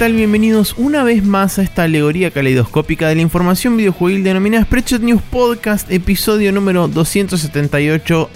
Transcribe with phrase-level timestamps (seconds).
[0.00, 0.14] ¿qué tal?
[0.14, 5.20] Bienvenidos una vez más a esta alegoría caleidoscópica de la información videojuegil denominada Spreadshot News
[5.20, 8.30] Podcast, episodio número 278.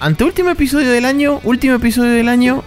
[0.00, 2.64] Anteúltimo episodio del año, último episodio del año.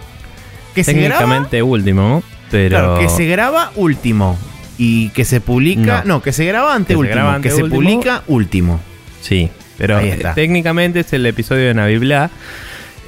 [0.74, 1.08] Que se graba.
[1.08, 2.70] Técnicamente último, pero.
[2.70, 4.38] Claro, que se graba último.
[4.78, 6.04] Y que se publica.
[6.06, 7.42] No, que se graba anteúltimo.
[7.42, 8.80] Que, se, publica último.
[9.20, 10.00] Sí, pero
[10.34, 12.30] técnicamente es el episodio de Navibla.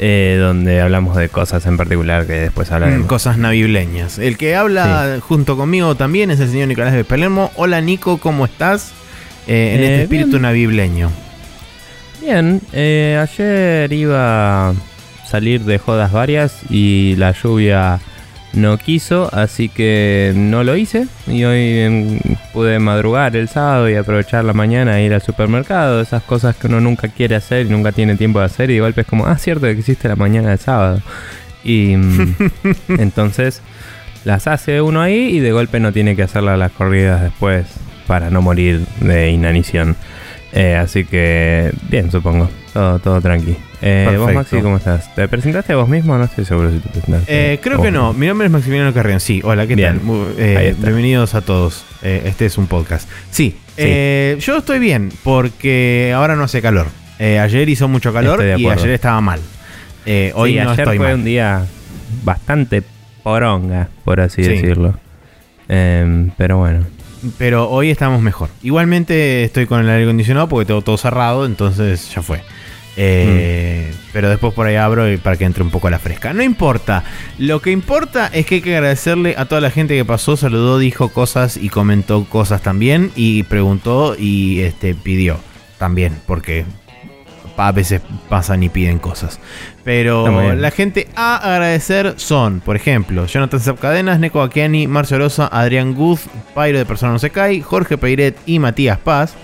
[0.03, 3.05] Eh, donde hablamos de cosas en particular que después hablaremos.
[3.05, 4.19] Mm, cosas navibleñas.
[4.19, 7.53] El que habla junto conmigo también es el señor Nicolás de Palermo.
[7.55, 8.93] Hola Nico, ¿cómo estás?
[9.47, 11.11] Eh, en este eh, espíritu navibleño.
[12.23, 14.74] Bien, ayer iba a
[15.29, 18.01] salir de jodas varias y la lluvia
[18.52, 21.06] no quiso, así que no lo hice.
[21.26, 22.18] Y hoy em,
[22.52, 26.01] pude madrugar el sábado y aprovechar la mañana e ir al supermercado.
[26.01, 28.71] Esas cosas que uno nunca quiere hacer y nunca tiene tiempo de hacer.
[28.71, 31.01] Y de golpe es como, ah, cierto que existe la mañana del sábado.
[31.62, 32.37] Y mm,
[32.98, 33.62] entonces
[34.24, 37.66] las hace uno ahí y de golpe no tiene que hacerlas las corridas después
[38.06, 39.96] para no morir de inanición.
[40.52, 42.51] Eh, así que, bien, supongo.
[42.73, 43.56] Todo, todo tranqui.
[43.83, 45.15] Eh, vos, Maxi, ¿cómo estás?
[45.15, 46.17] ¿Te presentaste a vos mismo?
[46.19, 47.53] No estoy seguro si te presentaste.
[47.53, 48.13] Eh, creo que no.
[48.13, 49.21] Mi nombre es Maximiliano Carrión.
[49.21, 50.01] Sí, hola, ¿qué tal?
[50.37, 51.85] Eh, bienvenidos a todos.
[52.03, 53.09] Eh, este es un podcast.
[53.31, 56.89] Sí, yo estoy bien porque ahora no hace calor.
[57.19, 59.41] ayer hizo mucho calor y ayer estaba mal.
[60.35, 61.65] hoy no ayer fue un día
[62.25, 62.83] bastante
[63.23, 64.95] poronga, por así decirlo.
[65.69, 66.84] Em, pero bueno.
[67.39, 68.49] Pero hoy estamos mejor.
[68.62, 72.43] Igualmente estoy con el aire acondicionado porque tengo todo cerrado, entonces ya fue.
[73.03, 76.34] Eh, pero después por ahí abro para que entre un poco la fresca.
[76.34, 77.03] No importa.
[77.38, 80.78] Lo que importa es que hay que agradecerle a toda la gente que pasó, saludó,
[80.78, 83.10] dijo cosas y comentó cosas también.
[83.16, 85.39] Y preguntó y este, pidió
[85.78, 86.19] también.
[86.27, 86.66] Porque
[87.56, 89.41] a veces pasan y piden cosas.
[89.84, 95.94] Pero la gente a agradecer son, por ejemplo, Jonathan Cadenas, Neko Akiani, Marcio Rosa, Adrián
[95.94, 99.34] Guz, Pairo de Persona No Se Cae, Jorge Peiret y Matías Paz.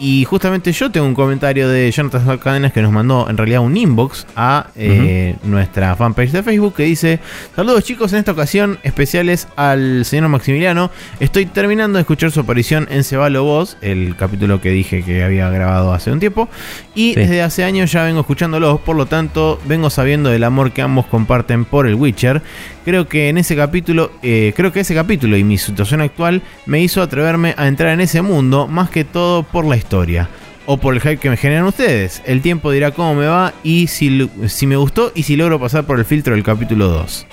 [0.00, 3.76] Y justamente yo tengo un comentario de Jonathan Cadenas que nos mandó en realidad un
[3.76, 7.20] inbox a eh, nuestra fanpage de Facebook que dice:
[7.54, 10.90] Saludos chicos, en esta ocasión especiales al señor Maximiliano.
[11.20, 15.50] Estoy terminando de escuchar su aparición en Cebalo Voz, el capítulo que dije que había
[15.50, 16.48] grabado hace un tiempo.
[16.94, 20.80] Y desde hace años ya vengo escuchándolos, por lo tanto, vengo sabiendo del amor que
[20.80, 22.40] ambos comparten por el Witcher.
[22.84, 26.80] Creo que en ese capítulo, eh, creo que ese capítulo y mi situación actual me
[26.80, 30.28] hizo atreverme a entrar en ese mundo, más que todo por la historia.
[30.66, 32.22] O por el hype que me generan ustedes.
[32.26, 35.84] El tiempo dirá cómo me va y si, si me gustó y si logro pasar
[35.84, 37.26] por el filtro del capítulo 2.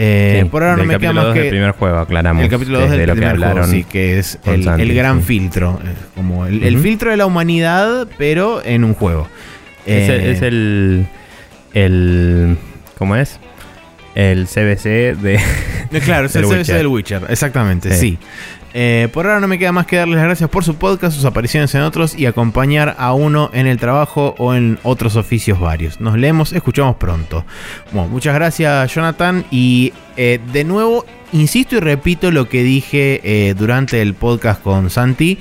[0.00, 1.42] Eh, por ahora no me queda más que.
[1.42, 2.42] El primer juego, aclaramos.
[2.42, 5.80] El capítulo 2 del primer que juego, sí, que es el, gran filtro.
[5.84, 9.28] Eh, como el, filtro de la humanidad, pero en un juego.
[9.84, 11.06] es, el,
[11.74, 12.56] eh, el.
[12.96, 13.40] ¿Cómo es?
[14.14, 15.40] El CBC de.
[16.04, 18.18] Claro, es el CBC del Witcher, exactamente, sí.
[18.74, 21.24] Eh, por ahora no me queda más que darles las gracias por su podcast, sus
[21.24, 26.00] apariciones en otros y acompañar a uno en el trabajo o en otros oficios varios.
[26.00, 27.44] Nos leemos, escuchamos pronto.
[27.92, 33.54] Bueno, muchas gracias Jonathan y eh, de nuevo insisto y repito lo que dije eh,
[33.54, 35.38] durante el podcast con Santi.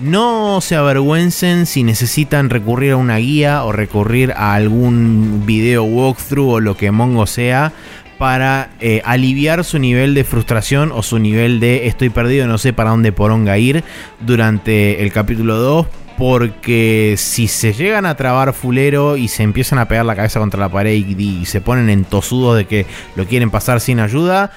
[0.00, 6.54] No se avergüencen si necesitan recurrir a una guía o recurrir a algún video walkthrough
[6.54, 7.72] o lo que Mongo sea
[8.16, 12.72] para eh, aliviar su nivel de frustración o su nivel de estoy perdido, no sé
[12.72, 13.84] para dónde poronga ir
[14.20, 15.86] durante el capítulo 2.
[16.16, 20.60] Porque si se llegan a trabar fulero y se empiezan a pegar la cabeza contra
[20.60, 22.84] la pared y, se ponen entosudos de que
[23.16, 24.50] lo quieren pasar sin ayuda,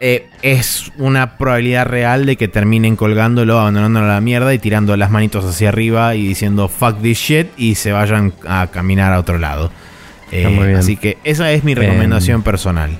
[0.00, 4.96] eh, es una probabilidad real de que terminen colgándolo, abandonándolo a la mierda y tirando
[4.96, 9.18] las manitos hacia arriba y diciendo fuck this shit y se vayan a caminar a
[9.18, 9.72] otro lado.
[10.30, 12.90] Eh, así que esa es mi recomendación personal.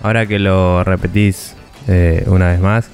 [0.00, 1.54] Ahora que lo repetís
[1.88, 2.88] eh, una vez más,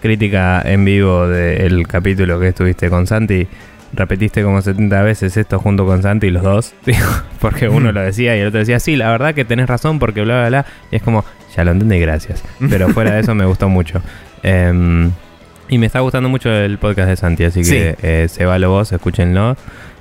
[0.00, 3.46] crítica en vivo del capítulo que estuviste con Santi.
[3.92, 6.74] Repetiste como 70 veces esto junto con Santi, los dos,
[7.40, 10.22] porque uno lo decía y el otro decía, sí, la verdad que tenés razón porque
[10.22, 10.66] bla, bla, bla.
[10.90, 11.24] Y es como,
[11.58, 12.44] ya lo entendí, gracias.
[12.70, 14.00] Pero fuera de eso me gustó mucho.
[14.44, 15.10] Em,
[15.68, 18.70] y me está gustando mucho el podcast de Santi, así que eh, se va lo
[18.70, 19.56] vos, escúchenlo.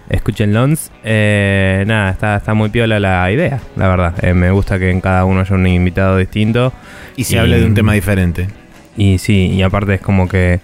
[0.07, 0.91] Escuchen Lons.
[1.03, 4.13] Eh, nada, está, está muy piola la idea, la verdad.
[4.23, 6.71] Eh, me gusta que en cada uno haya un invitado distinto.
[7.17, 8.47] Y se hable de un tema diferente.
[8.95, 10.59] Y sí, y aparte es como que.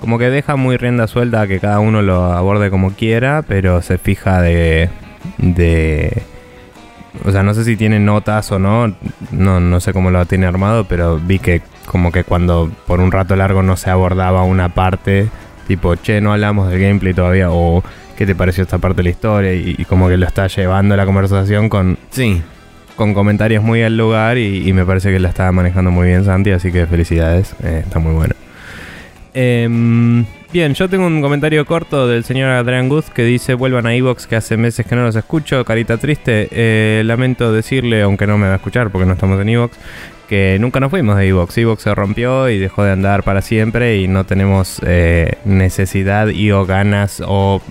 [0.00, 3.82] Como que deja muy rienda suelta a que cada uno lo aborde como quiera, pero
[3.82, 4.88] se fija de.
[5.38, 6.22] de.
[7.24, 8.94] O sea, no sé si tiene notas o no.
[9.30, 13.12] No, no sé cómo lo tiene armado, pero vi que como que cuando por un
[13.12, 15.28] rato largo no se abordaba una parte,
[15.66, 17.82] tipo, che, no hablamos del gameplay todavía, o
[18.16, 21.04] qué te pareció esta parte de la historia y, como que lo está llevando la
[21.06, 21.98] conversación con...
[22.10, 22.42] Sí.
[22.96, 26.24] con comentarios muy al lugar y, y me parece que la estaba manejando muy bien
[26.24, 28.34] Santi, así que felicidades, eh, está muy bueno.
[29.34, 33.94] Em, bien, yo tengo un comentario corto del señor Adrian Guth que dice: Vuelvan a
[33.94, 35.64] Evox, que hace meses que no los escucho.
[35.64, 36.48] Carita triste.
[36.50, 39.76] Eh, lamento decirle, aunque no me va a escuchar porque no estamos en Evox,
[40.28, 41.56] que nunca nos fuimos de Evox.
[41.58, 46.50] Evox se rompió y dejó de andar para siempre y no tenemos eh, necesidad y
[46.50, 47.62] o ganas o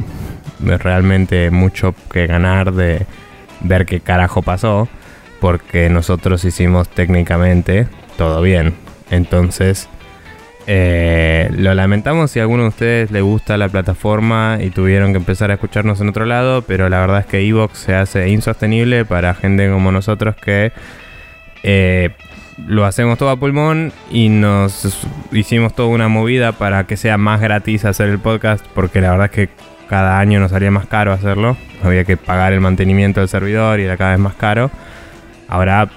[0.60, 3.06] realmente mucho que ganar de
[3.62, 4.88] ver qué carajo pasó.
[5.39, 7.88] Porque nosotros hicimos técnicamente
[8.18, 8.74] todo bien.
[9.10, 9.89] Entonces
[10.68, 15.18] eh, lo lamentamos si a alguno de ustedes le gusta la plataforma y tuvieron que
[15.18, 19.06] empezar a escucharnos en otro lado, pero la verdad es que Evox se hace insostenible
[19.06, 20.72] para gente como nosotros que
[21.63, 22.12] eh,
[22.68, 27.42] lo hacemos todo a pulmón y nos hicimos toda una movida para que sea más
[27.42, 29.50] gratis hacer el podcast, porque la verdad es que
[29.90, 33.84] cada año nos salía más caro hacerlo, había que pagar el mantenimiento del servidor y
[33.84, 34.72] era cada vez más caro.
[35.48, 35.90] Ahora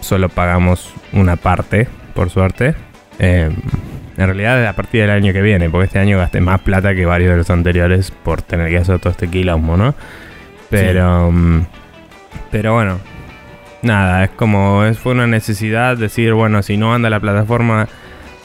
[0.00, 2.74] solo pagamos una parte, por suerte.
[3.18, 3.50] Eh,
[4.16, 7.04] en realidad a partir del año que viene, porque este año gasté más plata que
[7.06, 9.94] varios de los anteriores por tener que hacer todo este quilombo, ¿no?
[10.70, 11.66] Pero, mm,
[12.50, 12.98] pero bueno,
[13.82, 17.88] nada, es como, es, fue una necesidad decir, bueno, si no anda la plataforma,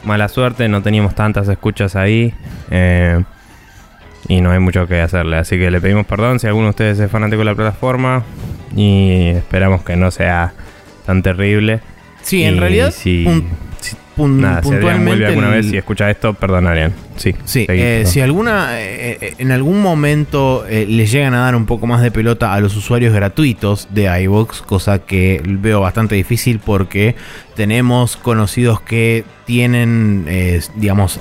[0.04, 2.34] mala suerte, no teníamos tantas escuchas ahí.
[2.70, 3.22] Eh,
[4.28, 7.00] y no hay mucho que hacerle, así que le pedimos perdón si alguno de ustedes
[7.00, 8.24] es fanático de la plataforma
[8.76, 10.54] y esperamos que no sea
[11.08, 11.80] tan terrible.
[12.22, 13.46] Sí, en realidad, si- pun-
[14.16, 15.26] pun- Nada, si puntualmente.
[15.26, 16.94] alguna el- vez y escucha esto, perdón, Adrián.
[17.18, 21.40] Sí, Sí, seguí, eh, si alguna eh, eh, en algún momento eh, les llegan a
[21.42, 25.82] dar un poco más de pelota a los usuarios gratuitos de iVoox, cosa que veo
[25.82, 27.16] bastante difícil porque
[27.56, 31.20] tenemos conocidos que tienen, eh, digamos,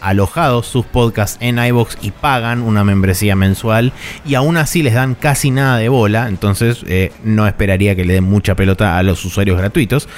[0.00, 3.92] alojados sus podcasts en iVoox y pagan una membresía mensual
[4.24, 8.14] y aún así les dan casi nada de bola, entonces eh, no esperaría que le
[8.14, 10.08] den mucha pelota a los usuarios gratuitos.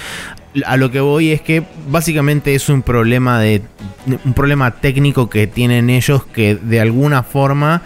[0.64, 3.62] A lo que voy es que básicamente es un problema de
[4.24, 7.82] un problema técnico que tienen ellos que de alguna forma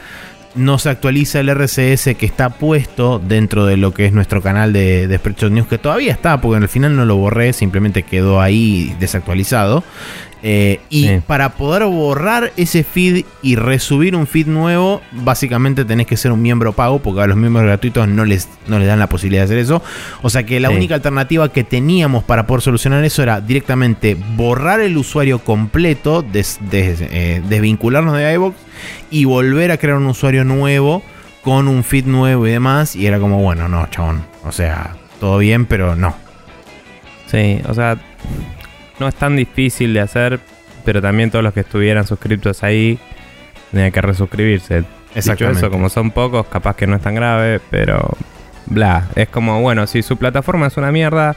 [0.54, 4.72] no se actualiza el RCS que está puesto dentro de lo que es nuestro canal
[4.72, 8.40] de, de Spreadshot News, que todavía está, porque al final no lo borré, simplemente quedó
[8.40, 9.84] ahí desactualizado.
[10.42, 11.20] Eh, y Sí.
[11.26, 16.40] para poder borrar ese feed y resubir un feed nuevo, básicamente tenés que ser un
[16.40, 19.44] miembro pago, porque a los miembros gratuitos no les, no les dan la posibilidad de
[19.46, 19.82] hacer eso.
[20.22, 20.76] O sea que la Sí.
[20.76, 26.60] única alternativa que teníamos para poder solucionar eso era directamente borrar el usuario completo, des-
[26.70, 28.54] des- eh, desvincularnos de iVoox
[29.10, 31.02] y volver a crear un usuario nuevo
[31.42, 32.94] con un feed nuevo y demás.
[32.94, 34.22] Y era como, bueno, no, chabón.
[34.44, 36.14] O sea, todo bien, pero no.
[37.26, 37.98] Sí, o sea,
[38.98, 40.40] no es tan difícil de hacer,
[40.84, 42.98] pero también todos los que estuvieran suscriptos ahí
[43.70, 44.84] tenían que resuscribirse.
[45.14, 45.60] Exactamente.
[45.60, 48.16] eso, como son pocos, capaz que no es tan grave, pero
[48.66, 51.34] bla, es como, bueno, si su plataforma es una mierda,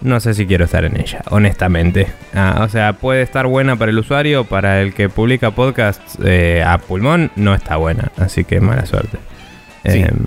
[0.00, 2.08] no sé si quiero estar en ella, honestamente.
[2.34, 6.62] Ah, o sea, puede estar buena para el usuario, para el que publica podcasts eh,
[6.64, 9.18] a pulmón, no está buena, así que mala suerte.
[9.86, 10.00] Sí.
[10.00, 10.26] Em,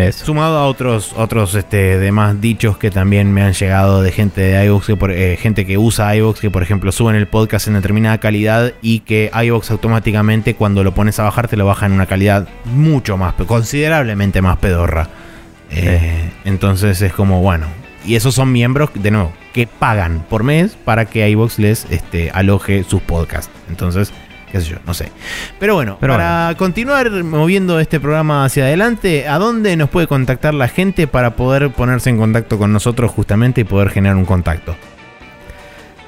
[0.00, 0.24] eso.
[0.26, 4.64] Sumado a otros, otros este, demás dichos que también me han llegado de gente de
[4.66, 7.74] iVoox, que por- eh, gente que usa iVoox, que por ejemplo suben el podcast en
[7.74, 11.92] determinada calidad y que iVoox automáticamente cuando lo pones a bajar te lo baja en
[11.92, 15.08] una calidad mucho más, considerablemente más pedorra.
[15.70, 17.66] Eh, Entonces es como, bueno,
[18.04, 22.30] y esos son miembros, de nuevo, que pagan por mes para que iVoox les este,
[22.32, 23.50] aloje sus podcasts.
[23.68, 24.12] Entonces,
[24.50, 25.10] qué sé yo, no sé.
[25.58, 30.54] Pero bueno, Pero para continuar moviendo este programa hacia adelante, ¿a dónde nos puede contactar
[30.54, 34.76] la gente para poder ponerse en contacto con nosotros justamente y poder generar un contacto?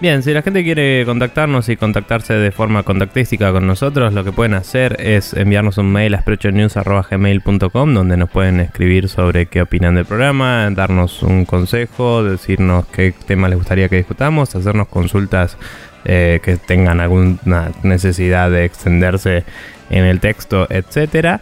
[0.02, 4.32] Bien, si la gente quiere contactarnos y contactarse de forma contactística con nosotros, lo que
[4.32, 9.94] pueden hacer es enviarnos un mail a sprechonews.gmail.com donde nos pueden escribir sobre qué opinan
[9.94, 15.56] del programa, darnos un consejo, decirnos qué temas les gustaría que discutamos, hacernos consultas
[16.04, 19.44] eh, que tengan alguna necesidad de extenderse
[19.90, 21.40] en el texto, etcétera.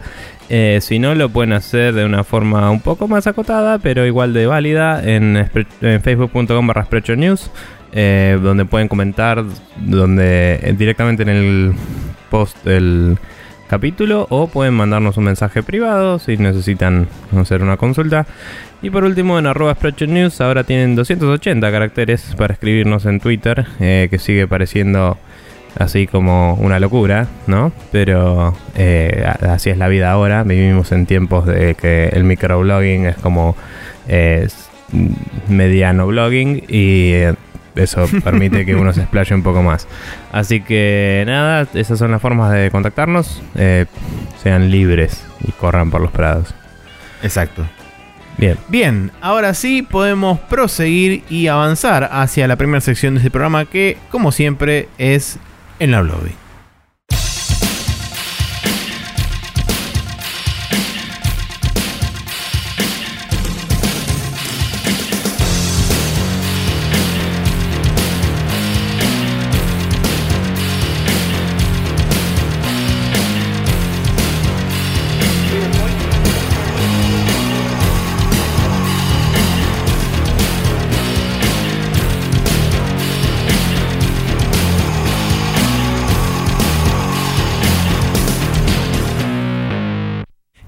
[0.49, 4.33] Eh, si no, lo pueden hacer de una forma un poco más acotada, pero igual
[4.33, 5.49] de válida en,
[5.79, 7.49] facebook.com barra News,
[7.93, 9.45] eh, donde pueden comentar
[9.77, 11.73] donde directamente en el
[12.29, 13.17] post del
[13.71, 18.25] capítulo o pueden mandarnos un mensaje privado si necesitan hacer una consulta.
[18.81, 24.09] Y por último, en arroba News ahora tienen 280 caracteres para escribirnos en Twitter, eh,
[24.11, 25.17] que sigue pareciendo
[25.79, 27.71] así como una locura, ¿no?
[27.93, 30.43] Pero eh, así es la vida ahora.
[30.43, 33.55] Vivimos en tiempos de que el microblogging es como
[34.09, 34.49] eh,
[35.47, 37.13] mediano blogging y
[37.75, 39.87] eso permite que uno se explaye un poco más.
[40.31, 43.41] Así que nada, esas son las formas de contactarnos.
[43.55, 43.85] Eh,
[44.41, 46.53] sean libres y corran por los prados.
[47.23, 47.65] Exacto.
[48.37, 48.57] Bien.
[48.69, 53.97] Bien, ahora sí podemos proseguir y avanzar hacia la primera sección de este programa que,
[54.09, 55.37] como siempre, es
[55.79, 56.40] el Uploading.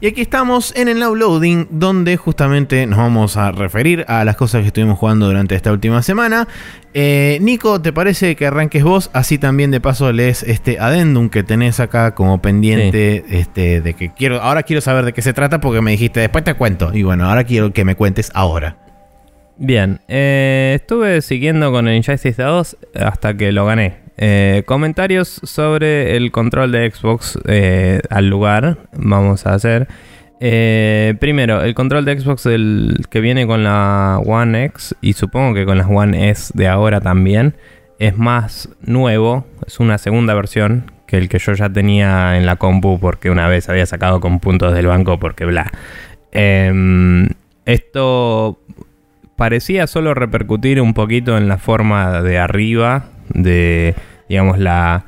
[0.04, 4.36] Y aquí estamos en el Now Loading, donde justamente nos vamos a referir a las
[4.36, 6.46] cosas que estuvimos jugando durante esta última semana.
[6.94, 9.10] Eh, Nico, ¿te parece que arranques vos?
[9.14, 14.12] Así también de paso lees este adendum que tenés acá como pendiente este, de que
[14.12, 14.42] quiero.
[14.42, 16.94] Ahora quiero saber de qué se trata porque me dijiste después te cuento.
[16.94, 18.83] Y bueno, ahora quiero que me cuentes ahora.
[19.58, 23.98] Bien, eh, estuve siguiendo con el Injustice 2 hasta que lo gané.
[24.18, 28.78] Eh, comentarios sobre el control de Xbox eh, al lugar.
[28.94, 29.88] Vamos a hacer.
[31.20, 35.66] Primero, el control de Xbox el que viene con la One X y supongo que
[35.66, 37.56] con las One S de ahora también
[38.00, 39.46] es más nuevo.
[39.66, 43.48] Es una segunda versión que el que yo ya tenía en la compu porque una
[43.48, 45.72] vez había sacado con puntos del banco porque bla.
[46.32, 47.30] Em,
[47.66, 48.60] esto
[49.36, 53.96] parecía solo repercutir un poquito en la forma de arriba de,
[54.30, 55.06] digamos, la,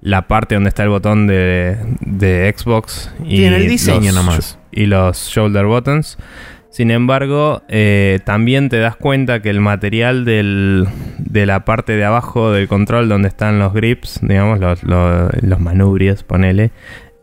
[0.00, 3.12] la parte donde está el botón de, de Xbox.
[3.24, 4.58] Y el diseño los, nomás.
[4.70, 6.18] Y los shoulder buttons.
[6.70, 10.88] Sin embargo, eh, también te das cuenta que el material del,
[11.18, 15.60] de la parte de abajo del control, donde están los grips, digamos, los, los, los
[15.60, 16.72] manubrios, ponele,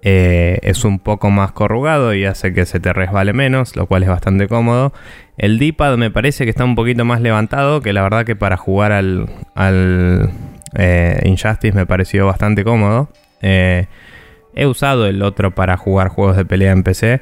[0.03, 4.03] eh, es un poco más corrugado y hace que se te resbale menos, lo cual
[4.03, 4.93] es bastante cómodo.
[5.41, 8.57] El D-pad me parece que está un poquito más levantado, que la verdad que para
[8.57, 10.29] jugar al, al
[10.75, 13.09] eh, Injustice me pareció bastante cómodo.
[13.41, 13.87] Eh,
[14.53, 17.21] he usado el otro para jugar juegos de pelea en PC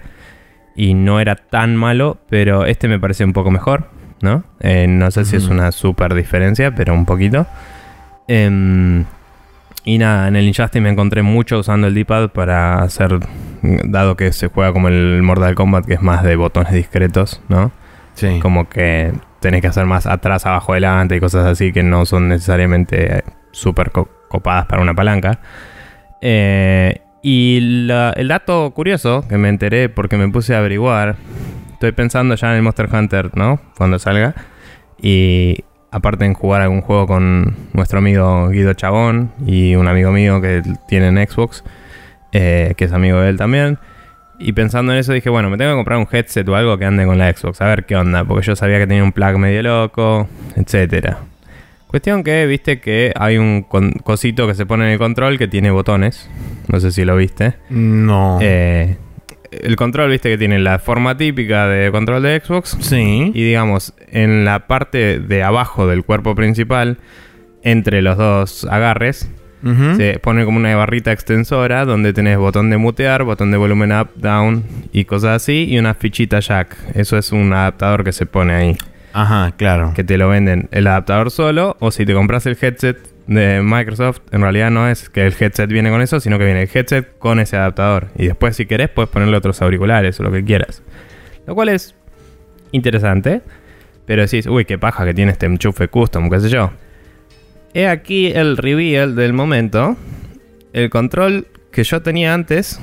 [0.76, 3.90] y no era tan malo, pero este me parece un poco mejor,
[4.22, 4.44] ¿no?
[4.60, 7.48] Eh, no sé si es una super diferencia, pero un poquito.
[8.28, 9.06] Em,
[9.86, 13.18] y nada, en el Injustice me encontré mucho usando el D-pad para hacer,
[13.62, 17.72] dado que se juega como el Mortal Kombat, que es más de botones discretos, ¿no?
[18.42, 22.30] Como que tenés que hacer más atrás, abajo, adelante y cosas así que no son
[22.30, 25.40] necesariamente súper co copadas para una palanca.
[26.22, 31.16] Eh, y el dato curioso que me enteré porque me puse a averiguar,
[31.74, 33.60] estoy pensando ya en el Monster Hunter, ¿no?
[33.78, 34.36] Cuando salga.
[35.02, 40.42] Y aparte en jugar algún juego con nuestro amigo Guido Chabón y un amigo mío
[40.42, 41.64] que tiene en Xbox,
[42.32, 43.80] eh, que es amigo de él también.
[44.40, 46.86] Y pensando en eso dije, bueno, me tengo que comprar un headset o algo que
[46.86, 49.38] ande con la Xbox, a ver qué onda, porque yo sabía que tenía un plug
[49.38, 51.20] medio loco, etcétera.
[51.88, 55.72] Cuestión que, viste que hay un cosito que se pone en el control que tiene
[55.72, 56.30] botones.
[56.68, 57.56] No sé si lo viste.
[57.72, 58.38] No.
[58.42, 58.96] Eh,
[59.52, 62.78] el control, viste que tiene la forma típica de control de Xbox.
[62.80, 63.32] Sí.
[63.34, 67.00] Y digamos, en la parte de abajo del cuerpo principal,
[67.64, 69.30] entre los dos agarres,
[69.64, 69.98] uh -huh.
[69.98, 74.10] se pone como una barrita extensora donde tenés botón de mutear, botón de volumen up,
[74.16, 76.78] down y cosas así, y una fichita jack.
[76.96, 78.78] Eso es un adaptador que se pone ahí.
[79.14, 79.94] Ajá, claro.
[79.96, 82.98] Que te lo venden el adaptador solo, o si te compras el headset
[83.28, 86.64] de Microsoft, en realidad no es que el headset viene con eso, sino que viene
[86.64, 88.08] el headset con ese adaptador.
[88.18, 90.82] Y después, si querés, puedes ponerle otros auriculares o lo que quieras.
[91.46, 91.96] Lo cual es
[92.72, 93.42] interesante.
[94.06, 96.72] Pero decís, uy, qué paja que tiene este enchufe custom, qué sé yo.
[97.74, 99.98] He aquí el reveal del momento.
[100.74, 102.80] El control que yo tenía antes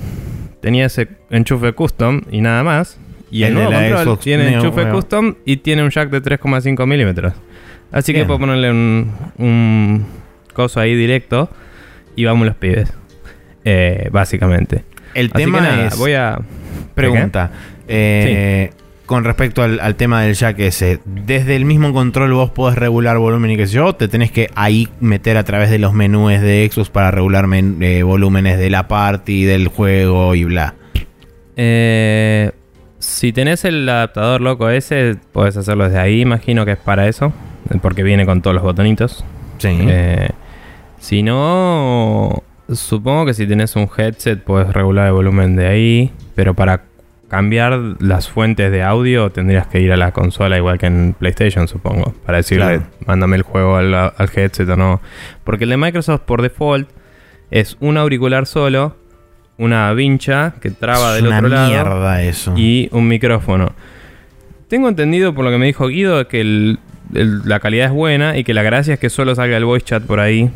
[0.60, 2.98] tenía ese enchufe custom y nada más.
[3.30, 4.94] Y el, el nuevo control Xbox tiene Neo, enchufe bueno.
[4.94, 7.32] custom y tiene un jack de 3,5 milímetros.
[7.92, 8.24] Así Bien.
[8.24, 10.06] que puedo ponerle un, un,
[10.52, 11.50] coso ahí directo
[12.14, 12.92] y vamos los pibes.
[13.64, 14.84] Eh, básicamente.
[15.14, 15.98] El Así tema nada, es.
[15.98, 16.38] Voy a.
[16.94, 17.50] Pregunta.
[17.88, 18.84] Eh, sí.
[19.06, 23.18] Con respecto al, al, tema del jack ese, desde el mismo control vos podés regular
[23.18, 26.40] volumen y qué sé yo, te tenés que ahí meter a través de los menús
[26.40, 30.74] de Xbox para regular men, eh, volúmenes de la party, del juego y bla.
[31.56, 32.50] Eh,
[32.98, 37.32] si tenés el adaptador loco ese, podés hacerlo desde ahí, imagino que es para eso,
[37.80, 39.24] porque viene con todos los botonitos.
[39.58, 39.68] Sí.
[39.82, 40.28] Eh,
[40.98, 46.54] si no, supongo que si tenés un headset puedes regular el volumen de ahí, pero
[46.54, 46.82] para
[47.28, 51.66] cambiar las fuentes de audio tendrías que ir a la consola igual que en PlayStation,
[51.68, 52.82] supongo, para decirle, claro.
[53.06, 55.00] mándame el juego al, al headset o no.
[55.44, 56.88] Porque el de Microsoft por default
[57.50, 58.96] es un auricular solo
[59.58, 62.52] una vincha que traba es del una otro lado eso.
[62.56, 63.72] y un micrófono.
[64.68, 66.78] tengo entendido por lo que me dijo Guido que el-
[67.14, 69.86] el- la calidad es buena y que la gracia es que solo salga el voice
[69.86, 70.50] chat por ahí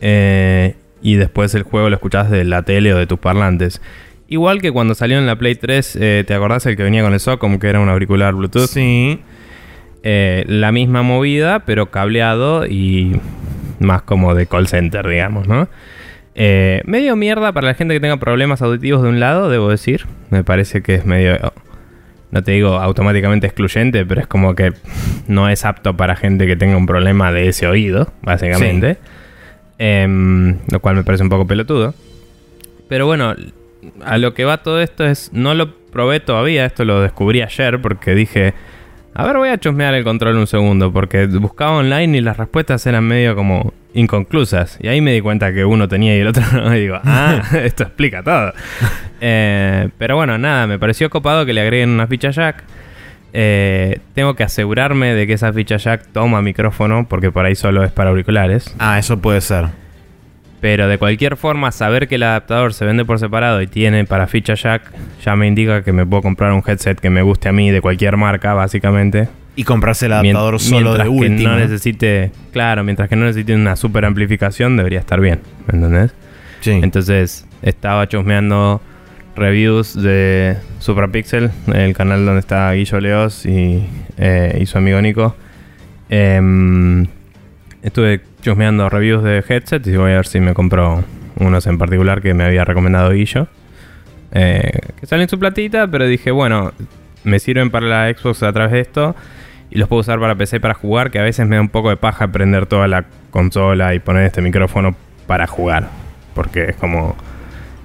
[0.00, 3.80] eh, y después el juego lo escuchás de la tele o de tus parlantes.
[4.28, 7.12] Igual que cuando salió en la Play 3, eh, ¿te acordás el que venía con
[7.12, 8.68] el SOCOM, que era un auricular Bluetooth?
[8.68, 9.20] Sí.
[10.02, 13.20] Eh, la misma movida, pero cableado y
[13.78, 15.68] más como de call center, digamos, ¿no?
[16.34, 20.06] Eh, medio mierda para la gente que tenga problemas auditivos de un lado, debo decir.
[20.30, 21.52] Me parece que es medio,
[22.30, 24.72] no te digo automáticamente excluyente, pero es como que
[25.28, 28.98] no es apto para gente que tenga un problema de ese oído, básicamente.
[29.78, 31.94] Em, lo cual me parece un poco pelotudo.
[32.88, 33.34] Pero bueno,
[34.04, 37.80] a lo que va todo esto es, no lo probé todavía, esto lo descubrí ayer
[37.80, 38.54] porque dije,
[39.18, 42.86] a ver, voy a chusmear el control un segundo, porque buscaba online y las respuestas
[42.86, 44.76] eran medio como inconclusas.
[44.78, 46.76] Y ahí me di cuenta que uno tenía y el otro no.
[46.76, 48.52] Y digo, ah, esto explica todo.
[49.18, 52.64] Eh, pero bueno, nada, me pareció copado que le agreguen una ficha jack.
[53.32, 57.82] Eh, tengo que asegurarme de que esa ficha jack toma micrófono, porque por ahí solo
[57.82, 58.74] es para auriculares.
[58.78, 59.68] Ah, eso puede ser.
[60.60, 64.26] Pero de cualquier forma, saber que el adaptador se vende por separado y tiene para
[64.26, 64.90] ficha jack,
[65.24, 67.80] ya me indica que me puedo comprar un headset que me guste a mí de
[67.80, 69.28] cualquier marca, básicamente.
[69.54, 71.50] Y comprarse el adaptador solo de mientras que última.
[71.50, 76.14] no necesite, claro, mientras que no necesite una super amplificación, debería estar bien, ¿me entendés?
[76.60, 76.72] Sí.
[76.72, 78.80] Entonces, estaba chusmeando
[79.34, 83.86] reviews de Suprapixel, el canal donde está Guillo Leos y,
[84.16, 85.36] eh, y su amigo Nico.
[86.08, 87.06] Em,
[87.82, 91.02] estuve chusmeando reviews de headsets y voy a ver si me compro
[91.40, 93.48] unos en particular que me había recomendado Guillo.
[94.30, 94.70] Eh,
[95.00, 96.72] que salen su platita, pero dije, bueno,
[97.24, 99.16] me sirven para la Xbox a través de esto
[99.68, 101.90] y los puedo usar para PC para jugar, que a veces me da un poco
[101.90, 104.94] de paja prender toda la consola y poner este micrófono
[105.26, 105.88] para jugar.
[106.32, 107.16] Porque es como...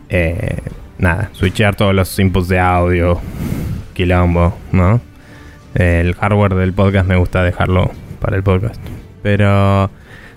[0.09, 0.57] eh,
[0.99, 3.19] nada, switchear todos los inputs de audio,
[3.95, 5.01] quilombo, ¿no?
[5.73, 8.79] El hardware del podcast me gusta dejarlo para el podcast.
[9.23, 9.89] Pero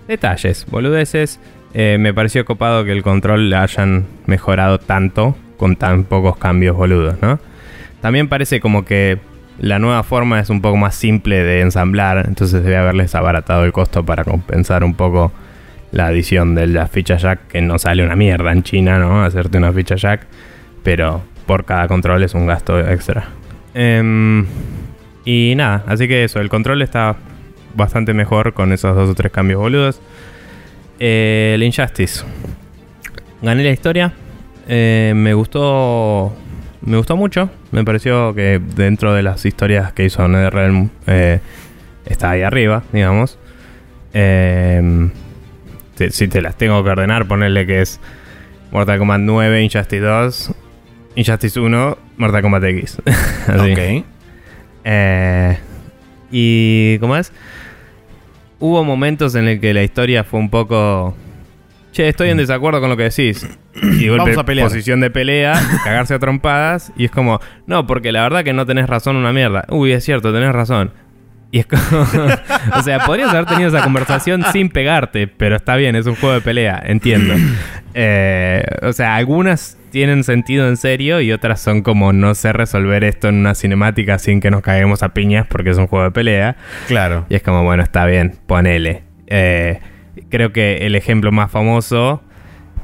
[0.08, 1.40] detalles, boludeces.
[1.72, 6.76] Eh, me pareció copado que el control le hayan mejorado tanto con tan pocos cambios
[6.76, 7.38] boludos, ¿no?
[8.00, 9.18] También parece como que
[9.58, 13.72] la nueva forma es un poco más simple de ensamblar, entonces debe haberles abaratado el
[13.72, 15.32] costo para compensar un poco
[15.92, 19.24] la adición de la ficha jack, que no sale una mierda en China, ¿no?
[19.24, 20.26] Hacerte una ficha jack,
[20.82, 23.28] pero por cada control es un gasto extra.
[23.74, 24.44] Em,
[25.24, 27.16] y nada, así que eso, el control está
[27.76, 30.00] bastante mejor con esos dos o tres cambios boludos.
[30.98, 32.24] Eh, el Injustice.
[33.42, 34.12] Gané la historia.
[34.68, 36.34] Eh, me gustó.
[36.82, 37.50] Me gustó mucho.
[37.72, 41.40] Me pareció que dentro de las historias que hizo NetherRealm eh,
[42.06, 43.38] está ahí arriba, digamos.
[44.12, 45.08] Eh,
[45.96, 48.00] te- si te las tengo que ordenar, ponerle que es
[48.70, 50.52] Mortal Kombat 9, Injustice 2,
[51.16, 52.98] Injustice 1, Mortal Kombat X.
[53.48, 53.72] Así.
[53.72, 54.04] Ok.
[54.84, 55.58] Eh,
[56.30, 57.32] y ¿cómo es?
[58.66, 61.14] Hubo momentos en el que la historia fue un poco.
[61.92, 63.46] Che, estoy en desacuerdo con lo que decís.
[63.74, 64.68] Y golpe, Vamos a pelear.
[64.68, 65.52] posición de pelea,
[65.84, 66.90] cagarse a trompadas.
[66.96, 69.66] Y es como, no, porque la verdad que no tenés razón una mierda.
[69.68, 70.92] Uy, es cierto, tenés razón.
[71.50, 71.82] Y es como.
[72.76, 76.34] o sea, podrías haber tenido esa conversación sin pegarte, pero está bien, es un juego
[76.34, 77.34] de pelea, entiendo.
[77.96, 83.04] Eh, o sea, algunas tienen sentido en serio y otras son como no sé resolver
[83.04, 86.10] esto en una cinemática sin que nos caguemos a piñas porque es un juego de
[86.10, 86.56] pelea.
[86.88, 87.24] Claro.
[87.28, 89.04] Y es como, bueno, está bien, ponele.
[89.28, 89.78] Eh,
[90.28, 92.20] creo que el ejemplo más famoso,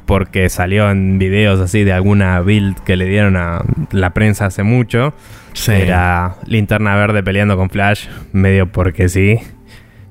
[0.05, 4.63] porque salió en videos así de alguna build que le dieron a la prensa hace
[4.63, 5.13] mucho,
[5.53, 5.71] Sí.
[5.73, 9.37] era Linterna Verde peleando con Flash, medio porque sí.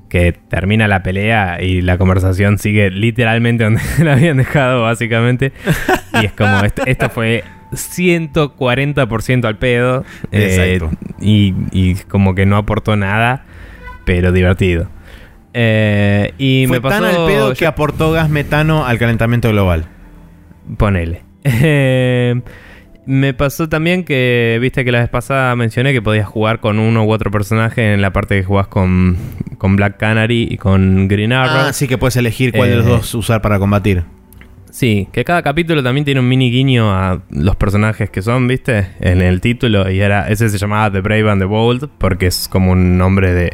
[0.09, 5.51] Que termina la pelea y la conversación sigue literalmente donde la habían dejado, básicamente.
[6.21, 10.03] Y es como, esto, esto fue 140% al pedo.
[10.31, 10.97] eh, Exacto.
[11.21, 13.45] y, y como que no aportó nada,
[14.05, 14.89] pero divertido.
[15.53, 17.01] Eh, y Fue me pasó.
[17.03, 19.85] tan al pedo que aportó gas metano al calentamiento global.
[20.77, 21.23] Ponele.
[21.43, 22.39] Eh,
[23.05, 27.03] me pasó también que, viste que la vez pasada mencioné que podías jugar con uno
[27.05, 29.17] u otro personaje en la parte que jugás con,
[29.57, 31.67] con Black Canary y con Green Arrow.
[31.67, 34.03] Ah, sí que puedes elegir cuál de los Eh, dos usar para combatir.
[34.69, 38.87] Sí, que cada capítulo también tiene un mini guiño a los personajes que son, ¿viste?
[39.01, 39.91] En el título.
[39.91, 43.33] Y era ese se llamaba The Brave and the Bold, porque es como un nombre
[43.33, 43.51] de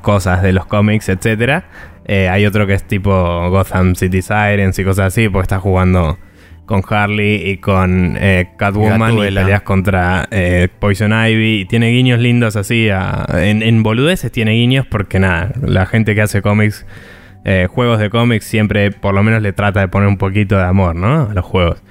[0.00, 1.68] cosas de los cómics, etcétera.
[2.06, 3.10] Eh, hay otro que es tipo
[3.50, 6.18] Gotham City Sirens y cosas así, porque estás jugando
[6.66, 9.40] con Harley y con eh, Catwoman y Gatúbela.
[9.42, 11.60] peleas contra eh, Poison Ivy.
[11.60, 12.88] Y tiene guiños lindos así.
[12.90, 16.86] a- en, en boludeces tiene guiños porque nada, la gente que hace cómics
[17.44, 20.62] eh, juegos de cómics siempre por lo menos le trata de poner un poquito de
[20.64, 21.28] amor, ¿no?
[21.30, 21.82] A los juegos.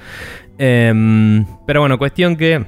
[0.57, 2.63] Em, pero bueno, cuestión que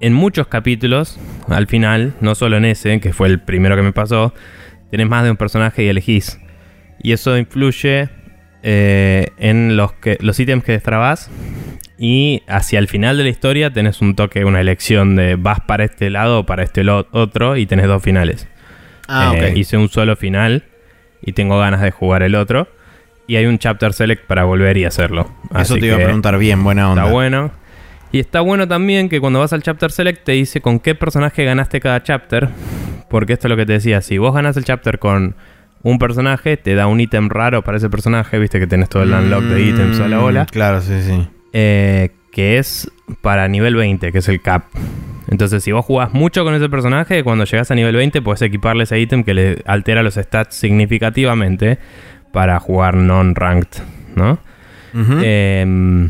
[0.00, 3.92] en muchos capítulos, al final, no solo en ese, que fue el primero que me
[3.92, 4.34] pasó,
[4.90, 6.38] tenés más de un personaje y elegís.
[7.02, 8.08] Y eso influye
[8.66, 11.30] eh, en los, que, los ítems que destrabás.
[11.98, 15.84] Y hacia el final de la historia tenés un toque, una elección de vas para
[15.84, 18.48] este lado o para este otro y tenés dos finales.
[19.06, 19.56] Ah, Eh, ok.
[19.58, 20.64] Hice un solo final
[21.22, 22.66] y tengo ganas de jugar el otro.
[23.26, 25.30] Y hay un chapter select para volver y hacerlo.
[25.50, 27.02] Eso Así te iba a preguntar bien, buena onda.
[27.02, 27.50] Está bueno.
[28.12, 31.44] Y está bueno también que cuando vas al chapter select te dice con qué personaje
[31.44, 32.48] ganaste cada chapter.
[33.10, 34.00] Porque esto es lo que te decía.
[34.00, 35.36] Si vos ganas el chapter con
[35.84, 38.38] un personaje, te da un ítem raro para ese personaje.
[38.40, 40.46] Viste que tenés todo el unlock de ítems a la Mm, ola.
[40.46, 41.28] Claro, sí, sí.
[41.52, 44.64] eh, que es para nivel 20, que es el cap.
[45.30, 48.82] Entonces, si vos jugás mucho con ese personaje, cuando llegas a nivel 20, puedes equiparle
[48.84, 51.78] ese ítem que le altera los stats significativamente
[52.32, 53.80] para jugar non-ranked,
[54.16, 54.38] ¿no?
[55.22, 56.08] Eh,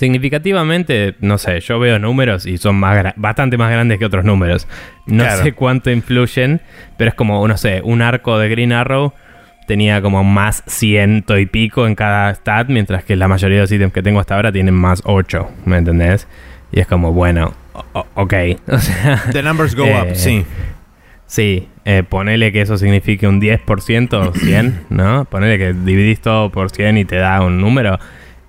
[0.00, 4.66] significativamente, no sé, yo veo números y son más bastante más grandes que otros números.
[5.06, 5.42] No Claro.
[5.42, 6.62] sé cuánto influyen,
[6.96, 9.12] pero es como, no sé, un arco de Green Arrow
[9.66, 13.72] tenía como más ciento y pico en cada stat, mientras que la mayoría de los
[13.72, 16.26] ítems que tengo hasta ahora tienen más 8, ¿me entendés?
[16.72, 17.52] Y es como, bueno,
[18.14, 18.34] ok.
[18.68, 20.44] O sea, The numbers go eh, up, sí.
[21.26, 25.26] Sí, eh, ponele que eso signifique un 10% o 100, ¿no?
[25.26, 27.98] Ponele que dividís todo por 100 y te da un número.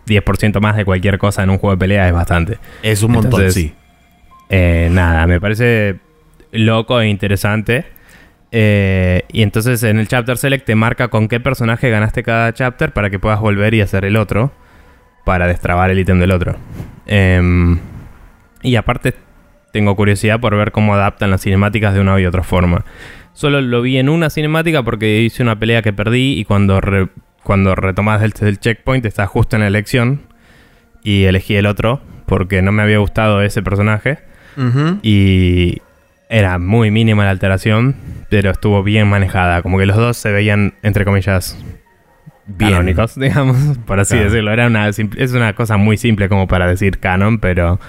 [0.08, 2.58] 10% más de cualquier cosa en un juego de pelea es bastante.
[2.84, 3.74] Es un montón, Entonces, sí.
[4.50, 5.98] Eh, nada, me parece
[6.52, 7.86] loco e interesante.
[8.54, 12.92] Eh, y entonces en el Chapter Select te marca con qué personaje ganaste cada chapter
[12.92, 14.52] para que puedas volver y hacer el otro.
[15.24, 16.56] Para destrabar el ítem del otro.
[17.06, 17.78] Em,
[18.64, 19.14] y aparte
[19.72, 22.84] tengo curiosidad por ver cómo adaptan las cinemáticas de una y otra forma.
[23.34, 27.08] Solo lo vi en una cinemática porque hice una pelea que perdí y cuando, re-
[27.44, 30.22] cuando retomas el, el checkpoint estás justo en la elección
[31.04, 34.20] y elegí el otro porque no me había gustado ese personaje
[35.02, 35.78] y
[36.30, 37.96] era muy mínima la alteración,
[38.30, 41.58] pero estuvo bien manejada, como que los dos se veían entre comillas
[42.48, 42.72] Bien.
[42.72, 44.30] canónicos, digamos, por así Claro.
[44.30, 44.52] decirlo.
[44.54, 47.80] Era una simple- es una cosa muy simple como para decir canon, pero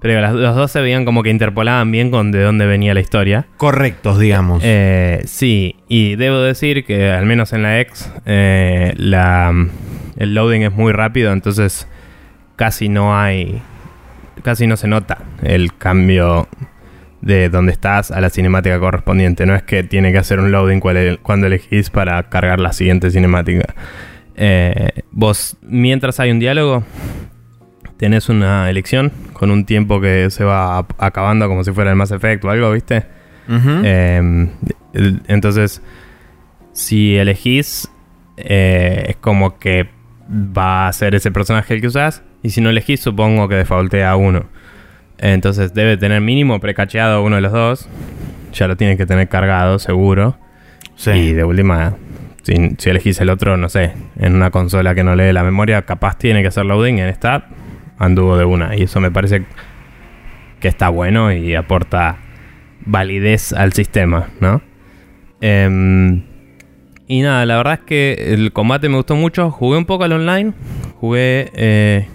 [0.00, 3.00] pero las- los dos se veían como que interpolaban bien con de dónde venía la
[3.00, 3.46] historia.
[3.56, 4.62] Correctos, digamos.
[4.64, 9.52] Eh, sí, y debo decir que al menos en la X eh, la,
[10.16, 11.88] el loading es muy rápido, entonces
[12.56, 13.60] casi no hay,
[14.42, 16.48] casi no se nota el cambio
[17.20, 19.44] de donde estás a la cinemática correspondiente.
[19.46, 23.74] No es que tiene que hacer un loading cuando elegís para cargar la siguiente cinemática.
[24.36, 26.84] Eh, vos, mientras hay un diálogo,
[27.98, 32.10] tenés una elección con un tiempo que se va acabando como si fuera el Mass
[32.12, 33.04] Effect o algo, ¿viste?
[33.84, 34.48] Eh,
[34.94, 35.82] el- entonces,
[36.72, 37.90] si elegís,
[38.36, 39.88] eh, es como que
[40.30, 42.22] va a ser ese personaje el que usás.
[42.42, 44.46] Y si no elegís, supongo que defaultea a uno.
[45.18, 47.88] Entonces debe tener mínimo precacheado uno de los dos.
[48.52, 50.38] Ya lo tiene que tener cargado, seguro.
[50.94, 51.10] Sí.
[51.10, 51.94] Y de última,
[52.42, 55.82] si, si elegís el otro, no sé, en una consola que no lee la memoria,
[55.82, 56.98] capaz tiene que hacer loading.
[56.98, 57.46] En esta
[57.98, 58.76] anduvo de una.
[58.76, 59.44] Y eso me parece
[60.60, 62.18] que está bueno y aporta
[62.84, 64.62] validez al sistema, ¿no?
[65.40, 66.22] Em,
[67.06, 69.50] y nada, la verdad es que el combate me gustó mucho.
[69.50, 70.52] Jugué un poco al online.
[71.00, 72.08] Jugué eh,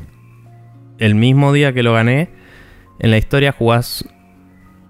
[0.99, 2.29] el mismo día que lo gané.
[2.99, 4.07] En la historia jugás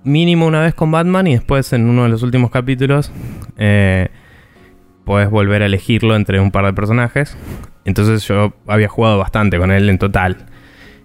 [0.03, 3.11] mínimo una vez con Batman y después en uno de los últimos capítulos
[3.57, 4.09] eh,
[5.05, 7.37] podés volver a elegirlo entre un par de personajes.
[7.85, 10.45] Entonces yo había jugado bastante con él en total.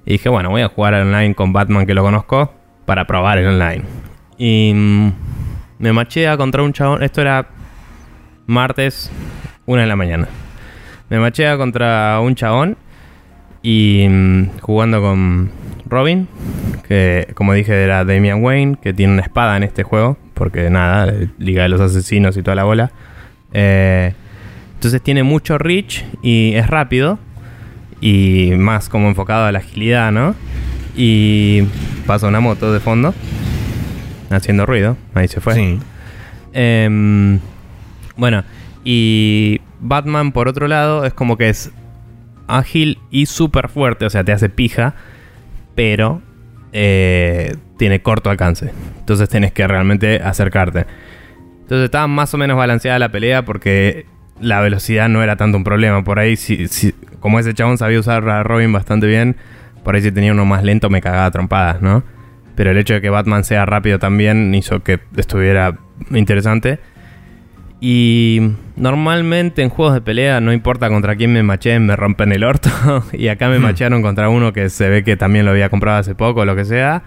[0.09, 2.51] Y dije, bueno, voy a jugar online con Batman que lo conozco
[2.87, 3.83] para probar el online.
[4.38, 5.12] Y mm,
[5.81, 7.03] me machea contra un chabón.
[7.03, 7.47] Esto era
[8.47, 9.12] martes,
[9.66, 10.27] una de la mañana.
[11.11, 12.79] Me machea contra un chabón
[13.62, 15.51] y mm, jugando con
[15.85, 16.27] Robin,
[16.88, 21.12] que como dije era Damian Wayne, que tiene una espada en este juego, porque nada,
[21.37, 22.92] Liga de los Asesinos y toda la bola.
[23.53, 24.14] Eh,
[24.73, 27.18] entonces tiene mucho reach y es rápido
[28.00, 30.34] y más como enfocado a la agilidad, ¿no?
[30.96, 31.62] Y
[32.06, 33.14] pasa una moto de fondo
[34.30, 35.54] haciendo ruido, ahí se fue.
[35.54, 35.78] Sí.
[36.52, 37.38] Em,
[38.16, 38.44] bueno,
[38.84, 41.70] y Batman por otro lado es como que es
[42.46, 44.94] ágil y súper fuerte, o sea, te hace pija,
[45.74, 46.22] pero
[46.72, 48.72] eh, tiene corto alcance.
[48.98, 50.87] Entonces tienes que realmente acercarte.
[51.61, 54.06] Entonces estaba más o menos balanceada la pelea porque
[54.40, 56.05] la velocidad no era tanto un problema.
[56.05, 59.37] Por ahí, si, si- como ese chabón sabía usar a Robin bastante bien,
[59.85, 62.03] por ahí si tenía uno más lento me cagaba trompadas, ¿no?
[62.55, 65.77] Pero el hecho de que Batman sea rápido también hizo que estuviera
[66.11, 66.79] interesante.
[67.81, 72.42] Y normalmente en juegos de pelea, no importa contra quién me macheen, me rompen el
[72.42, 72.70] orto.
[73.12, 73.62] y acá me Hmm.
[73.62, 76.57] machearon contra uno que se ve que también lo había comprado hace poco, o lo
[76.57, 77.03] que sea.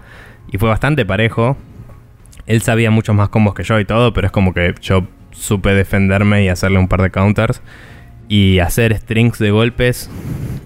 [0.52, 1.58] Y fue bastante parejo.
[2.46, 5.74] Él sabía muchos más combos que yo y todo, pero es como que yo supe
[5.74, 7.62] defenderme y hacerle un par de counters.
[8.28, 10.10] Y hacer strings de golpes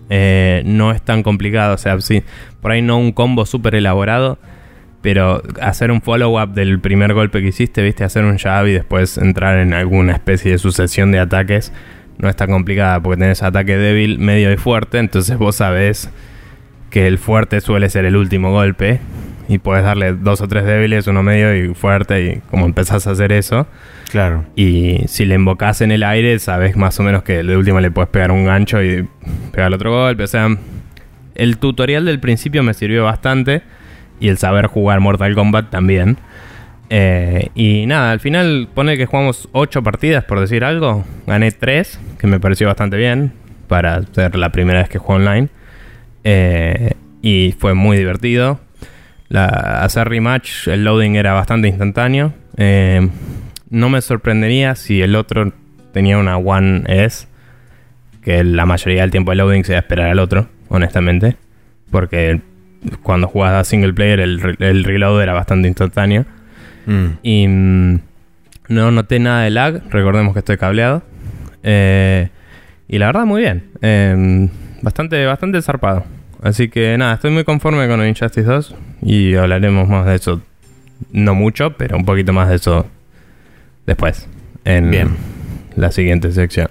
[0.09, 1.75] eh, no es tan complicado.
[1.75, 2.23] O sea, sí,
[2.61, 4.37] por ahí no un combo súper elaborado,
[5.01, 9.17] pero hacer un follow-up del primer golpe que hiciste, viste, hacer un jab y después
[9.17, 11.71] entrar en alguna especie de sucesión de ataques,
[12.17, 16.09] no está complicada porque tenés ataque débil, medio y fuerte, entonces vos sabés
[16.89, 18.99] que el fuerte suele ser el último golpe
[19.47, 23.11] y puedes darle dos o tres débiles, uno medio y fuerte y como empezás a
[23.11, 23.67] hacer eso.
[24.09, 24.45] Claro.
[24.55, 27.91] Y si le invocás en el aire, sabes más o menos que de última le
[27.91, 29.07] puedes pegar un gancho y
[29.51, 30.23] pegar otro golpe.
[30.23, 30.47] O sea,
[31.35, 33.61] el tutorial del principio me sirvió bastante
[34.19, 36.17] y el saber jugar Mortal Kombat también.
[36.89, 41.03] Eh, y nada, al final pone que jugamos 8 partidas, por decir algo.
[41.27, 43.33] Gané 3, que me pareció bastante bien
[43.67, 45.49] para ser la primera vez que juego online.
[46.23, 48.59] Eh, y fue muy divertido.
[49.29, 52.33] La, hacer rematch, el loading era bastante instantáneo.
[52.57, 53.09] Eh,
[53.69, 55.51] no me sorprendería si el otro
[55.91, 57.27] tenía una One S,
[58.21, 61.37] que la mayoría del tiempo de loading se iba a esperar al otro, honestamente.
[61.91, 62.41] Porque
[63.01, 66.25] cuando jugaba single player el, el reload era bastante instantáneo.
[66.85, 67.05] Mm.
[67.23, 67.99] Y mm,
[68.69, 71.03] no noté nada de lag, recordemos que estoy cableado.
[71.63, 72.29] Eh,
[72.87, 73.65] y la verdad, muy bien.
[73.81, 74.49] Eh,
[74.81, 76.05] bastante, bastante zarpado.
[76.45, 80.41] Así que nada, estoy muy conforme con Injustice 2 y hablaremos más de eso.
[81.11, 82.85] No mucho, pero un poquito más de eso
[83.87, 84.27] después.
[84.63, 85.09] En Bien.
[85.75, 86.69] la siguiente sección.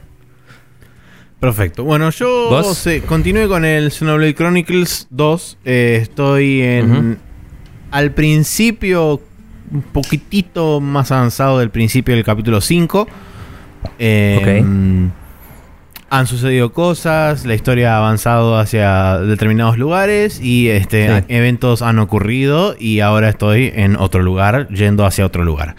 [1.40, 1.82] Perfecto.
[1.82, 2.78] Bueno, yo ¿Vos?
[2.78, 5.58] se- continué con el Xenoblade Chronicles 2.
[5.64, 7.18] Eh, estoy en.
[7.90, 9.20] Al principio,
[9.72, 13.08] un poquitito más avanzado del principio del capítulo 5.
[13.98, 14.64] Eh,
[16.16, 21.24] Han sucedido cosas, la historia ha avanzado hacia determinados lugares y este, Sí.
[21.29, 25.74] eventos han ocurrido y ahora estoy en otro lugar, yendo hacia otro lugar.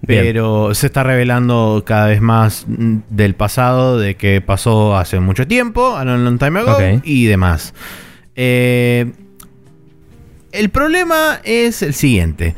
[0.00, 0.22] Bien.
[0.22, 5.96] Pero se está revelando cada vez más del pasado, de que pasó hace mucho tiempo,
[5.96, 7.74] a long, long time ago, y demás.
[8.36, 9.12] Eh,
[10.52, 12.54] el problema es el siguiente.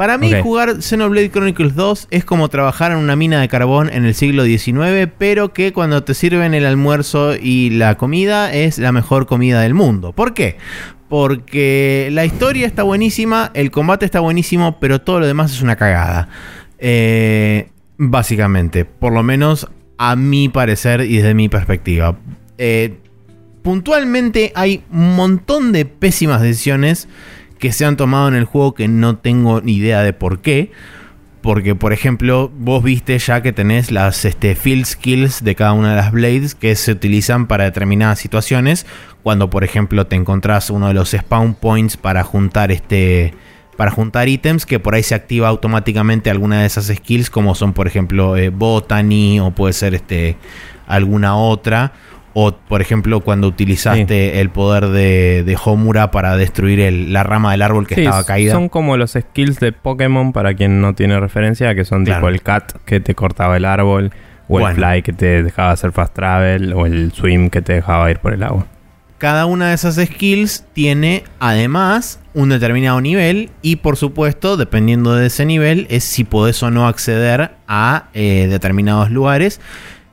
[0.00, 4.06] Para mí, jugar Xenoblade Chronicles 2 es como trabajar en una mina de carbón en
[4.06, 8.92] el siglo XIX, pero que cuando te sirven el almuerzo y la comida es la
[8.92, 10.14] mejor comida del mundo.
[10.14, 10.56] ¿Por qué?
[11.10, 15.76] Porque la historia está buenísima, el combate está buenísimo, pero todo lo demás es una
[15.76, 16.30] cagada.
[16.78, 22.16] Eh, básicamente, por lo menos a mi parecer y desde mi perspectiva.
[22.56, 22.96] Eh,
[23.60, 27.06] puntualmente hay un montón de pésimas decisiones
[27.60, 30.72] que se han tomado en el juego que no tengo ni idea de por qué.
[31.42, 35.90] Porque, por ejemplo, vos viste ya que tenés las este, field skills de cada una
[35.90, 38.86] de las blades que se utilizan para determinadas situaciones.
[39.22, 43.34] Cuando, por ejemplo, te encontrás uno de los spawn points para juntar este.
[43.76, 47.72] Para juntar ítems, que por ahí se activa automáticamente alguna de esas skills, como son,
[47.72, 50.36] por ejemplo, eh, Botany, o puede ser este.
[50.86, 51.92] alguna otra.
[52.32, 57.50] O, por ejemplo, cuando utilizaste el poder de, de Homura para destruir el- la rama
[57.52, 58.52] del árbol que Sí, estaba caída.
[58.52, 62.20] Son como los skills de Pokémon para quien no tiene referencia, que son Claro.
[62.20, 64.12] tipo el cat que te cortaba el árbol,
[64.46, 64.68] o Bueno.
[64.68, 68.18] el fly que te dejaba hacer fast travel, o el swim que te dejaba ir
[68.20, 68.66] por el agua.
[69.18, 75.26] Cada una de esas skills tiene además un determinado nivel y por supuesto, dependiendo de
[75.26, 79.60] ese nivel, es si podés o no acceder a eh, determinados lugares.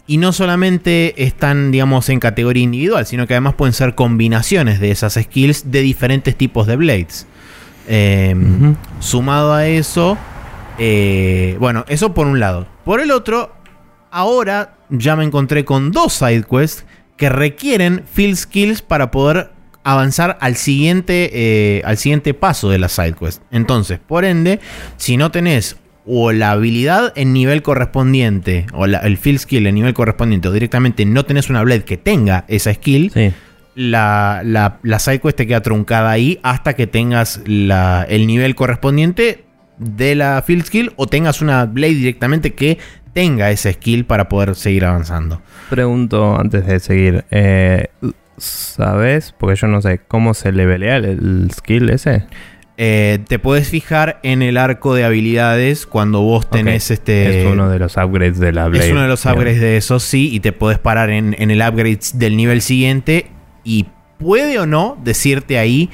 [0.07, 4.91] Y no solamente están, digamos, en categoría individual, sino que además pueden ser combinaciones de
[4.91, 7.27] esas skills de diferentes tipos de blades.
[7.89, 8.75] Eh, Ujú.
[8.99, 10.17] Sumado a eso,
[10.77, 12.67] eh, bueno, eso por un lado.
[12.85, 13.53] Por el otro,
[14.11, 16.85] ahora ya me encontré con dos side quests
[17.17, 19.51] que requieren field skills para poder
[19.83, 23.41] avanzar al siguiente, eh, al siguiente paso de la side quest.
[23.51, 24.59] Entonces, por ende,
[24.97, 29.75] si no tenés o la habilidad en nivel correspondiente, o la- el field skill en
[29.75, 33.33] nivel correspondiente, o directamente no tenés una blade que tenga esa skill, Sí.
[33.75, 38.55] la, la, la side quest te queda truncada ahí hasta que tengas la- el nivel
[38.55, 39.43] correspondiente
[39.77, 42.77] de la field skill o tengas una blade directamente que
[43.13, 45.41] tenga esa skill para poder seguir avanzando.
[45.69, 47.87] Pregunto antes de seguir, eh,
[48.37, 49.33] ¿sabes?
[49.37, 52.25] Porque yo no sé, ¿cómo se levelea el, el skill ese?
[52.79, 57.41] Eh, te puedes fijar en el arco de habilidades cuando vos tenés este...
[57.41, 58.85] es uno de los upgrades de la Blade.
[58.85, 61.59] Es uno de los upgrades de esos, sí, y te puedes parar en, en el
[61.67, 63.31] upgrade del nivel siguiente
[63.63, 63.87] y
[64.19, 65.89] puede o no decirte ahí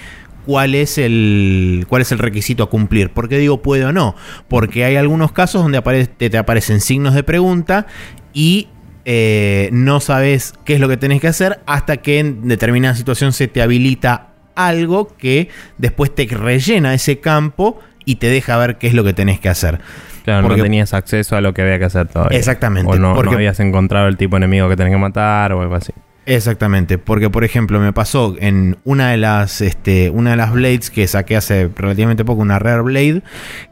[0.45, 3.11] cuál es el cuál es el requisito a cumplir.
[3.11, 4.13] ¿Por qué digo puede o no?
[4.49, 7.87] Porque hay algunos casos donde apare- te, te aparecen signos de pregunta
[8.33, 8.67] y
[9.05, 13.31] eh, no sabes qué es lo que tenés que hacer hasta que en determinada situación
[13.31, 18.87] se te habilita algo que después te rellena ese campo y te deja ver qué
[18.87, 19.79] es lo que tenés que hacer.
[20.25, 22.37] Claro, Porque- no tenías acceso a lo que había que hacer todavía.
[22.37, 25.53] Exactamente, O no, no porque- habías encontrado el tipo de enemigo que tenés que matar
[25.53, 25.91] o algo así.
[26.25, 30.89] Exactamente, porque por ejemplo me pasó en una de las este, una de las blades
[30.89, 33.21] que saqué hace relativamente poco, una rare blade,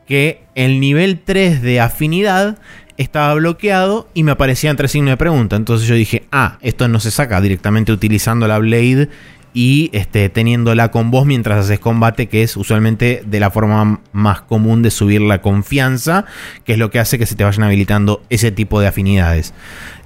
[0.06, 2.58] que el nivel 3 de afinidad
[2.98, 5.56] estaba bloqueado y me aparecían tres signos de pregunta.
[5.56, 9.08] Entonces yo dije, ah, esto no se saca directamente utilizando la blade
[9.53, 14.41] y este, teniéndola con vos mientras haces combate, que es usualmente de la forma más
[14.41, 16.25] común de subir la confianza,
[16.63, 19.53] que es lo que hace que se te vayan habilitando ese tipo de afinidades.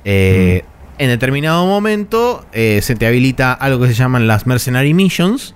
[0.04, 0.64] Eh,
[0.98, 5.54] En determinado momento eh, se te habilita algo que se llaman las Mercenary Missions.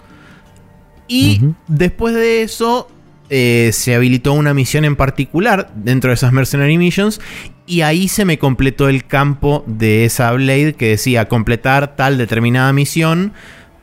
[1.07, 2.87] Y después de eso
[3.31, 7.21] eh, se habilitó una misión en particular dentro de esas Mercenary Missions.
[7.65, 12.73] Y ahí se me completó el campo de esa Blade que decía completar tal determinada
[12.73, 13.33] misión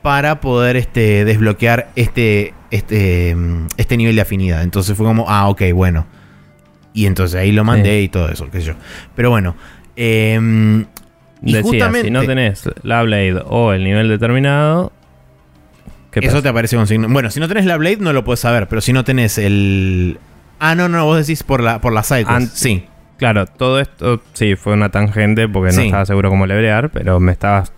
[0.07, 4.63] para poder este, desbloquear este, este, mm, este nivel de afinidad.
[4.63, 6.07] Entonces fue como, ah, ok, bueno.
[6.93, 8.05] Y entonces ahí lo mandé Sí.
[8.05, 8.75] y todo eso, qué sé yo.
[9.17, 9.57] Pero bueno.
[9.97, 10.83] em,
[11.43, 14.93] y Decía, justamente si no tenés la Blade o el nivel determinado,
[16.13, 17.09] ¿qué eso te aparece con signo.
[17.09, 20.21] Bueno, si no tenés la Blade no lo puedes saber, pero si no tenés el...
[20.61, 22.03] Ah, no, no, vos decís por la, por la.
[22.03, 22.85] Ant- Sí.
[23.17, 27.33] Claro, todo esto sí fue una tangente porque no estaba seguro cómo lebrear, pero me
[27.33, 27.73] estabas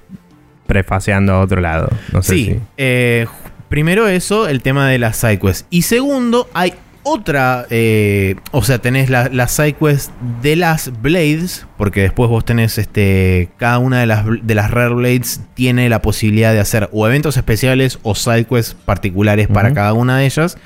[0.68, 1.88] prefaceando a otro lado.
[2.12, 2.60] No sé Sí, si.
[2.76, 3.26] eh,
[3.68, 5.66] primero eso, el tema de las sidequests.
[5.70, 12.02] Y segundo, hay otra, eh, o sea, tenés la, las sidequests de las Blades, porque
[12.02, 16.52] después vos tenés, este, cada una de las, de las Rare Blades tiene la posibilidad
[16.52, 20.58] de hacer o eventos especiales o sidequests particulares para cada una de ellas.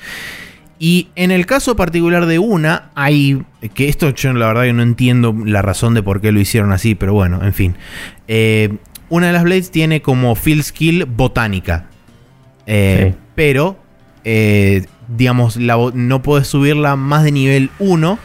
[0.79, 3.41] Y en el caso particular de una, hay.
[3.73, 6.73] Que esto yo la verdad que no entiendo la razón de por qué lo hicieron
[6.73, 7.75] así, pero bueno, en fin.
[8.27, 8.75] Eh,
[9.13, 11.85] una de las Blades tiene como field skill botánica.
[12.65, 13.19] Eh, Sí.
[13.35, 13.77] Pero,
[14.23, 18.17] eh, digamos, la no puedes subirla más de nivel 1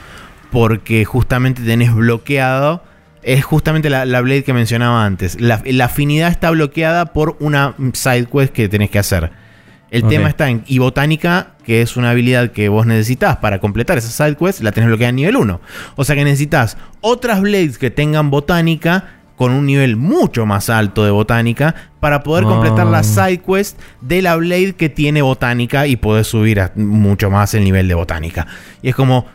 [0.50, 2.82] porque justamente tenés bloqueado.
[3.22, 5.38] Es justamente la, la Blade que mencionaba antes.
[5.38, 9.30] La, la afinidad está bloqueada por una side quest que tenés que hacer.
[9.90, 10.62] El tema está en.
[10.66, 14.72] Y botánica, que es una habilidad que vos necesitas para completar esa side quest, la
[14.72, 15.60] tenés bloqueada en nivel 1.
[15.96, 21.04] O sea que necesitas otras blades que tengan botánica con un nivel mucho más alto
[21.04, 22.48] de botánica para poder Ah.
[22.48, 27.30] completar la side quest de la blade que tiene botánica y poder subir a mucho
[27.30, 28.46] más el nivel de botánica.
[28.82, 29.26] Y es como.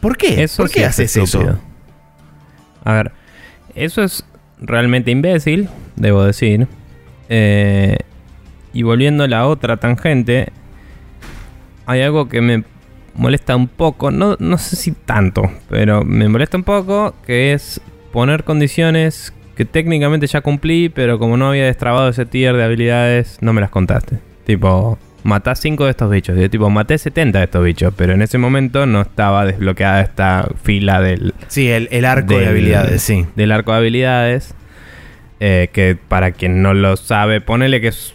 [0.00, 0.42] ¿Por qué?
[0.42, 1.60] Eso ¿Por sí qué es haces eso?
[2.84, 3.12] A ver,
[3.74, 4.24] eso es
[4.60, 6.66] realmente imbécil, debo decir.
[7.28, 7.96] Eh,
[8.72, 10.48] y volviendo a la otra tangente,
[11.86, 12.64] hay algo que me
[13.14, 17.80] molesta un poco, no, no sé si tanto, pero me molesta un poco, que es
[18.12, 23.38] poner condiciones que técnicamente ya cumplí, pero como no había destrabado ese tier de habilidades,
[23.40, 24.18] no me las contaste.
[24.46, 26.38] Tipo, matá 5 de estos bichos.
[26.38, 30.48] Yo tipo, maté 70 de estos bichos, pero en ese momento no estaba desbloqueada esta
[30.62, 33.26] fila del, Sí, el, el arco de habilidades, sí.
[33.34, 34.54] del arco de habilidades.
[35.40, 38.14] eh, que para quien no lo sabe, ponele que es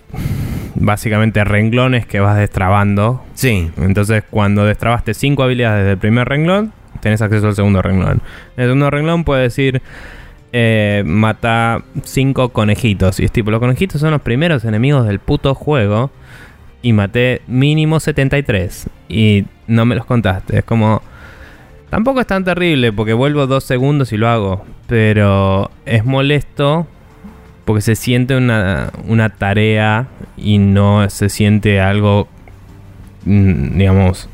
[0.75, 3.23] básicamente renglones que vas destrabando.
[3.33, 3.69] Sí.
[3.77, 8.21] Entonces, cuando destrabaste 5 habilidades del primer renglón, tenés acceso al segundo renglón.
[8.57, 9.81] El segundo renglón puede decir.
[10.55, 13.19] Eh, mata 5 conejitos.
[13.19, 16.09] Y es tipo, los conejitos son los primeros enemigos del puto juego.
[16.81, 18.89] Y maté mínimo 73.
[19.09, 20.59] Y no me los contaste.
[20.59, 21.01] Es como.
[21.89, 24.65] Tampoco es tan terrible porque vuelvo dos segundos y lo hago.
[24.87, 26.87] Pero es molesto
[27.65, 32.27] porque se siente una, una tarea y no se siente algo,
[33.25, 34.27] mm, digamos,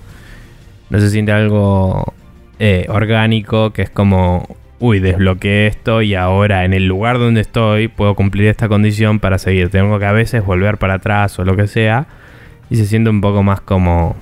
[0.89, 2.13] no se siente algo
[2.60, 4.47] eh, orgánico que es como,
[4.80, 9.38] uy, desbloqueé esto y ahora en el lugar donde estoy puedo cumplir esta condición para
[9.38, 9.70] seguir.
[9.70, 12.07] Tengo que a veces volver para atrás o lo que sea
[12.70, 14.16] y se siente un poco más como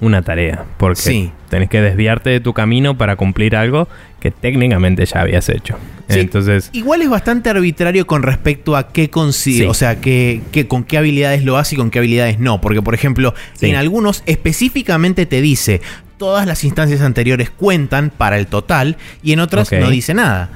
[0.00, 1.32] una tarea porque Sí.
[1.48, 3.86] tenés que desviarte de tu camino para cumplir algo
[4.18, 5.76] que técnicamente ya habías hecho.
[6.08, 6.18] Sí.
[6.20, 9.64] Entonces, Igual es bastante arbitrario con respecto a qué consigue, Sí.
[9.64, 12.60] o sea, qué, qué- con qué habilidades lo hace y con qué habilidades no.
[12.60, 15.80] Porque, por ejemplo, en algunos específicamente te dice
[16.22, 20.50] todas las instancias anteriores cuentan para el total y en otras no dice nada.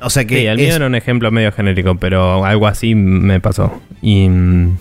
[0.00, 2.94] O sea que Sí, el es- mío era un ejemplo medio genérico, pero algo así
[2.94, 3.82] me pasó.
[4.00, 4.28] Y.
[4.28, 4.76] mm,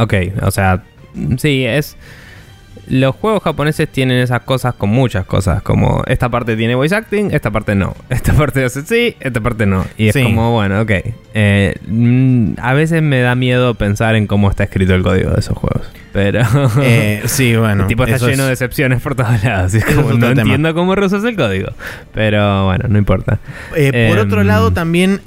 [0.00, 0.82] Ok, o sea,
[1.36, 1.98] sí, es.
[2.88, 7.30] Los juegos japoneses tienen esas cosas con muchas cosas, como esta parte tiene voice acting,
[7.32, 9.84] esta parte no, esta parte hace sí, esta parte no.
[9.98, 10.22] Y es Sí.
[10.22, 10.90] como, bueno, ok.
[11.34, 15.40] Eh, mm, a veces me da miedo pensar en cómo está escrito el código de
[15.40, 15.86] esos juegos.
[16.12, 16.40] Pero.
[16.82, 17.82] Eh, sí, bueno.
[17.82, 19.74] El tipo está lleno es- de excepciones por todos lados.
[19.74, 20.40] Es como, no tema.
[20.42, 21.68] entiendo cómo reusas el código.
[22.14, 23.38] Pero bueno, no importa.
[23.74, 25.20] Eh, por Em, otro lado, también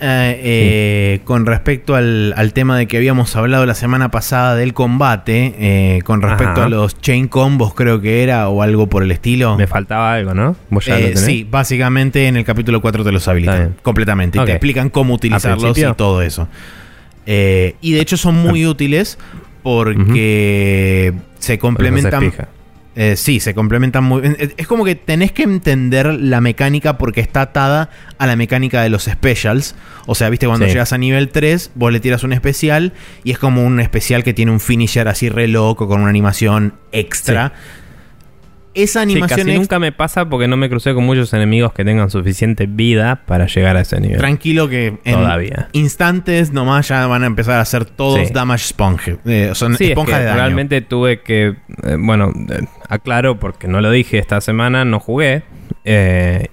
[1.25, 6.21] con respecto al, al tema de que habíamos hablado la semana pasada del combate, con
[6.21, 6.65] respecto Ajá.
[6.65, 9.57] a los chain combos, creo que era, o algo por el estilo.
[9.57, 10.55] Me faltaba algo, ¿no?
[10.69, 11.21] ¿Vos ya lo Eh, tenés?
[11.21, 14.39] sí, básicamente en el capítulo 4 te los habilitan completamente.
[14.41, 16.47] Y te explican cómo utilizarlos y todo eso.
[17.25, 19.17] Eh, y de hecho son muy útiles
[19.63, 22.31] porque se complementan.
[23.01, 24.35] Eh, sí, se complementan muy bien.
[24.57, 28.89] Es como que tenés que entender la mecánica porque está atada a la mecánica de
[28.89, 29.73] los specials.
[30.05, 30.73] O sea, viste, cuando Sí.
[30.73, 32.91] llegas a nivel 3, vos le tiras un especial
[33.23, 36.73] y es como un especial que tiene un finisher así re loco con una animación
[36.91, 37.53] extra.
[38.75, 41.73] Esa Sí, animación casi extra- nunca me pasa porque no me crucé con muchos enemigos
[41.73, 44.17] que tengan suficiente vida para llegar a ese nivel.
[44.19, 45.69] Tranquilo que en Todavía.
[45.73, 48.33] instantes nomás ya van a empezar a hacer todos Sí.
[48.33, 49.17] damage sponge.
[49.25, 50.37] Eh, son Sí, es esponjas que de daño.
[50.37, 51.47] realmente tuve que,
[51.83, 55.43] eh, bueno, eh, aclaro porque no lo dije esta semana, no jugué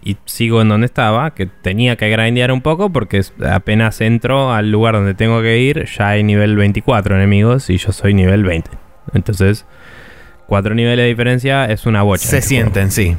[0.02, 4.70] y sigo en donde estaba, que tenía que grindear un poco porque apenas entro al
[4.70, 8.70] lugar donde tengo que ir, ya hay nivel 24 enemigos y yo soy nivel 20.
[9.12, 9.66] Entonces,
[10.46, 12.22] cuatro niveles de diferencia es una bocha.
[12.22, 12.46] Se juego.
[12.46, 13.16] sienten, sí.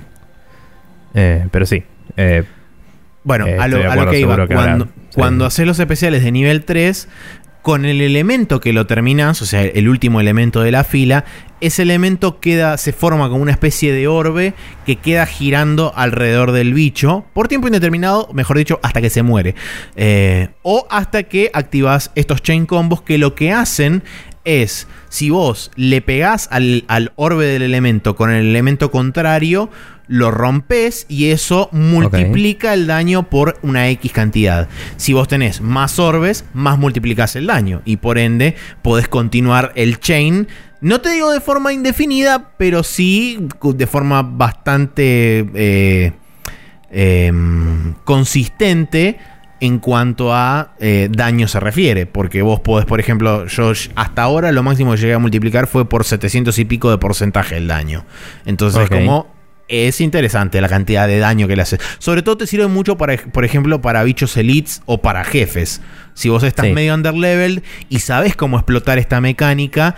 [1.14, 1.84] Eh, pero sí.
[2.16, 2.44] eh,
[3.24, 5.48] Bueno, Eh, a, lo, a que iba, que cuando, sí.
[5.48, 7.08] haces los especiales de nivel 3,
[7.68, 11.26] con el elemento que lo terminas, o sea, el último elemento de la fila,
[11.60, 14.54] ese elemento queda, se forma como una especie de orbe
[14.86, 19.54] que queda girando alrededor del bicho por tiempo indeterminado, mejor dicho, hasta que se muere.
[19.98, 24.02] Eh, o hasta que activas estos chain combos que lo que hacen
[24.48, 29.70] es, si vos le pegás al, al orbe del elemento con el elemento contrario,
[30.08, 34.70] lo rompes y eso multiplica el daño por una X cantidad.
[34.96, 40.00] Si vos tenés más orbes, más multiplicás el daño y por ende podés continuar el
[40.00, 40.48] chain.
[40.80, 46.14] No te digo de forma indefinida, pero sí de forma bastante eh,
[46.90, 49.18] em, consistente
[49.60, 52.06] en cuanto a eh, daño se refiere.
[52.06, 55.88] Porque vos podés, por ejemplo, yo hasta ahora lo máximo que llegué a multiplicar fue
[55.88, 58.06] por 700 y pico de porcentaje el daño.
[58.46, 59.36] Entonces, como
[59.70, 61.80] es interesante la cantidad de daño que le haces.
[62.00, 65.82] Sobre todo te sirve mucho, para, por ejemplo, para bichos elites o para jefes.
[66.14, 66.74] Si vos estás Sí.
[66.74, 69.96] medio underleveled y sabes cómo explotar esta mecánica,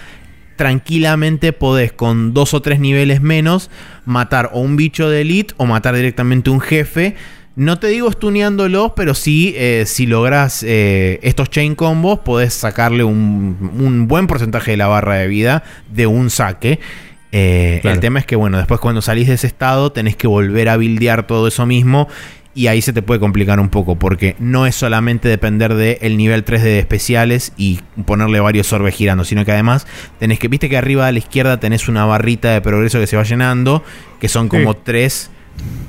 [0.55, 3.69] tranquilamente podés con dos o tres niveles menos
[4.05, 7.15] matar o un bicho de elite o matar directamente un jefe.
[7.59, 13.03] No te digo stuneándolos, pero sí, eh, si logras eh, estos chain combos, podés sacarle
[13.03, 16.79] un, un buen porcentaje de la barra de vida de un saque.
[17.33, 17.95] Eh, Claro.
[17.95, 20.77] El tema es que, bueno, después cuando salís de ese estado, tenés que volver a
[20.77, 22.07] buildear todo eso mismo.
[22.55, 26.45] Y ahí se te puede complicar un poco, porque no es solamente depender del nivel
[26.45, 29.85] 3 de especiales y ponerle varios orbes girando, sino que además
[30.17, 33.17] tenés que, viste que arriba a la izquierda tenés una barrita de progreso que se
[33.17, 33.83] va llenando,
[34.21, 34.79] que son como Sí.
[34.85, 35.29] tres,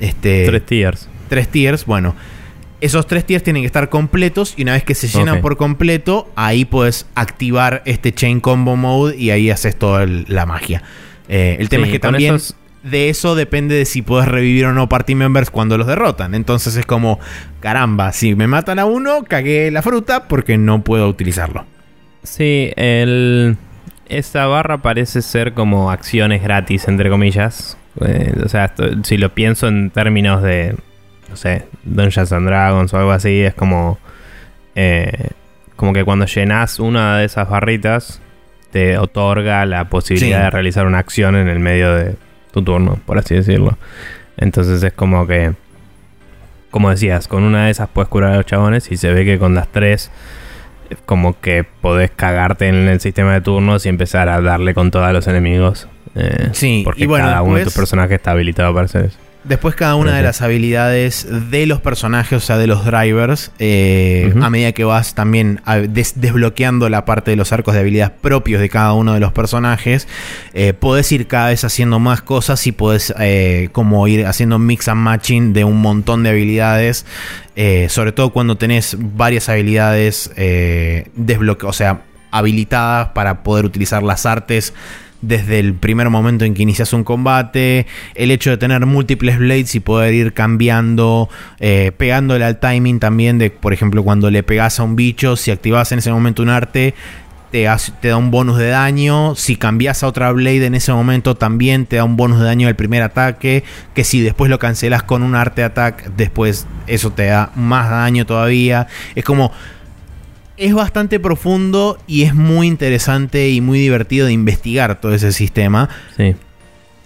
[0.01, 1.09] este, tres tiers.
[1.31, 1.87] Tres tiers.
[1.87, 2.15] Bueno,
[2.83, 6.31] esos tres tiers tienen que estar completos y una vez que se llenan por completo,
[6.37, 10.83] ahí puedes activar este Chain Combo Mode y ahí haces toda el- la magia.
[11.29, 14.65] Eh, el tema Sí, es que también esos- de eso depende de si puedes revivir
[14.65, 16.35] o no party members cuando los derrotan.
[16.35, 17.21] Entonces es como,
[17.61, 21.67] caramba, si me matan a uno, cagué la fruta porque no puedo utilizarlo.
[22.23, 23.57] Sí, el,
[24.09, 27.77] esa barra parece ser como acciones gratis, entre comillas.
[28.01, 30.75] Eh, o sea, esto- si lo pienso en términos de,
[31.31, 33.99] no sé, Dungeons and Dragons o algo así, es como,
[34.75, 35.29] eh,
[35.77, 38.21] como que cuando llenas una de esas barritas,
[38.73, 40.45] te otorga la posibilidad Sí.
[40.45, 42.17] de realizar una acción en el medio de
[42.53, 43.79] tu turno, por así decirlo.
[44.37, 45.53] Entonces es como que,
[46.71, 49.39] como decías, con una de esas puedes curar a los chabones y se ve que
[49.39, 50.11] con las tres
[50.89, 54.91] es como que podés cagarte en el sistema de turnos y empezar a darle con
[54.91, 55.89] todos los enemigos.
[56.17, 59.19] eh, Sí, porque y bueno, cada uno de tus personajes está habilitado para hacer eso.
[59.43, 64.35] Después cada una de las habilidades de los personajes, o sea, de los drivers, eh,
[64.43, 68.61] a medida que vas también des- desbloqueando la parte de los arcos de habilidad propios
[68.61, 70.07] de cada uno de los personajes,
[70.53, 74.89] eh, podés ir cada vez haciendo más cosas y podés eh, como ir haciendo mix
[74.89, 77.07] and matching de un montón de habilidades,
[77.57, 84.03] eh, sobre todo cuando tenés varias habilidades eh, desbloque- o sea, habilitadas para poder utilizar
[84.03, 84.75] las artes
[85.23, 89.75] desde el primer momento en que inicias un combate, el hecho de tener múltiples blades
[89.75, 94.81] y poder ir cambiando, eh, pegándole al timing también de, por ejemplo, cuando le pegas
[94.81, 96.95] a un bicho, si activas en ese momento un arte,
[97.51, 101.87] te, da un bonus de daño, si cambias a otra blade en ese momento también
[101.87, 103.65] te da un bonus de daño al primer ataque,
[103.95, 108.25] que si después lo cancelas con un arte attack, después eso te da más daño
[108.25, 108.87] todavía.
[109.15, 109.53] Es como
[110.61, 115.89] es bastante profundo y es muy interesante y muy divertido de investigar todo ese sistema.
[116.19, 116.37] Sí.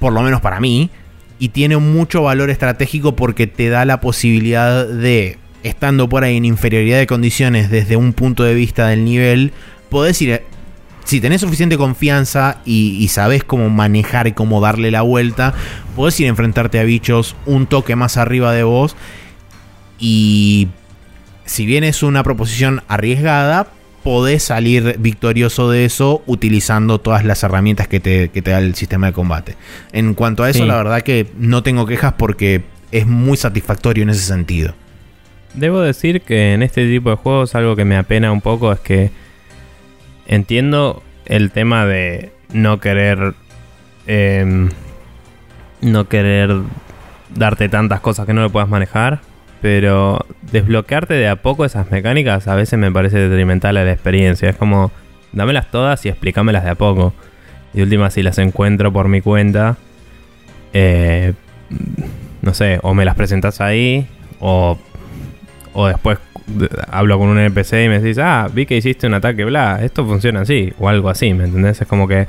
[0.01, 0.91] Por lo menos para mí.
[1.39, 6.45] Y tiene mucho valor estratégico porque te da la posibilidad de, estando por ahí en
[6.45, 9.53] inferioridad de condiciones desde un punto de vista del nivel,
[9.89, 10.43] podés ir...
[11.05, 15.55] Si tenés suficiente confianza y, y sabés cómo manejar y cómo darle la vuelta,
[15.95, 18.97] podés ir a enfrentarte a bichos un toque más arriba de vos.
[19.99, 20.69] Y
[21.45, 23.69] si bien es una proposición arriesgada,
[24.03, 28.75] podés salir victorioso de eso utilizando todas las herramientas que te, que te da el
[28.75, 29.57] sistema de combate.
[29.93, 30.67] En cuanto a eso, Sí.
[30.67, 34.75] la verdad que no tengo quejas porque es muy satisfactorio en ese sentido.
[35.55, 38.81] Debo decir que en este tipo de juegos algo que me apena un poco es
[38.81, 39.11] que
[40.27, 43.35] entiendo el tema de no querer
[44.07, 44.69] em,
[45.81, 46.55] no querer
[47.35, 49.21] darte tantas cosas que no lo puedas manejar,
[49.65, 50.19] pero
[50.53, 54.51] desbloquearte de a poco esas mecánicas a veces me parece detrimental a la experiencia.
[54.51, 54.93] Es como,
[55.33, 57.15] dámelas todas y explícamelas de a poco.
[57.73, 59.79] Y última, si las encuentro por mi cuenta,
[60.75, 61.33] eh,
[62.43, 64.07] no sé, o me las presentas ahí,
[64.39, 64.79] o,
[65.73, 69.15] o después de- hablo con un NPC y me decís, ah, vi que hiciste un
[69.15, 71.81] ataque, bla, esto funciona así, o algo así, ¿me entendés?
[71.81, 72.27] Es como que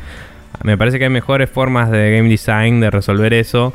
[0.63, 3.73] me parece que hay mejores formas de game design de resolver eso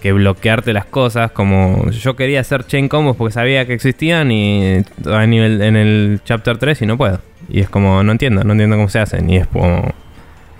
[0.00, 4.82] que bloquearte las cosas, como yo quería hacer chain combos porque sabía que existían y
[5.06, 7.20] a nivel en el chapter 3 y no puedo.
[7.48, 9.28] Y es como, no entiendo, no entiendo cómo se hacen.
[9.30, 9.92] Y es como,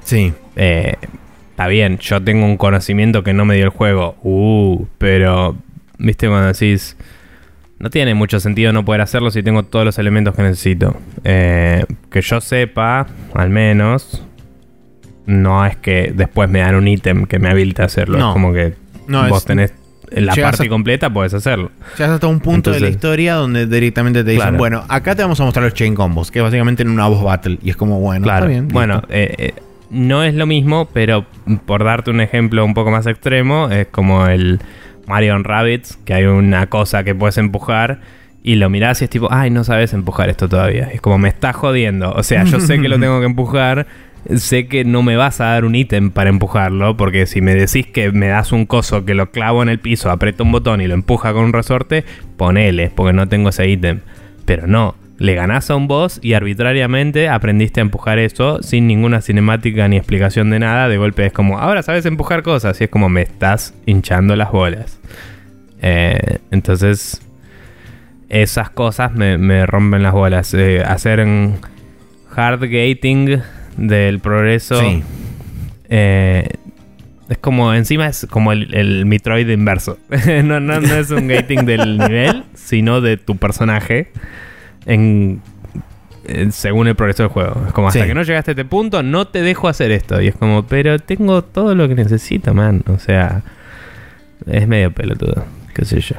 [0.05, 0.33] Sí.
[0.57, 0.95] eh,
[1.51, 4.17] está bien, yo tengo un conocimiento que no me dio el juego.
[4.23, 5.57] Uh, pero,
[5.99, 6.97] viste, cuando decís,
[7.79, 10.97] no tiene mucho sentido no poder hacerlo si tengo todos los elementos que necesito.
[11.25, 14.25] Eh, que yo sepa, al menos,
[15.27, 18.19] no es que después me dan un ítem que me habilita a hacerlo.
[18.19, 18.29] No.
[18.31, 18.75] Es como que
[19.11, 19.75] No, vos es- tenés
[20.11, 21.71] la llegas parte a- completa, puedes hacerlo.
[21.99, 24.59] Ya hasta un punto de la historia donde directamente te dicen, Claro.
[24.59, 27.23] bueno, acá te vamos a mostrar los chain combos, que es básicamente en una boss
[27.23, 27.59] battle.
[27.63, 28.47] Y es como, bueno, Claro.
[28.47, 28.69] está bien.
[28.69, 29.55] bueno, eh, eh,
[29.91, 31.27] no es lo mismo, pero
[31.67, 34.61] por darte un ejemplo un poco más extremo, es como el
[35.07, 38.01] Mario Rabbits, que hay una cosa que puedes empujar
[38.43, 40.89] y lo mirás y es tipo, ay, no sabes empujar esto todavía.
[40.93, 42.13] Es como, me está jodiendo.
[42.13, 43.87] O sea, yo sé que lo tengo que empujar.
[44.37, 47.87] Sé que no me vas a dar un ítem para empujarlo, porque si me decís
[47.87, 50.87] que me das un coso que lo clavo en el piso, aprieto un botón y
[50.87, 52.05] lo empuja con un resorte,
[52.37, 54.01] ponele, porque no tengo ese ítem.
[54.45, 59.21] Pero no, le ganás a un boss y arbitrariamente aprendiste a empujar eso sin ninguna
[59.21, 60.89] cinemática ni explicación de nada.
[60.89, 62.81] De golpe es como, ahora sabes empujar cosas.
[62.81, 64.99] Y es como, me estás hinchando las bolas.
[65.83, 67.21] Eh, entonces,
[68.31, 70.55] esas cosas me, rompen las bolas.
[70.55, 71.21] Eh, hacer
[72.35, 73.43] hard gating
[73.77, 74.81] del progreso.
[74.81, 75.03] Sí.
[75.89, 76.49] eh,
[77.29, 79.99] es como, encima es como el, el Metroid inverso.
[80.45, 84.11] no, no, no es un gating del nivel, sino de tu personaje
[84.85, 85.41] en,
[86.27, 87.63] en- según el progreso del juego.
[87.69, 88.07] Es como, hasta Sí.
[88.09, 90.21] que no llegaste a este punto, no te dejo hacer esto.
[90.21, 92.83] Y es como, pero tengo todo lo que necesito, man.
[92.89, 93.43] O sea,
[94.47, 96.17] es medio pelotudo, qué sé yo.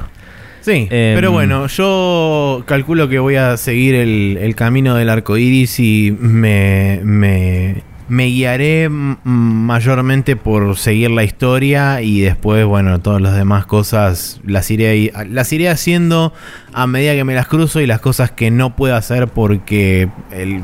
[0.62, 5.36] Sí, Em, pero bueno, yo calculo que voy a seguir el, el camino del arco
[5.36, 13.20] iris y me, me, me guiaré mayormente por seguir la historia y después, bueno, todas
[13.20, 16.32] las demás cosas las iré, las iré haciendo
[16.72, 20.62] a medida que me las cruzo y las cosas que no puedo hacer porque el-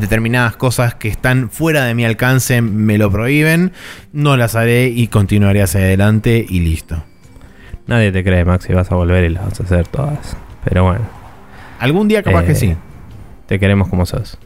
[0.00, 3.72] determinadas cosas que están fuera de mi alcance me lo prohíben,
[4.12, 7.04] no las haré y continuaré hacia adelante y listo.
[7.86, 10.36] Nadie te cree, Maxi, vas a volver y las vas a hacer todas.
[10.64, 11.04] Pero bueno.
[11.78, 12.76] Algún día capaz Eh, que sí.
[13.46, 14.38] Te queremos como sos.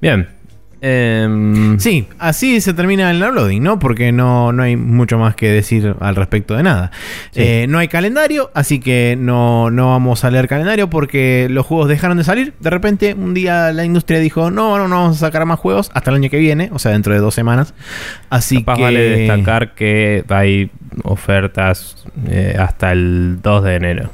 [0.00, 0.28] Bien.
[0.84, 3.78] Em, Sí, así se termina el downloading, ¿no?
[3.78, 6.90] Porque no, no hay mucho más que decir al respecto de nada.
[7.30, 7.40] Sí.
[7.40, 11.88] Eh, no hay calendario, así que no, no vamos a leer calendario porque los juegos
[11.88, 12.54] dejaron de salir.
[12.58, 15.88] De repente, un día la industria dijo, no, no, no vamos a sacar más juegos
[15.94, 17.74] hasta el año que viene, o sea, dentro de dos semanas.
[18.28, 18.82] Así Capaz que...
[18.82, 20.72] vale destacar que hay
[21.04, 24.10] ofertas eh, hasta el 2 de enero.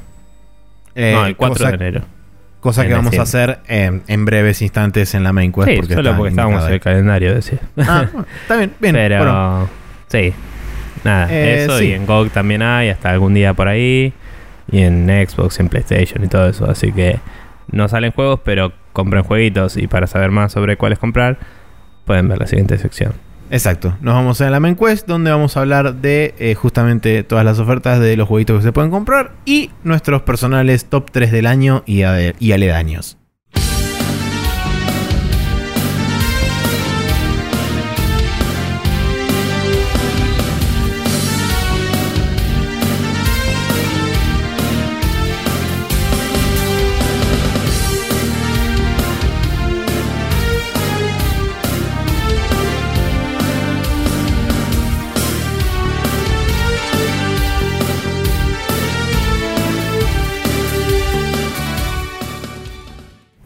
[0.93, 2.18] eh, no, el 4 cosa, de enero.
[2.59, 5.67] Cosa que vamos a hacer eh, en breves instantes en la main quest.
[5.69, 7.59] sí, porque solo porque estábamos en el calendario, decía.
[7.77, 8.95] Ah, bueno, está bien, bien.
[8.95, 9.69] Pero, bueno.
[10.07, 10.33] sí.
[11.03, 11.85] Nada, Eh, eso sí.
[11.85, 14.13] y en GOG también hay, hasta algún día por ahí.
[14.71, 16.69] Y en Xbox, en PlayStation y todo eso.
[16.69, 17.19] Así que
[17.71, 19.77] no salen juegos, pero compren jueguitos.
[19.77, 21.37] Y para saber más sobre cuáles comprar,
[22.05, 23.13] pueden ver la siguiente sección.
[23.51, 27.43] Exacto, nos vamos a la main quest donde vamos a hablar de eh, justamente todas
[27.43, 31.47] las ofertas de los jueguitos que se pueden comprar y nuestros personales top 3 del
[31.47, 33.18] año y, aledaños.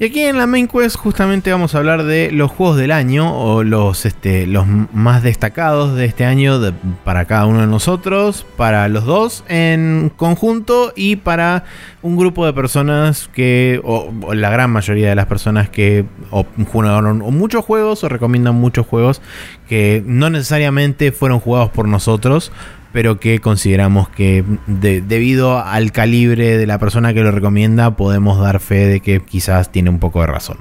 [0.03, 3.39] Y aquí en la main quest justamente vamos a hablar de los juegos del año
[3.39, 6.59] o los, este, los más destacados de este año
[7.05, 11.63] para cada uno de nosotros, para los dos en conjunto y para
[12.01, 17.19] un grupo de personas que, o, la gran mayoría de las personas que o, jugaron
[17.19, 19.21] muchos juegos o recomiendan muchos juegos
[19.69, 22.51] que no necesariamente fueron jugados por nosotros,
[22.93, 28.59] pero que consideramos que debido al calibre de la persona que lo recomienda podemos dar
[28.59, 30.59] fe de que quizás tiene un poco de razón.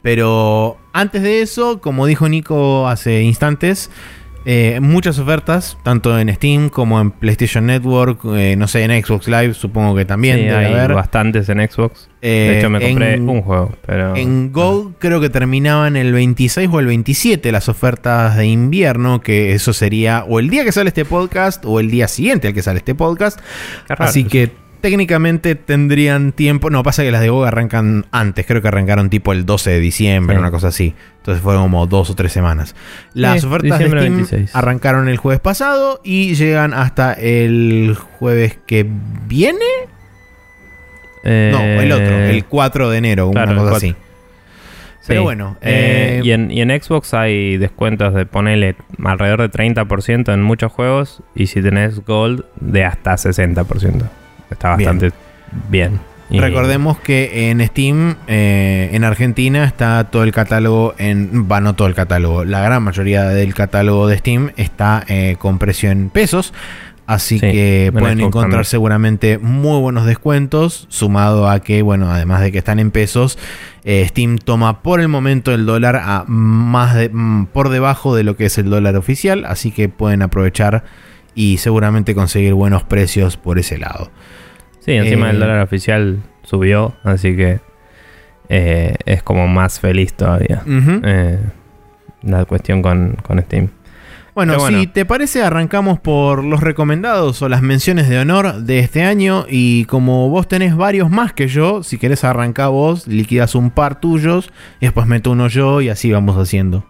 [0.00, 3.90] Pero antes de eso, como dijo Nico hace instantes,
[4.46, 9.26] eh, muchas ofertas, tanto en Steam como en PlayStation Network, eh, no sé, en Xbox
[9.28, 10.94] Live supongo que también sí, hay haber.
[10.94, 12.08] bastantes en Xbox.
[12.20, 14.16] de hecho me eh, compré un juego, pero...
[14.16, 19.52] En Gold creo que terminaban el 26 o el 27 las ofertas de invierno, que
[19.52, 22.62] eso sería o el día que sale este podcast o el día siguiente al que
[22.62, 23.40] sale este podcast.
[23.88, 26.68] Así que técnicamente tendrían tiempo.
[26.68, 28.44] No, pasa que las de GOG arrancan antes.
[28.44, 30.94] Creo que arrancaron tipo el 12 de diciembre, una cosa así.
[31.16, 32.76] Entonces fueron como dos o tres semanas.
[33.14, 38.86] Las ofertas de Steam arrancaron el jueves pasado y llegan hasta el jueves que
[39.26, 39.64] viene.
[41.24, 43.96] no, el otro, eh, el 4 de enero, una cosa así.
[45.06, 45.56] Pero bueno.
[45.62, 50.70] Eh, y, en, y, en, Xbox hay descuentos de ponerle alrededor de 30% en muchos
[50.70, 51.22] juegos.
[51.34, 54.10] Y si tenés Gold, de hasta 60%.
[54.50, 55.12] Está bastante
[55.68, 56.00] bien.
[56.30, 61.48] Recordemos que en Steam, eh, en Argentina, está todo el catálogo en.
[61.50, 62.44] Va, no todo el catálogo.
[62.44, 66.52] La gran mayoría del catálogo de Steam está eh, con precio en pesos.
[67.06, 70.86] Así que pueden encontrar seguramente muy buenos descuentos.
[70.88, 73.38] Sumado a que, bueno, además de que están en pesos,
[73.84, 78.24] eh, Steam toma por el momento el dólar a más de, mm, por debajo de
[78.24, 79.44] lo que es el dólar oficial.
[79.44, 80.84] Así que pueden aprovechar
[81.34, 84.10] y seguramente conseguir buenos precios por ese lado.
[84.84, 87.60] Sí, encima el eh, dólar oficial subió, así que
[88.50, 91.38] eh, es como más feliz todavía eh,
[92.22, 93.16] la cuestión con,
[93.46, 93.70] Steam.
[94.34, 99.04] Bueno, si te parece, arrancamos por los recomendados o las menciones de honor de este
[99.04, 99.46] año.
[99.48, 104.00] Y como vos tenés varios más que yo, si querés arrancar vos, liquidas un par
[104.00, 106.84] tuyos y después meto uno yo y así vamos haciendo.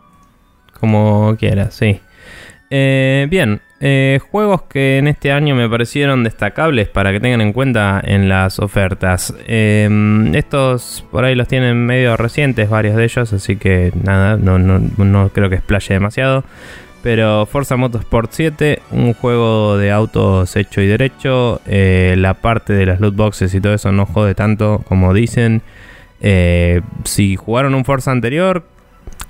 [0.80, 2.00] Como quieras, sí.
[2.70, 8.00] bien, eh, juegos que en este año me parecieron destacables para que tengan en cuenta
[8.02, 9.34] en las ofertas.
[9.46, 15.28] Em, estos por ahí los tienen medio recientes, varios de ellos, así que nada, no,
[15.34, 16.44] creo que explaye demasiado.
[17.02, 21.60] Pero Forza Motorsport 7, un juego de autos hecho y derecho.
[21.66, 25.60] Eh, la parte de las loot boxes y todo eso no jode tanto como dicen.
[26.22, 28.64] Eh, si jugaron un Forza anterior,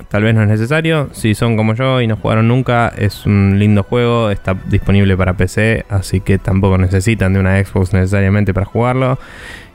[0.09, 1.09] tal vez no es necesario.
[1.12, 5.34] Si son como yo y no jugaron nunca, es un lindo juego, está disponible para
[5.34, 9.18] PC, así que tampoco necesitan de una Xbox necesariamente para jugarlo.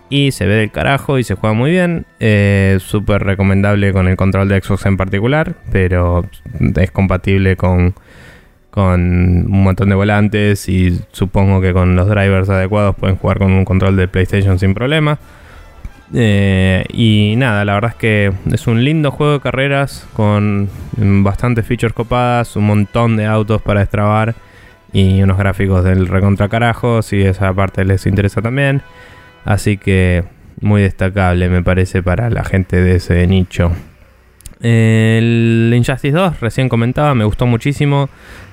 [0.10, 2.06] Y se ve del carajo y se juega muy bien.
[2.20, 6.26] Eh, Súper recomendable con el control de Xbox en particular, pero
[6.76, 7.94] es compatible con,
[8.72, 13.52] con un montón de volantes y supongo que con los drivers adecuados pueden jugar con
[13.52, 15.20] un control de PlayStation sin problema.
[16.14, 21.66] Eh, y nada, la verdad es que es un lindo juego de carreras con bastantes
[21.66, 24.36] features copadas, un montón de autos para destrabar
[24.92, 28.82] y unos gráficos del recontra carajo, si esa parte les interesa también.
[29.46, 30.24] Así que
[30.62, 33.72] muy destacable me parece para la gente de ese nicho.
[34.62, 38.10] El Injustice 2, recién comentaba, me gustó muchísimo.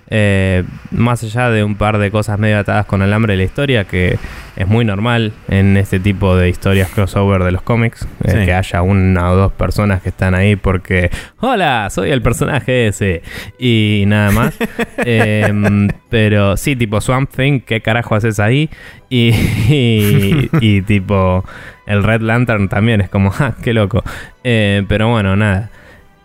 [0.09, 3.85] Eh, más allá de un par de cosas medio atadas con alambre de la historia,
[3.85, 4.19] que
[4.57, 8.83] es muy normal en este tipo de historias crossover de los cómics, eh, que haya
[8.83, 13.23] una o dos personas que están ahí porque, hola, soy el personaje ese,
[13.59, 14.57] y nada más.
[14.99, 18.71] Em, pero sí, tipo Swamp Thing, ¿qué carajo haces ahí?
[19.11, 19.31] Y,
[19.69, 21.45] y, tipo,
[21.87, 24.03] el Red Lantern también es como, ¡ja, qué loco!
[24.43, 25.71] Eh, pero bueno, nada.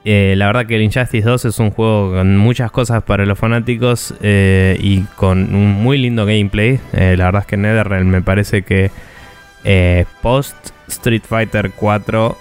[0.04, 3.38] Eh, la verdad que el Injustice 2 es un juego con muchas cosas para los
[3.38, 6.80] fanáticos eh, y con un muy lindo gameplay.
[6.94, 8.90] Eh, la verdad es que NetherRealm me parece que
[10.22, 10.56] post
[10.88, 12.38] Street Fighter 4,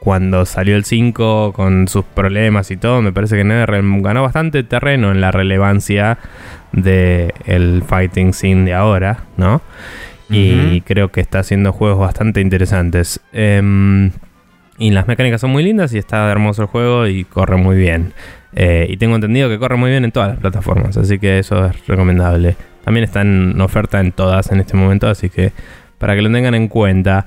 [0.00, 4.62] cuando salió el 5 con sus problemas y todo, me parece que NetherRealm ganó bastante
[4.62, 6.18] terreno en la relevancia
[6.72, 9.62] del fighting scene de ahora, ¿no?
[10.28, 13.20] Y creo que está haciendo juegos bastante interesantes.
[14.80, 18.14] Y las mecánicas son muy lindas y está hermoso el juego y corre muy bien.
[18.54, 21.66] Eh, y tengo entendido que corre muy bien en todas las plataformas, así que eso
[21.66, 22.56] es recomendable.
[22.82, 25.52] También está en oferta en todas en este momento, así que
[25.98, 27.26] para que lo tengan en cuenta.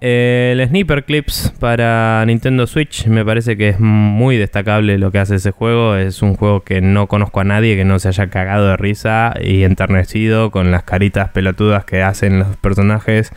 [0.00, 5.34] el Sniper Clips para Nintendo Switch me parece que es muy destacable lo que hace
[5.34, 5.96] ese juego.
[5.96, 9.34] Es un juego que no conozco a nadie que no se haya cagado de risa
[9.42, 13.32] y enternecido con las caritas pelotudas que hacen los personajes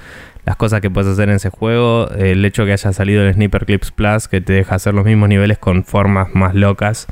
[0.45, 2.09] las cosas que puedes hacer en ese juego.
[2.11, 5.29] El hecho que haya salido el Sniper Clips Plus, que te deja hacer los mismos
[5.29, 7.07] niveles con formas más locas,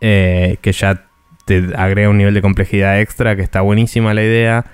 [0.00, 1.04] eh, que ya
[1.46, 4.66] te agrega un nivel de complejidad extra, que está buenísima la idea.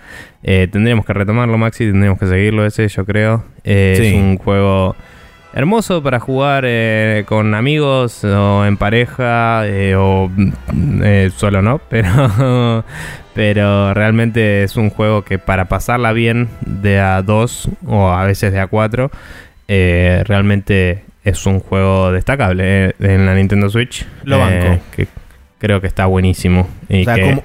[0.43, 3.45] Eh, tendríamos que retomarlo, Maxi, tendríamos que seguirlo ese, yo creo.
[3.63, 4.07] Eh, Sí.
[4.09, 4.97] Es un juego
[5.55, 11.79] hermoso para jugar eh, con amigos o en pareja eh, o mm, eh, solo no,
[11.89, 12.85] pero,
[13.35, 18.53] pero realmente es un juego que para pasarla bien de a dos o a veces
[18.53, 19.11] de a cuatro,
[19.69, 24.05] eh, realmente es un juego destacable eh, en la Nintendo Switch.
[24.25, 24.79] Lo banco.
[24.95, 25.09] Que
[25.59, 26.69] creo que está buenísimo.
[26.89, 27.45] Y O sea, que- como-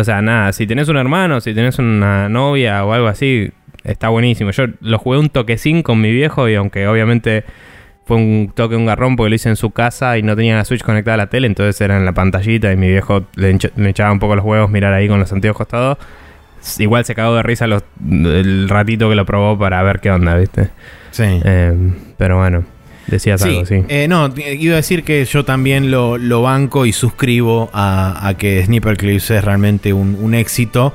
[0.00, 3.50] o sea, nada, si tenés un hermano, si tenés una novia o algo así,
[3.84, 4.50] está buenísimo.
[4.50, 7.44] Yo lo jugué un toquecín con mi viejo y aunque obviamente
[8.06, 10.64] fue un toque, un garrón porque lo hice en su casa y no tenía la
[10.64, 13.56] Switch conectada a la tele, entonces era en la pantallita y mi viejo le,
[13.88, 15.96] echaba un poco los huevos mirar ahí con los anteojos todos.
[16.78, 20.36] Igual se cagó de risa los- el ratito que lo probó para ver qué onda,
[20.36, 20.68] ¿viste?
[21.10, 21.24] sí.
[21.44, 21.72] Eh,
[22.16, 22.64] pero bueno,
[23.06, 23.84] decías Sí, algo, sí.
[23.88, 28.26] eh, no, t- iba a decir que yo también lo, lo banco y suscribo a,
[28.28, 30.94] a que Sniper Clips es realmente un, un éxito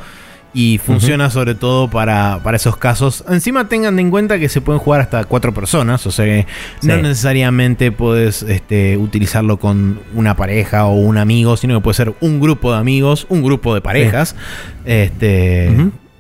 [0.54, 3.24] y funciona sobre todo para, para esos casos.
[3.30, 6.48] Encima tengan en cuenta que se pueden jugar hasta cuatro personas, o sea que
[6.84, 12.14] no necesariamente puedes este, utilizarlo con una pareja o un amigo, sino que puede ser
[12.22, 14.36] un grupo de amigos, un grupo de parejas.
[14.86, 15.70] Este.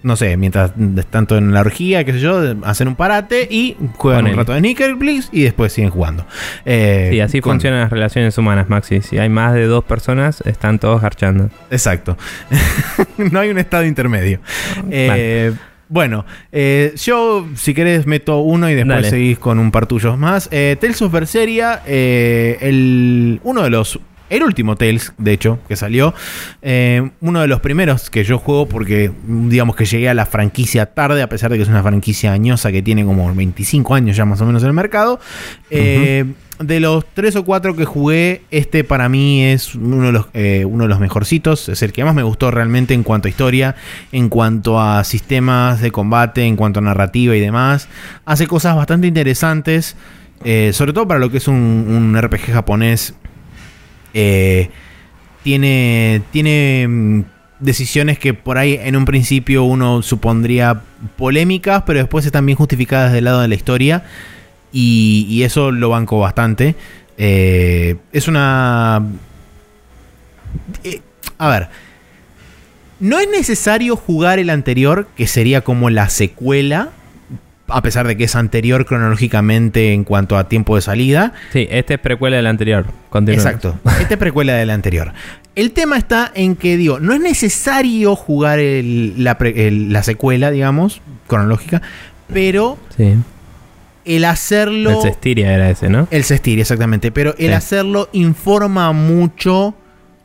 [0.02, 0.72] No sé, mientras
[1.10, 4.60] tanto en la orgía, qué sé yo, hacen un parate y juegan un rato de
[4.60, 6.26] Sneaker Please y después siguen jugando.
[6.66, 9.02] Eh, Sí, así con- funcionan las relaciones humanas, Maxi.
[9.02, 11.50] Si hay más de dos personas, están todos garchando.
[11.70, 12.18] Exacto.
[13.18, 14.40] no hay un estado intermedio.
[14.90, 15.52] Eh,
[15.92, 19.10] Bueno, eh, yo si querés meto uno y después Dale.
[19.10, 20.48] seguís con un par tuyos más.
[20.52, 24.00] Eh, Tales of Berseria, eh, el, uno de los...
[24.30, 26.14] El último Tales, de hecho, que salió.
[26.62, 30.88] eh, uno de los primeros que yo juego porque, digamos que llegué a la franquicia
[30.88, 34.26] tarde, a pesar de que es una franquicia añosa que tiene como 25 años ya
[34.26, 35.20] más o menos en el mercado.
[35.70, 36.26] Eh,
[36.60, 40.66] De los tres o cuatro que jugué, este para mí es uno de, los, eh,
[40.66, 41.70] uno de los mejorcitos.
[41.70, 43.76] Es el que más me gustó realmente en cuanto a historia,
[44.12, 47.88] en cuanto a sistemas de combate, en cuanto a narrativa y demás.
[48.26, 49.96] Hace cosas bastante interesantes,
[50.44, 53.14] eh, sobre todo para lo que es un, un RPG japonés.
[54.14, 54.70] Eh,
[55.44, 57.24] tiene, tiene mm,
[57.60, 60.82] decisiones que por ahí en un principio uno supondría
[61.18, 64.04] polémicas, pero después están bien justificadas del lado de la historia.
[64.72, 66.76] Y, eso lo banco bastante.
[67.18, 69.04] Eh, es una...
[70.84, 71.02] eh,
[71.38, 71.70] a ver.
[73.00, 76.90] No es necesario jugar el anterior, que sería como la secuela,
[77.72, 81.34] a pesar de que es anterior cronológicamente en cuanto a tiempo de salida.
[81.54, 82.86] Sí, este es precuela del anterior.
[83.28, 83.80] Exacto.
[84.00, 85.14] Esta es precuela del anterior.
[85.56, 90.04] El tema está en que, digo, no es necesario jugar el- la, pre- el- la
[90.04, 91.82] secuela, digamos, cronológica,
[92.32, 93.16] pero Sí.
[94.06, 94.92] el hacerlo...
[94.92, 96.08] El Cestiria era ese, ¿no?
[96.12, 97.12] El Cestiria, exactamente.
[97.12, 97.54] Pero el Sí.
[97.54, 99.74] hacerlo informa mucho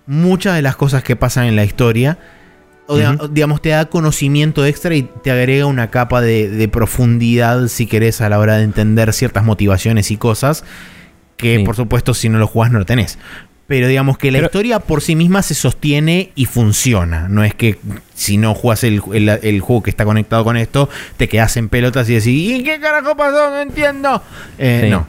[0.06, 2.18] muchas de las cosas que pasan en la historia.
[2.86, 7.86] O digamos, te da conocimiento extra y te agrega una capa de, de profundidad, si
[7.86, 10.64] querés, a la hora de entender ciertas motivaciones y cosas.
[11.36, 11.64] Que, Sí.
[11.64, 13.18] por supuesto, si no lo jugás, no lo tenés.
[13.66, 17.28] Pero digamos que la Pero- historia por sí misma se sostiene y funciona.
[17.30, 17.78] No es que
[18.14, 21.70] si no jugás el, el- el juego que está conectado con esto, te quedas en
[21.70, 23.48] pelotas y decís, ¿y qué carajo pasó?
[23.50, 24.22] No entiendo.
[24.58, 24.90] Eh, Sí.
[24.90, 25.06] No.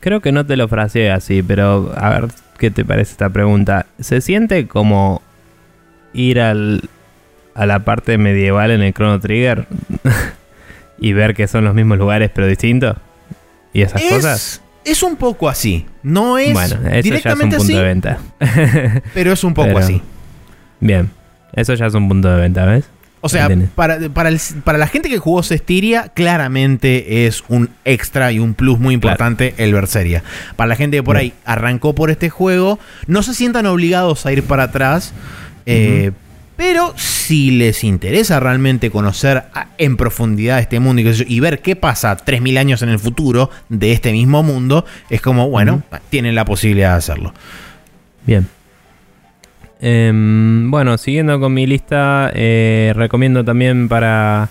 [0.00, 3.86] Creo que no te lo fraseé así, pero a ver qué te parece esta pregunta.
[3.98, 5.20] ¿Se siente como
[6.12, 6.82] ir al,
[7.54, 9.66] a la parte medieval en el Chrono Trigger
[10.98, 12.96] y ver que son los mismos lugares pero distintos?
[13.72, 14.62] ¿Y esas cosas?
[14.84, 15.86] Es, es un poco así.
[16.02, 18.18] No es Bueno, eso ya es un directamente punto así, de venta.
[19.14, 20.02] pero es un poco Pero- así.
[20.80, 21.10] Bien,
[21.52, 22.88] eso ya es un punto de venta, ¿ves?
[23.20, 28.30] O sea, para, para, el- para la gente que jugó Cestiria, claramente es un extra
[28.30, 30.22] y un plus muy importante el Berseria.
[30.54, 32.78] Para la gente que por ahí arrancó por este juego,
[33.08, 35.12] no se sientan obligados a ir para atrás.
[35.68, 36.12] Eh,
[36.56, 39.44] Pero si les interesa realmente conocer
[39.76, 44.12] en profundidad este mundo y ver qué pasa 3.000 años en el futuro de este
[44.12, 47.34] mismo mundo, es como, bueno, tienen la posibilidad de hacerlo.
[48.26, 48.48] Bien.
[49.80, 54.48] Em, bueno, siguiendo con mi lista, eh, recomiendo también para,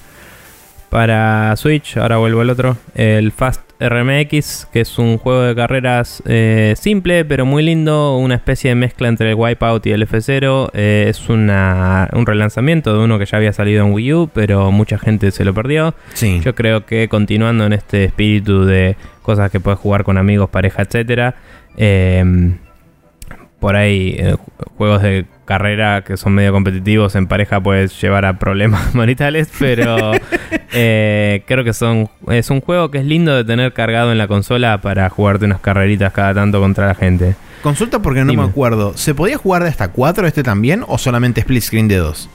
[0.90, 6.24] para Switch, ahora vuelvo al otro, el Fast RMX, que es un juego de carreras
[6.26, 10.72] eh, simple pero muy lindo, una especie de mezcla entre el Wipeout y el F0.
[10.74, 14.72] Eh, es una, un relanzamiento de uno que ya había salido en Wii U, pero
[14.72, 15.94] mucha gente se lo perdió.
[16.14, 16.40] Sí.
[16.44, 20.82] Yo creo que continuando en este espíritu de cosas que puedes jugar con amigos, pareja,
[20.82, 21.36] etcétera,
[21.76, 22.24] eh,
[23.60, 28.26] por ahí eh, ju- juegos de carrera que son medio competitivos en pareja puedes llevar
[28.26, 30.12] a problemas maritales, pero
[30.74, 34.28] eh, creo que son es un juego que es lindo de tener cargado en la
[34.28, 37.36] consola para jugarte unas carreritas cada tanto contra la gente.
[37.64, 38.96] Consulta porque no me acuerdo.
[38.96, 42.30] ¿Se podía jugar de hasta 4 este también o solamente split screen de 2?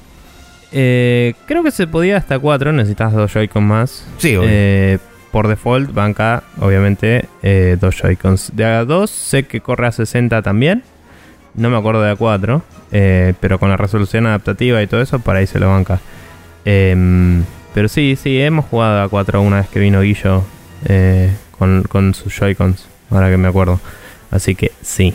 [0.73, 4.07] Eh, creo que se podía hasta 4, necesitas dos Joy-Con más.
[4.17, 4.99] Sí, eh,
[5.31, 8.53] por default, banca, obviamente, eh, dos Joy-Cons.
[8.55, 10.83] De A2 sé que corre a 60 también.
[11.55, 12.63] No me acuerdo de A4,
[12.93, 16.01] eh, pero con la resolución adaptativa y todo eso, para ahí se lo banca.
[16.65, 20.45] Em, pero sí, sí, hemos jugado a 4 una vez que vino Guillo
[21.59, 23.81] con, con sus Joy-Cons, ahora que me acuerdo.
[24.31, 25.15] Así que sí.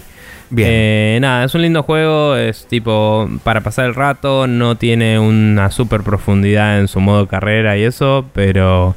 [0.49, 0.69] Bien.
[0.71, 5.71] Eh, nada, es un lindo juego, es tipo para pasar el rato, no tiene una
[5.71, 8.95] super profundidad en su modo carrera y eso, pero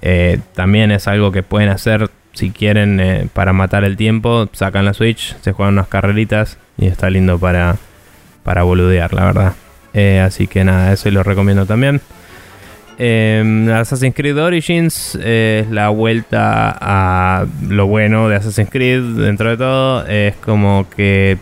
[0.00, 4.84] eh, también es algo que pueden hacer si quieren eh, para matar el tiempo, sacan
[4.84, 7.76] la Switch, se juegan unas carreritas y está lindo para,
[8.42, 9.54] para boludear, la verdad.
[10.24, 12.00] así que nada, eso lo recomiendo también.
[12.98, 19.56] Eh, Assassin's Creed Origins es la vuelta a lo bueno de Assassin's Creed dentro de
[19.56, 20.06] todo.
[20.06, 21.38] Es como que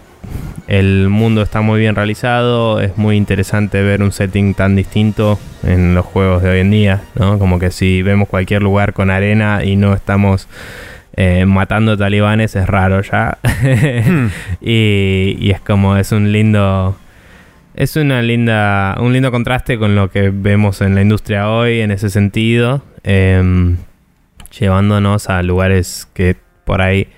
[0.69, 2.81] el mundo está muy bien realizado.
[2.81, 7.03] Es muy interesante ver un setting tan distinto en los juegos de hoy en día.
[7.15, 7.39] ¿no?
[7.39, 10.49] Como que si vemos cualquier lugar con arena y no estamos
[11.17, 13.39] eh, matando talibanes es raro ya.
[13.43, 14.29] Hmm.
[14.61, 16.97] y, y es como es un lindo
[17.75, 21.91] es una linda, un lindo contraste con lo que vemos en la industria hoy en
[21.93, 23.79] ese sentido, em,
[24.59, 27.09] llevándonos a lugares que por ahí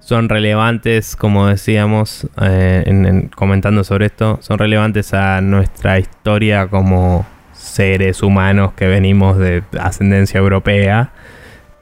[0.00, 8.22] son relevantes, como decíamos, eh, comentando sobre esto, son relevantes a nuestra historia como seres
[8.22, 11.10] humanos que venimos de ascendencia europea,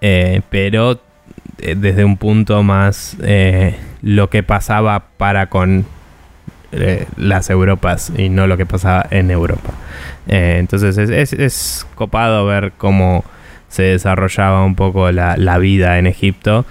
[0.01, 1.01] eh, pero
[1.77, 3.17] desde un punto más
[4.03, 5.87] lo que pasaba para con
[6.77, 9.71] eh, las Europas y no lo que pasaba en Europa.
[10.27, 13.25] Eh, entonces es, copado ver cómo
[13.69, 16.67] se desarrollaba un poco la, vida en Egipto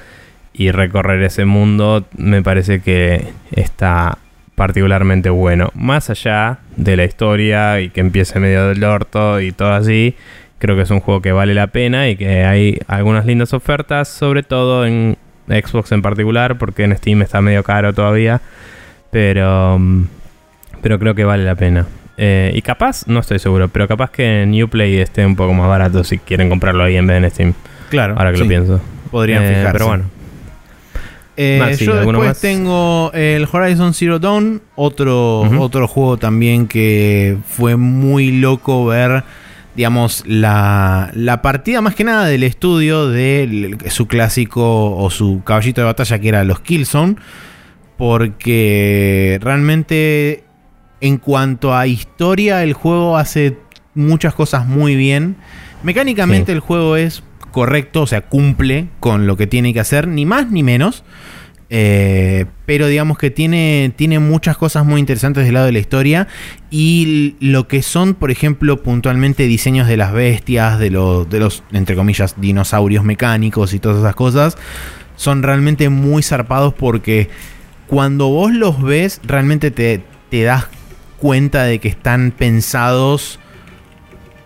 [0.52, 4.18] y recorrer ese mundo me parece que está
[4.56, 5.72] particularmente bueno.
[5.74, 10.16] Más allá de la historia y que empiece medio del orto y todo así,
[10.64, 14.08] creo que es un juego que vale la pena y que hay algunas lindas ofertas,
[14.08, 15.18] sobre todo en
[15.50, 18.40] Xbox en particular, porque en Steam está medio caro todavía.
[19.12, 20.06] Pero, mm,
[20.82, 21.86] pero creo que vale la pena.
[22.16, 25.68] Eh, y capaz, no estoy seguro, pero capaz que en Uplay esté un poco más
[25.68, 27.54] barato si quieren comprarlo ahí en vez de en Steam.
[27.90, 28.16] Claro.
[28.18, 28.80] Ahora que lo pienso.
[29.12, 29.74] Podrían eh, fijarse.
[29.74, 30.04] Pero bueno.
[31.36, 38.32] Eh, yo después tengo el Horizon Zero Dawn, otro, otro juego también que fue muy
[38.32, 39.26] loco ver,
[39.76, 45.82] digamos, la, la partida más que nada del estudio de su clásico o su caballito
[45.82, 47.16] de batalla que era los Killzone
[47.98, 50.44] porque realmente
[51.02, 53.58] en cuanto a historia el juego hace
[53.96, 55.36] muchas cosas muy bien.
[55.84, 60.26] Mecánicamente el juego es correcto, o sea, cumple con lo que tiene que hacer, ni
[60.26, 61.04] más ni menos.
[61.76, 66.28] Eh, pero digamos que tiene, tiene muchas cosas muy interesantes del lado de la historia.
[66.70, 71.64] Y lo que son, por ejemplo, puntualmente diseños de las bestias, de los, de los
[71.72, 74.56] entre comillas, dinosaurios mecánicos y todas esas cosas,
[75.16, 77.30] son realmente muy zarpados porque
[77.88, 80.04] cuando vos los ves, realmente te,
[80.44, 80.68] das
[81.18, 83.40] cuenta de que están pensados.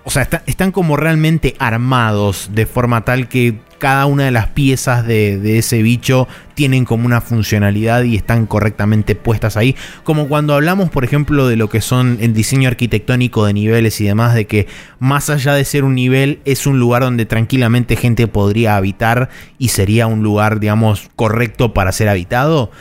[0.05, 5.05] O sea, están como realmente armados de forma tal que cada una de las piezas
[5.05, 9.75] de, ese bicho tienen como una funcionalidad y están correctamente puestas ahí.
[10.03, 14.05] Como cuando hablamos, por ejemplo, de lo que son el diseño arquitectónico de niveles y
[14.05, 14.67] demás, de que
[14.99, 19.69] más allá de ser un nivel, es un lugar donde tranquilamente gente podría habitar y
[19.69, 22.71] sería un lugar, digamos, correcto para ser habitado.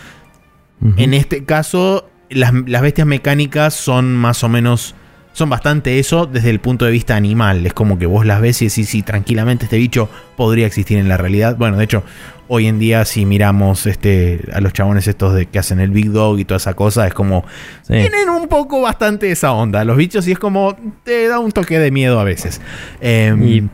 [0.97, 4.95] En este caso, las, bestias mecánicas son más o menos.
[5.37, 7.67] Son bastante eso desde el punto de vista animal.
[7.67, 11.11] Es como que vos las ves y decís, sí, tranquilamente este bicho podría existir en
[11.11, 11.57] la realidad.
[11.59, 12.05] Bueno, de hecho,
[12.49, 16.11] hoy en día, si miramos este, a los chabones estos de que hacen el Big
[16.11, 17.45] Dog y toda esa cosa, es como.
[17.87, 19.85] Tienen un poco bastante esa onda.
[19.85, 20.75] Los bichos, y es como.
[21.05, 22.63] Te da un toque de miedo a veces.
[23.03, 23.69] Em,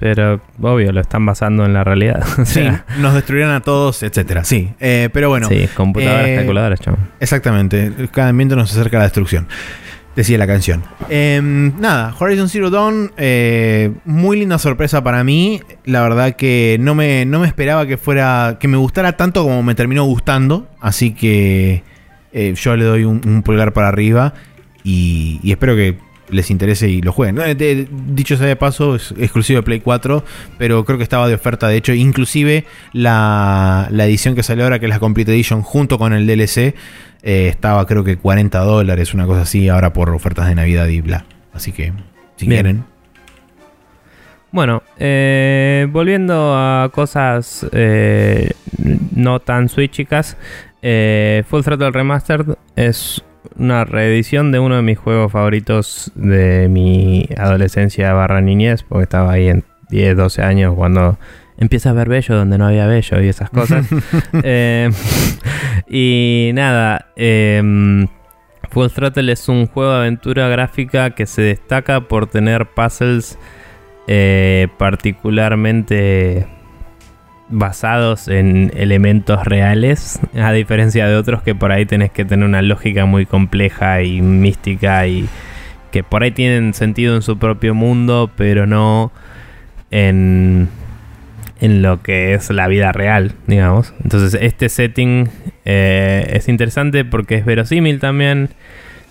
[0.00, 2.26] pero obvio, lo están basando en la realidad.
[2.44, 2.64] sí,
[2.98, 4.42] nos destruirán a todos, etcétera.
[4.42, 5.46] Sí, eh, pero bueno.
[5.46, 7.00] Sí, computadoras, eh, calculadoras, chaval.
[7.20, 7.92] Exactamente.
[8.10, 9.46] Cada ambiente nos acerca a la destrucción.
[10.18, 10.82] Decía la canción.
[11.08, 15.62] Em, nada, Horizon Zero Dawn, eh, muy linda sorpresa para mí.
[15.84, 18.56] La verdad que no me, no me esperaba que fuera.
[18.58, 20.66] que me gustara tanto como me terminó gustando.
[20.80, 21.84] Así que
[22.32, 24.34] yo le doy un, pulgar para arriba.
[24.82, 25.98] Y espero que
[26.30, 27.38] les interese y lo jueguen.
[27.40, 30.24] Eh, de- dicho sea de paso, es exclusivo de Play 4,
[30.58, 31.68] pero creo que estaba de oferta.
[31.68, 35.98] De hecho, inclusive la, la edición que salió ahora, que es la Complete Edition, junto
[35.98, 36.74] con el DLC,
[37.22, 41.00] eh, estaba creo que 40 dólares, una cosa así, ahora por ofertas de Navidad y
[41.00, 41.24] bla.
[41.52, 41.92] Así que,
[42.36, 42.60] si Bien.
[42.62, 42.84] quieren.
[44.50, 48.52] Bueno, eh, volviendo a cosas eh,
[49.14, 50.38] no tan switchicas,
[50.80, 53.22] eh, Full Throttle Remastered es
[53.56, 59.32] una reedición de uno de mis juegos favoritos de mi adolescencia barra niñez, porque estaba
[59.32, 61.18] ahí en 10, 12 años cuando
[61.56, 63.86] empieza a ver bello donde no había bello y esas cosas.
[64.42, 64.90] Eh,
[65.88, 68.06] y nada, em,
[68.70, 73.38] Full Throttle es un juego de aventura gráfica que se destaca por tener puzzles
[74.06, 76.46] eh, particularmente
[77.48, 82.62] basados en elementos reales, a diferencia de otros que por ahí tenés que tener una
[82.62, 85.28] lógica muy compleja y mística y
[85.90, 89.10] que por ahí tienen sentido en su propio mundo, pero no
[89.90, 90.68] en,
[91.60, 93.94] en lo que es la vida real, digamos.
[94.02, 95.30] Entonces este setting
[95.64, 98.50] eh, es interesante porque es verosímil también.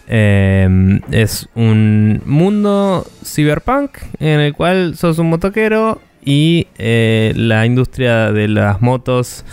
[0.09, 8.33] Eh, es un mundo cyberpunk en el cual sos un motoquero y eh, la industria
[8.33, 9.45] de las motos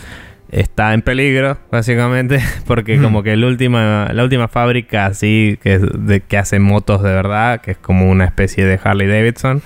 [0.50, 3.02] está en peligro, básicamente, porque Mm.
[3.02, 7.60] como que el última, la última fábrica así que, de, que hace motos de verdad,
[7.60, 9.62] que es como una especie de Harley Davidson,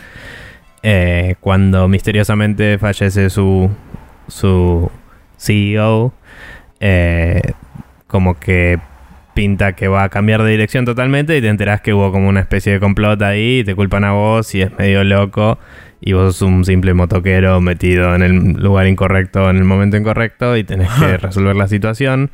[0.83, 3.71] eh, cuando misteriosamente fallece su,
[4.29, 4.91] su
[5.39, 6.13] CEO,
[6.81, 7.41] eh,
[8.07, 8.79] como que
[9.33, 12.41] pinta que va a cambiar de dirección totalmente y te enterás que hubo como una
[12.41, 15.59] especie de complot ahí y te culpan a vos y es medio loco
[16.01, 20.57] y vos sos un simple motoquero metido en el lugar incorrecto en el momento incorrecto
[20.57, 22.31] y tenés que resolver la situación.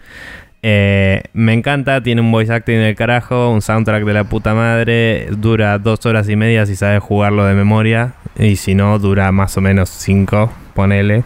[0.67, 5.29] Eh, me encanta, tiene un voice acting del carajo, un soundtrack de la puta madre,
[5.37, 9.57] dura dos horas y media si sabes jugarlo de memoria y si no dura más
[9.59, 11.23] o menos cinco, ponele,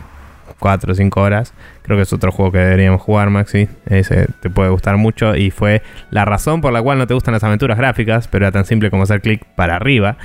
[0.58, 1.54] cuatro o cinco horas.
[1.82, 3.68] Creo que es otro juego que deberíamos jugar, Maxi.
[3.86, 7.34] Ese te puede gustar mucho y fue la razón por la cual no te gustan
[7.34, 10.16] las aventuras gráficas, pero era tan simple como hacer clic para arriba.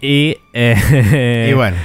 [0.00, 1.76] Y, eh, y bueno,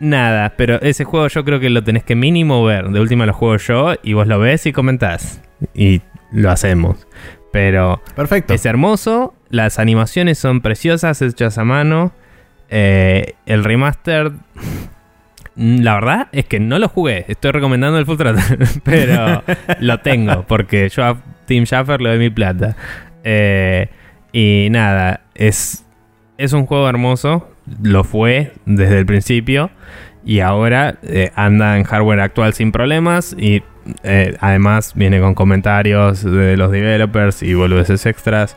[0.00, 2.88] nada, pero ese juego yo creo que lo tenés que mínimo ver.
[2.90, 5.40] De última lo juego yo y vos lo ves y comentás.
[5.74, 6.02] Y
[6.32, 7.06] lo hacemos.
[7.52, 8.54] Pero perfecto.
[8.54, 12.12] es hermoso, las animaciones son preciosas, hechas a mano.
[12.68, 14.30] Eh, el remaster,
[15.56, 17.24] la verdad es que no lo jugué.
[17.28, 19.42] Estoy recomendando el Full Throttle, pero
[19.80, 22.76] lo tengo porque yo a Team Schaffer le doy mi plata.
[23.24, 23.88] Eh,
[24.32, 25.84] y nada, es,
[26.38, 27.48] es un juego hermoso.
[27.82, 29.70] Lo fue desde el principio.
[30.24, 33.34] Y ahora eh, anda en hardware actual sin problemas.
[33.38, 33.62] Y
[34.02, 38.56] eh, además viene con comentarios de los developers y boludeces extras.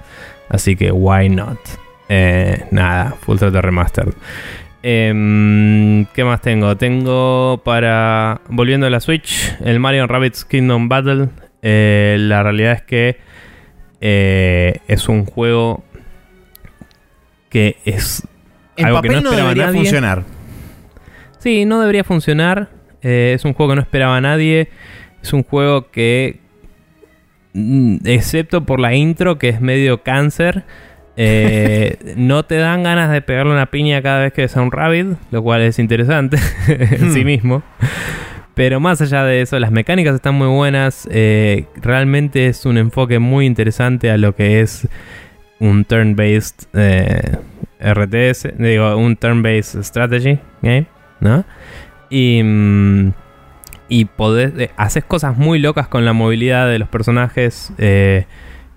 [0.49, 1.57] Así que, why not?
[2.69, 4.13] Nada, Full Throttle Remastered.
[4.85, 6.75] Em, ¿Qué más tengo?
[6.75, 8.41] Tengo para.
[8.49, 11.29] Volviendo a la Switch, el Mario Rabbids Kingdom Battle.
[11.61, 13.17] Eh, la realidad es que
[14.01, 15.85] eh, es un juego
[17.49, 18.27] que es.
[18.75, 19.79] En algo que no no, esperaba debería nadie.
[19.79, 20.23] funcionar.
[21.39, 22.69] Sí, no debería funcionar.
[23.01, 24.67] Eh, es un juego que no esperaba nadie.
[25.21, 26.41] Es un juego que,
[27.53, 30.65] mm, excepto por la intro, que es medio cáncer,
[31.15, 34.71] eh, no te dan ganas de pegarle una piña cada vez que ves a un
[34.71, 36.37] rabbit, lo cual es interesante
[36.67, 37.25] en sí Hmm.
[37.25, 37.63] mismo.
[38.55, 41.07] Pero más allá de eso, las mecánicas están muy buenas.
[41.11, 44.87] eh, realmente es un enfoque muy interesante a lo que es
[45.59, 47.37] un turn-based eh,
[47.79, 50.85] RTS, digo, un turn-based strategy game,
[51.19, 51.45] ¿no?
[52.09, 53.11] Y, mm,
[53.89, 58.25] y podés, haces cosas muy locas con la movilidad de los personajes eh,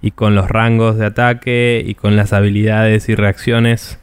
[0.02, 3.98] y con los rangos de ataque y con las habilidades y reacciones.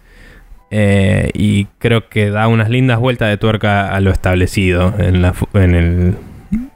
[0.75, 5.33] Eh, y creo que da unas lindas vueltas de tuerca a lo establecido en, la,
[5.33, 6.15] fu- en, el,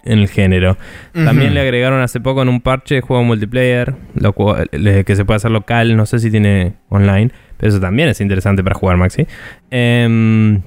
[0.06, 0.78] en el género.
[1.14, 5.26] También le agregaron hace poco en un parche juego multiplayer, lo cual- le- que se
[5.26, 8.98] puede hacer local, no sé si tiene online, pero eso también es interesante para jugar,
[8.98, 9.26] Maxi.
[9.72, 10.62] Em,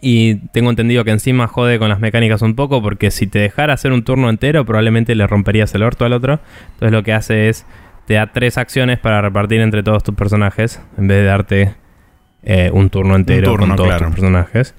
[0.00, 3.74] y tengo entendido que encima jode con las mecánicas un poco, porque si te dejara
[3.74, 6.40] hacer un turno entero, probablemente le romperías el orto al otro.
[6.72, 7.66] Entonces lo que hace es,
[8.06, 11.74] te da tres acciones para repartir entre todos tus personajes, en vez de darte
[12.42, 14.06] eh, un turno entero turno, con todos claro.
[14.06, 14.74] tus personajes.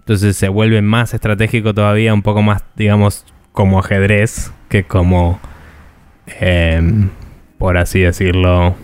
[0.00, 5.40] Entonces se vuelve más estratégico todavía, un poco más, digamos, como ajedrez que como,
[6.40, 7.10] em,
[7.58, 8.76] por así decirlo,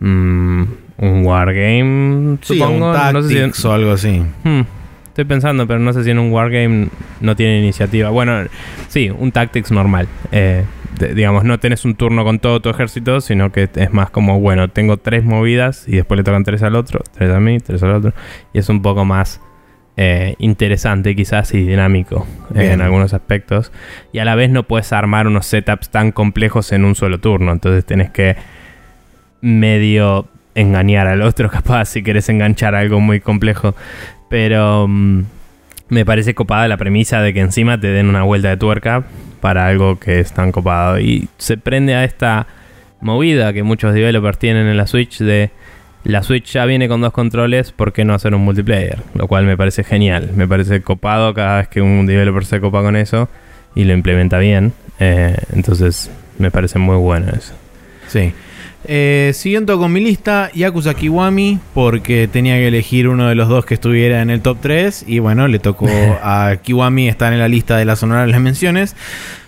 [0.00, 0.62] mm,
[1.02, 2.92] un wargame, Sí, supongo.
[2.92, 4.22] un no sé si en- o algo así.
[4.44, 4.60] Hmm,
[5.08, 6.88] estoy pensando, pero no sé si en un wargame
[7.20, 8.08] no tiene iniciativa.
[8.10, 8.44] Bueno,
[8.88, 10.06] sí, un tactics normal.
[10.30, 10.64] Eh,
[10.98, 14.38] de- digamos, no tenés un turno con todo tu ejército, sino que es más como,
[14.40, 17.82] bueno, tengo tres movidas y después le tocan tres al otro, tres a mí, tres
[17.82, 18.12] al otro.
[18.52, 19.40] Y es un poco más
[19.96, 23.72] eh, interesante quizás y dinámico eh, en algunos aspectos.
[24.12, 27.50] Y a la vez no puedes armar unos setups tan complejos en un solo turno.
[27.52, 28.36] Entonces tenés que
[29.40, 33.74] medio engañar al otro capaz si querés enganchar algo muy complejo.
[34.28, 35.22] Pero mm,
[35.88, 39.04] me parece copada la premisa de que encima te den una vuelta de tuerca
[39.40, 40.98] para algo que es tan copado.
[41.00, 42.46] Y se prende a esta
[43.00, 45.50] movida que muchos developers tienen en la Switch de
[46.04, 48.98] la Switch ya viene con dos controles, ¿por qué no hacer un multiplayer?
[49.14, 52.82] Lo cual me parece genial, me parece copado cada vez que un developer se copa
[52.82, 53.28] con eso
[53.76, 54.72] y lo implementa bien.
[54.98, 57.54] Eh, entonces me parece muy bueno eso.
[58.08, 58.32] Sí.
[58.84, 63.64] Eh, siguiendo con mi lista, Yakuza Kiwami, porque tenía que elegir uno de los dos
[63.64, 65.04] que estuviera en el top 3.
[65.06, 65.88] Y bueno, le tocó
[66.22, 68.96] a Kiwami estar en la lista de las honorables menciones.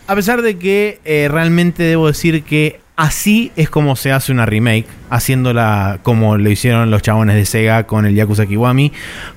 [0.07, 4.47] A pesar de que eh, realmente debo decir que así es como se hace una
[4.47, 8.93] remake, haciéndola como lo hicieron los chabones de Sega con el Yakuza Kiwami,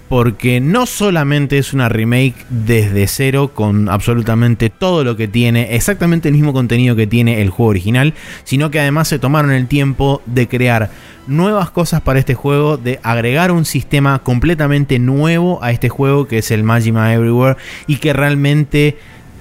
[0.09, 6.29] porque no solamente es una remake desde cero con absolutamente todo lo que tiene, exactamente
[6.29, 10.21] el mismo contenido que tiene el juego original, sino que además se tomaron el tiempo
[10.27, 10.91] de crear
[11.25, 16.37] nuevas cosas para este juego, de agregar un sistema completamente nuevo a este juego que
[16.37, 18.97] es el Majima Everywhere y que realmente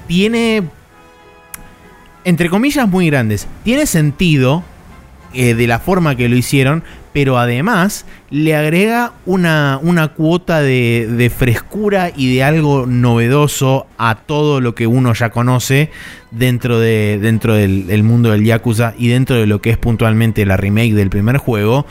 [0.09, 0.63] tiene
[2.27, 3.47] entre comillas muy grandes.
[3.63, 4.65] Tiene sentido
[5.33, 11.33] eh, de la forma que lo hicieron, pero además le agrega una, una cuota de,
[11.35, 15.91] frescura y de algo novedoso a todo lo que uno ya conoce
[16.33, 20.45] dentro, de, dentro del, del mundo del Yakuza y dentro de lo que es puntualmente
[20.47, 21.87] la remake del primer juego,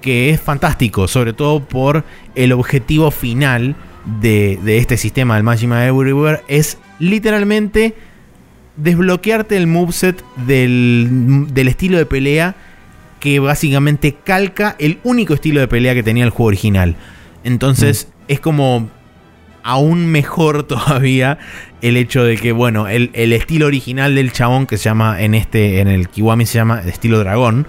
[0.00, 2.04] que es fantástico, sobre todo por
[2.36, 3.74] el objetivo final
[4.22, 7.96] de, de este sistema del Majima Everywhere, es literalmente
[8.76, 12.54] desbloquearte el moveset del, del estilo de pelea
[13.20, 16.96] que básicamente calca el único estilo de pelea que tenía el juego original.
[17.44, 18.88] Entonces es como
[19.62, 21.38] aún mejor todavía
[21.82, 25.34] el hecho de que, bueno, el, el estilo original del chabón que se llama en
[25.34, 27.66] este, en el Kiwami se llama estilo dragón,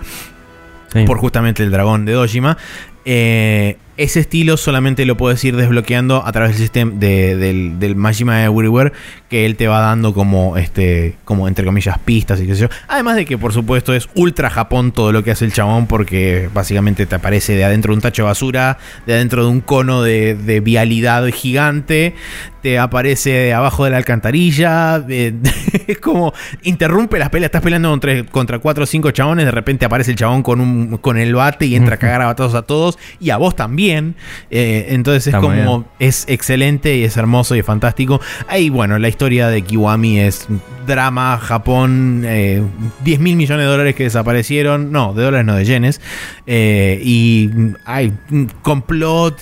[0.94, 1.06] Sí.
[1.06, 2.58] por justamente el dragón de Dojima.
[3.06, 7.96] eh, ese estilo solamente lo puedes ir desbloqueando a través del sistema de- del, del
[7.96, 8.92] Majima Everywhere
[9.30, 12.68] que él te va dando como este como entre comillas pistas y qué sé yo.
[12.88, 16.50] Además de que por supuesto es ultra Japón todo lo que hace el chabón porque
[16.54, 20.02] básicamente te aparece de adentro de un tacho de basura, de adentro de un cono
[20.04, 22.16] de, de vialidad gigante,
[22.62, 25.34] te aparece abajo de la alcantarilla, eh,
[25.88, 26.34] es como
[26.64, 30.18] interrumpe las peleas, estás peleando contra, contra cuatro o cinco chabones, de repente aparece el
[30.18, 33.30] chabón con un con el bate y entra a cagar a batazos a todos y
[33.30, 34.16] a vos también.
[34.50, 35.86] Eh, entonces es Está como bien.
[36.00, 38.22] es excelente y es hermoso y es fantástico.
[38.48, 40.48] Ahí bueno, la historia de Kiwami es
[40.86, 42.64] drama, Japón, eh,
[43.04, 46.02] 10 mil millones de dólares que desaparecieron, no, de dólares no, de yenes,
[46.48, 48.14] eh, y mm, hay
[48.62, 49.42] complot,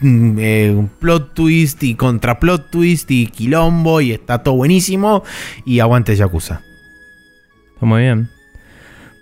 [0.00, 5.22] mm, plot twist y contra plot twist y quilombo y está todo buenísimo
[5.64, 6.60] y aguante Yakuza.
[7.74, 8.30] Está muy bien.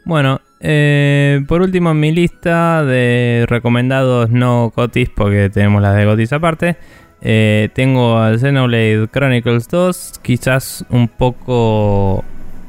[0.06, 6.06] Bueno, eh, por último en mi lista de recomendados no Gotis, porque tenemos las de
[6.06, 6.78] Gotis aparte,
[7.20, 12.24] eh, tengo al Xenoblade Chronicles 2, quizás un poco...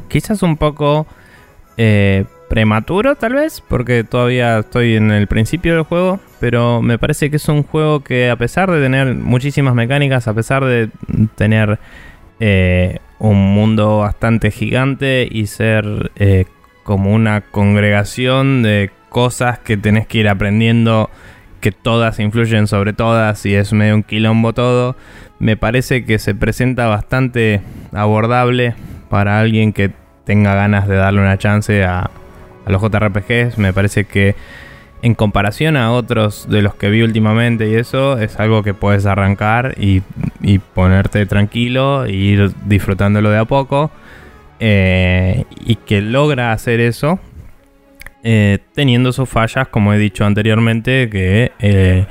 [0.10, 1.08] Quizás un poco
[1.78, 7.30] eh, prematuro tal vez, porque todavía estoy en el principio del juego, pero me parece
[7.30, 10.90] que es un juego que a pesar de tener muchísimas mecánicas, a pesar de
[11.36, 11.80] tener
[12.42, 16.44] eh, un mundo bastante gigante y ser eh,
[16.84, 21.10] como una congregación de cosas que tenés que ir aprendiendo
[21.62, 24.98] que todas influyen sobre todas y es medio un quilombo todo,
[25.40, 27.62] me parece que se presenta bastante
[27.94, 28.76] abordable
[29.10, 29.90] para alguien que
[30.26, 32.12] tenga ganas de darle una chance a,
[32.66, 33.58] a los JRPGs.
[33.58, 34.36] Me parece que
[35.02, 39.06] en comparación a otros de los que vi últimamente y eso, es algo que puedes
[39.06, 40.04] arrancar y,
[40.42, 43.92] y ponerte tranquilo e ir disfrutándolo de a poco.
[44.60, 47.20] eh, y que logra hacer eso
[48.24, 52.06] eh, teniendo sus fallas, como he dicho anteriormente, que eh,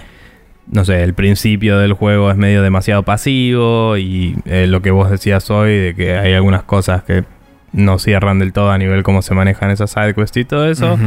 [0.66, 5.48] no sé, el principio del juego es medio demasiado pasivo y lo que vos decías
[5.51, 7.24] hoy de que hay algunas cosas que
[7.72, 10.98] no cierran del todo a nivel cómo se manejan esas sidequests y todo eso.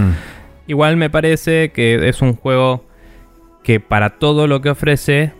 [0.67, 2.85] Igual me parece que es un juego
[3.63, 5.31] que para todo lo que ofrece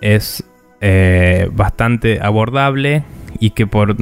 [0.00, 0.44] es
[0.80, 3.04] eh, bastante abordable
[3.38, 3.96] y que por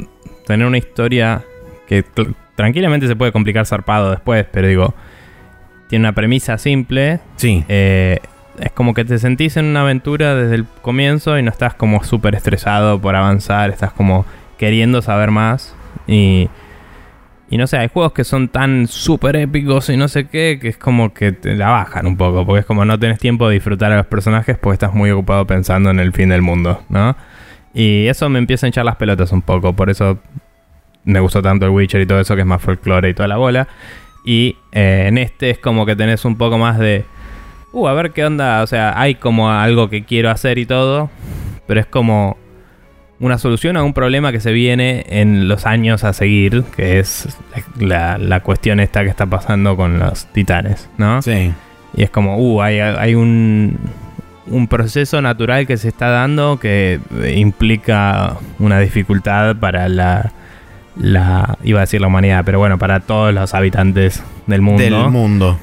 [0.46, 1.42] tener una historia
[1.88, 2.04] que
[2.56, 4.94] tranquilamente se puede complicar zarpado después, pero digo,
[5.88, 7.64] tiene una premisa simple, Sí.
[7.68, 8.18] eh,
[8.60, 12.02] es como que te sentís en una aventura desde el comienzo y no estás como
[12.04, 14.24] súper estresado por avanzar, estás como
[14.58, 15.74] queriendo saber más
[16.06, 16.48] y,
[17.50, 20.68] Y no sé, hay juegos que son tan súper épicos y no sé qué, que
[20.68, 23.54] es como que te la bajan un poco, porque es como no tenés tiempo de
[23.54, 27.16] disfrutar a los personajes porque estás muy ocupado pensando en el fin del mundo, ¿no?
[27.74, 30.20] Y eso me empieza a hinchar las pelotas un poco, por eso
[31.04, 33.36] me gustó tanto el Witcher y todo eso, que es más folclore y toda la
[33.36, 33.66] bola.
[34.24, 37.04] Y eh, en este es como que tenés un poco más de...
[37.72, 41.10] Uh, a ver qué onda, o sea, hay como algo que quiero hacer y todo,
[41.66, 42.36] pero es como
[43.20, 47.28] una solución a un problema que se viene en los años a seguir, que es
[47.78, 51.20] la, cuestión esta que está pasando con los titanes, ¿no?
[51.20, 51.52] Sí.
[51.94, 53.78] Y es como, uh, hay, hay un,
[54.46, 56.98] un proceso natural que se está dando que
[57.34, 60.32] implica una dificultad para la,
[60.96, 64.82] la, iba a decir la humanidad, pero bueno, para todos los habitantes del mundo.
[64.82, 65.58] Del mundo.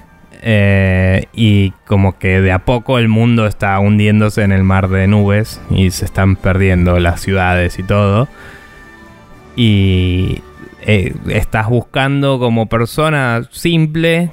[0.49, 5.05] Eh, y como que de a poco el mundo está hundiéndose en el mar de
[5.05, 8.29] nubes y se están perdiendo las ciudades y todo.
[9.57, 10.41] Y
[10.83, 14.29] eh, estás buscando como persona simple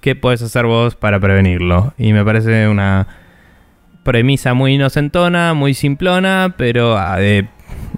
[0.00, 1.92] qué puedes hacer vos para prevenirlo.
[1.98, 3.06] Y me parece una
[4.04, 7.18] premisa muy inocentona, muy simplona, pero ah,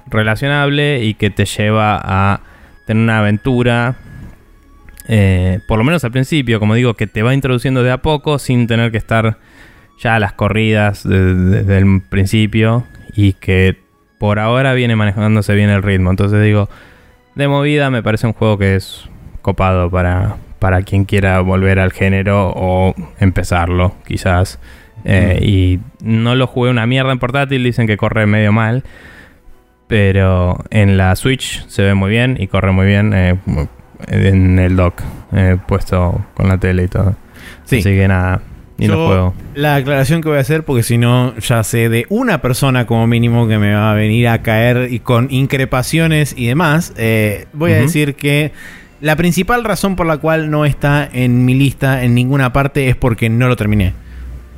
[0.09, 2.41] relacionable y que te lleva a
[2.85, 3.95] tener una aventura
[5.09, 8.39] eh, por lo menos al principio, como digo, que te va introduciendo de a poco
[8.39, 9.39] sin tener que estar
[9.99, 13.79] ya a las corridas desde el principio y que
[14.19, 16.11] por ahora viene manejándose bien el ritmo.
[16.11, 16.69] Entonces digo,
[17.35, 19.09] de movida me parece un juego que es
[19.43, 24.59] copado para, para quien quiera volver al género o empezarlo, quizás.
[25.05, 28.85] Eh, y no lo jugué una mierda en portátil, dicen que corre medio mal.
[29.87, 33.13] Pero en la Switch se ve muy bien y corre muy bien.
[33.13, 33.37] Eh,
[34.07, 35.03] en el dock,
[35.33, 37.15] eh, puesto con la tele y todo.
[37.65, 37.79] Sí.
[37.79, 38.41] Así que nada,
[38.79, 39.35] y no juego.
[39.55, 43.07] La aclaración que voy a hacer, porque si no, ya sé de una persona como
[43.07, 46.93] mínimo que me va a venir a caer y con increpaciones y demás.
[46.97, 48.53] Eh, voy a decir que
[49.01, 52.97] la principal razón por la cual no está en mi lista en ninguna parte es
[52.97, 53.93] porque no lo terminé.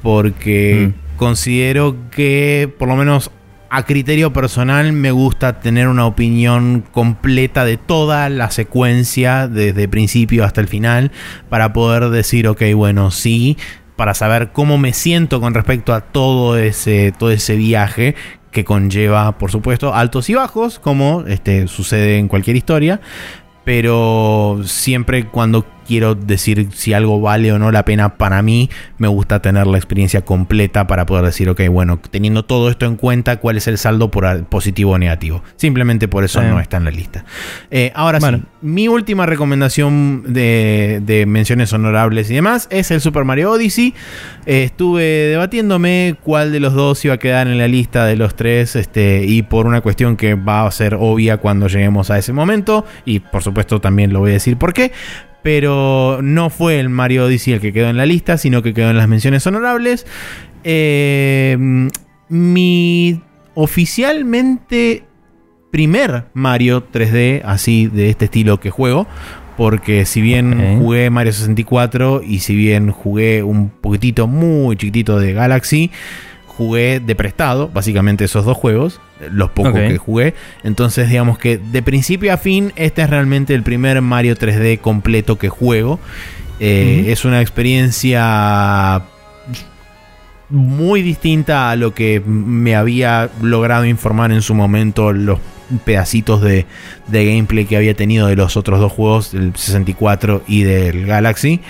[0.03, 1.17] Porque mm.
[1.19, 3.31] considero que, por lo menos
[3.77, 10.45] a criterio personal me gusta tener una opinión completa de toda la secuencia desde principio
[10.45, 11.13] hasta el final
[11.51, 13.59] para poder decir ok bueno sí
[13.95, 18.15] para saber cómo me siento con respecto a todo ese todo ese viaje
[18.51, 23.03] que conlleva por supuesto altos y bajos como este sucede en cualquier historia
[23.67, 29.09] pero siempre cuando quiero decir si algo vale o no la pena para mí, me
[29.09, 33.37] gusta tener la experiencia completa para poder decir, ok, bueno, teniendo todo esto en cuenta,
[33.37, 35.43] cuál es el saldo por positivo o negativo.
[35.57, 37.25] Simplemente por eso no está en la lista.
[37.71, 43.53] Eh, ahora sí, mi última recomendación de, menciones honorables y demás es el Super Mario
[43.53, 43.95] Odyssey.
[44.47, 48.35] Eh, estuve debatiéndome cuál de los dos iba a quedar en la lista de los
[48.35, 52.33] tres este, y por una cuestión que va a ser obvia cuando lleguemos a ese
[52.33, 54.93] momento y por supuesto también lo voy a decir por qué
[55.47, 58.91] pero no fue el Mario Odyssey el que quedó en la lista, sino que quedó
[58.91, 60.05] en las menciones honorables.
[60.65, 61.57] Eh,
[62.29, 63.21] mi
[63.55, 65.05] oficialmente
[65.71, 69.07] primer Mario 3D, así de este estilo que juego,
[69.57, 75.33] porque si bien jugué Mario 64 y si bien jugué un poquitito muy chiquitito de
[75.33, 75.93] Galaxy,
[76.57, 79.01] jugué de prestado, básicamente esos dos juegos,
[79.31, 80.35] los pocos que jugué.
[80.65, 85.39] Entonces, digamos que de principio a fin, este es realmente el primer Mario 3D completo
[85.39, 86.01] que juego.
[86.59, 89.03] Eh, es una experiencia
[90.49, 95.39] muy distinta a lo que me había logrado informar en su momento los
[95.85, 96.65] pedacitos de,
[97.09, 101.61] de gameplay que había tenido de los otros dos juegos, el 64 y del Galaxy.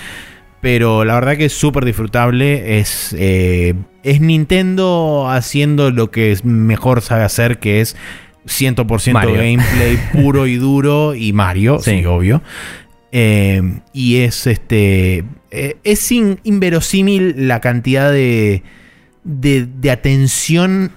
[0.61, 2.79] Pero la verdad que es súper disfrutable.
[2.79, 7.97] Es, eh, es Nintendo haciendo lo que mejor sabe hacer, que es
[8.47, 11.15] 100% gameplay puro y duro.
[11.15, 12.43] Y Mario, sí, obvio.
[13.13, 15.25] Eh, y es este.
[15.51, 18.63] Eh, es inverosímil la cantidad de,
[19.25, 20.93] de, atención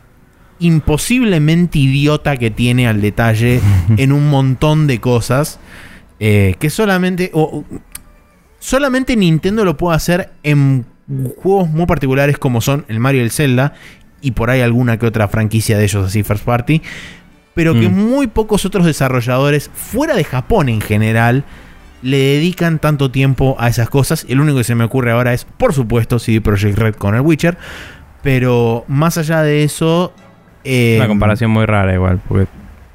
[0.60, 3.62] imposiblemente idiota que tiene al detalle
[3.98, 5.60] en un montón de cosas.
[6.20, 7.32] que solamente
[8.60, 10.86] solamente Nintendo lo puede hacer en
[11.42, 13.74] juegos muy particulares como son el Mario y el Zelda
[14.22, 16.82] y por ahí alguna que otra franquicia de ellos así first party,
[17.54, 17.94] pero que mm.
[17.94, 21.44] muy pocos otros desarrolladores fuera de Japón en general
[22.02, 24.26] le dedican tanto tiempo a esas cosas.
[24.30, 27.22] El único que se me ocurre ahora es, por supuesto, CD Projekt Red con el
[27.22, 27.58] Witcher,
[28.22, 30.14] pero más allá de eso...
[30.64, 32.48] Eh, Una comparación muy rara igual, porque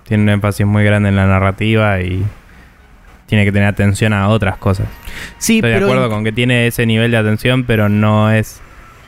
[0.06, 2.24] tiene un énfasis muy grande en la narrativa y
[3.34, 4.86] tiene que tener atención a otras cosas.
[5.38, 8.60] Sí, Estoy de acuerdo con que tiene ese nivel de atención, pero no es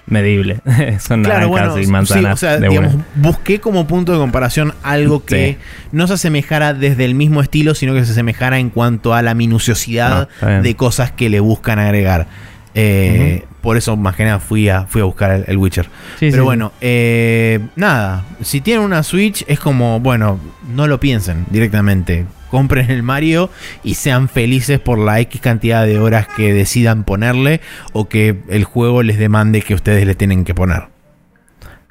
[0.08, 0.58] medible.
[1.00, 2.34] Son Claro, bueno, y sí, manzanas.
[2.34, 5.64] o sea, de digamos, busqué como punto de comparación algo que Sí.
[5.92, 9.34] no se asemejara desde el mismo estilo, sino que se asemejara en cuanto a la
[9.34, 12.26] minuciosidad Ah, de cosas que le buscan agregar.
[12.74, 15.86] Eh, Por eso, más que nada, fui a, fui a buscar el, el Witcher.
[16.20, 20.38] Sí, Pero sí, bueno, eh, nada, si tienen una Switch es como, bueno,
[20.74, 22.26] no lo piensen directamente.
[22.50, 23.50] Compren el Mario
[23.82, 27.60] y sean felices por la X cantidad de horas que decidan ponerle
[27.92, 30.84] o que el juego les demande que ustedes le tienen que poner.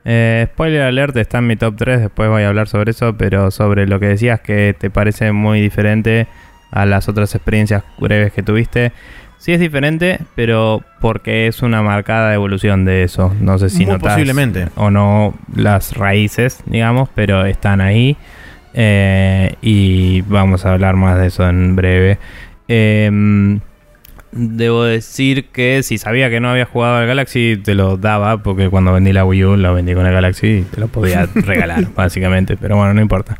[0.07, 3.49] Eh, spoiler alert está en mi top 3, después voy a hablar sobre eso, pero
[3.49, 6.27] sobre lo que decías que te parece muy diferente
[6.71, 8.91] a las otras experiencias breves que tuviste.
[9.39, 13.33] Sí es diferente, pero porque es una marcada evolución de eso.
[13.41, 14.67] No sé si Muy notas posiblemente.
[14.75, 18.17] o no las raíces, digamos, pero están ahí.
[18.77, 22.19] Eh, y vamos a hablar más de eso en breve.
[22.67, 23.61] Em,
[24.37, 28.69] Debo decir que si sabía que no había jugado al Galaxy, te lo daba, porque
[28.69, 31.87] cuando vendí la Wii U, lo vendí con el Galaxy y te lo podía regalar,
[31.95, 32.57] básicamente.
[32.57, 33.37] Pero bueno, no importa.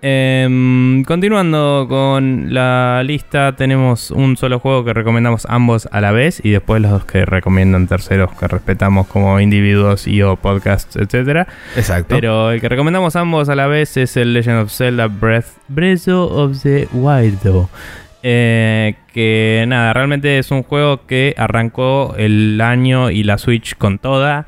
[0.00, 6.40] Em, continuando con la lista, tenemos un solo juego que recomendamos ambos a la vez
[6.42, 11.46] y después los que recomiendan terceros que respetamos como individuos y o podcasts, etcétera.
[11.76, 12.14] Exacto.
[12.14, 16.08] Pero el que recomendamos ambos a la vez es el Legend of Zelda Breath, Breath
[16.08, 17.68] of the Wild.
[18.22, 23.98] Eh, que nada, realmente es un juego que arrancó el año y la Switch con
[23.98, 24.46] toda.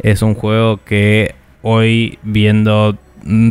[0.00, 2.96] Es un juego que hoy viendo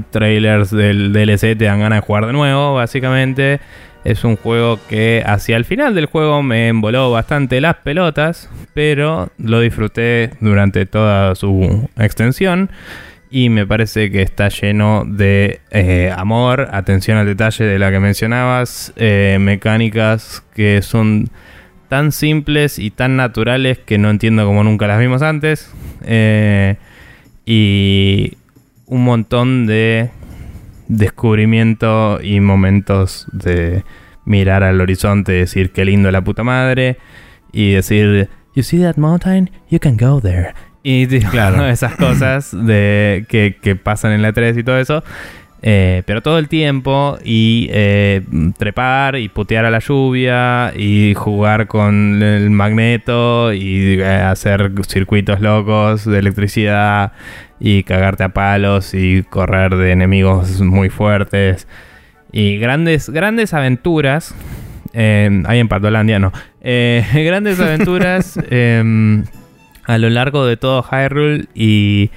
[0.10, 3.60] trailers del DLC te dan ganas de jugar de nuevo, básicamente.
[4.03, 9.30] Es un juego que hacia el final del juego me emboló bastante las pelotas, pero
[9.38, 12.69] lo disfruté durante toda su extensión
[13.30, 17.99] y me parece que está lleno de eh, amor, atención al detalle de la que
[17.99, 21.30] mencionabas, eh, mecánicas que son
[21.90, 25.74] tan simples y tan naturales que no entiendo como nunca las vimos antes.
[26.06, 26.76] eh,
[27.45, 28.34] y
[28.88, 30.10] un montón de
[30.90, 33.84] descubrimiento y momentos de
[34.26, 36.98] mirar al horizonte, decir qué lindo la puta madre
[37.54, 40.54] y decir, you see that mountain, you can go there.
[40.84, 41.68] Y tipo, Claro.
[41.68, 45.04] esas cosas de que, que pasan en la 3 y todo eso.
[45.64, 48.22] Eh, pero todo el tiempo y eh,
[48.60, 55.41] trepar y putear a la lluvia y jugar con el magneto y eh, hacer circuitos
[55.41, 57.12] locos de electricidad
[57.60, 61.68] y cagarte a palos y correr de enemigos muy fuertes
[62.32, 64.36] y grandes grandes aventuras
[64.94, 66.32] ahí en Patolandia no
[66.62, 69.24] grandes aventuras em,
[69.88, 72.11] a lo largo de todo Hyrule y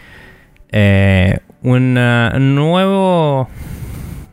[0.72, 3.48] eh, un nuevo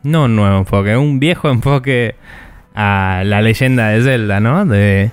[0.02, 2.16] no un nuevo enfoque un viejo enfoque
[2.74, 5.12] a la leyenda de Zelda no de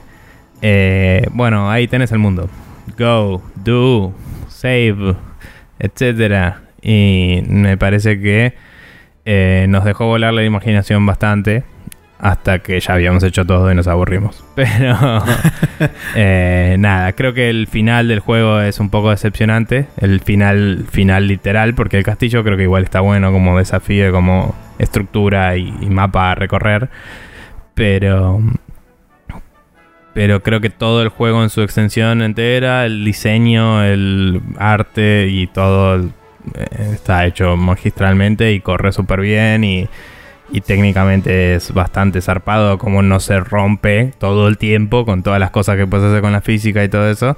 [0.62, 2.50] eh, bueno ahí tenés el mundo.
[2.98, 4.14] Go do
[4.48, 5.16] save
[5.80, 6.62] etcétera.
[6.82, 8.54] Y me parece que
[9.26, 11.64] eh, nos dejó volar la imaginación bastante
[12.20, 14.44] hasta que ya habíamos hecho todo y nos aburrimos.
[14.56, 15.24] Pero
[16.16, 19.88] eh, nada, creo que el final del juego es un poco decepcionante.
[19.98, 24.56] El final, final literal, porque el castillo creo que igual está bueno como desafío, como
[24.80, 26.90] estructura y, y mapa a recorrer.
[27.74, 28.42] Pero
[30.16, 35.46] pero creo que todo el juego en su extensión entera, el diseño, el arte y
[35.48, 36.06] todo
[36.54, 39.90] eh, está hecho magistralmente y corre súper bien y,
[40.52, 45.52] y técnicamente es bastante zarpado como no se rompe todo el tiempo con todas las
[45.52, 47.38] cosas que puedes hacer con la física y todo eso.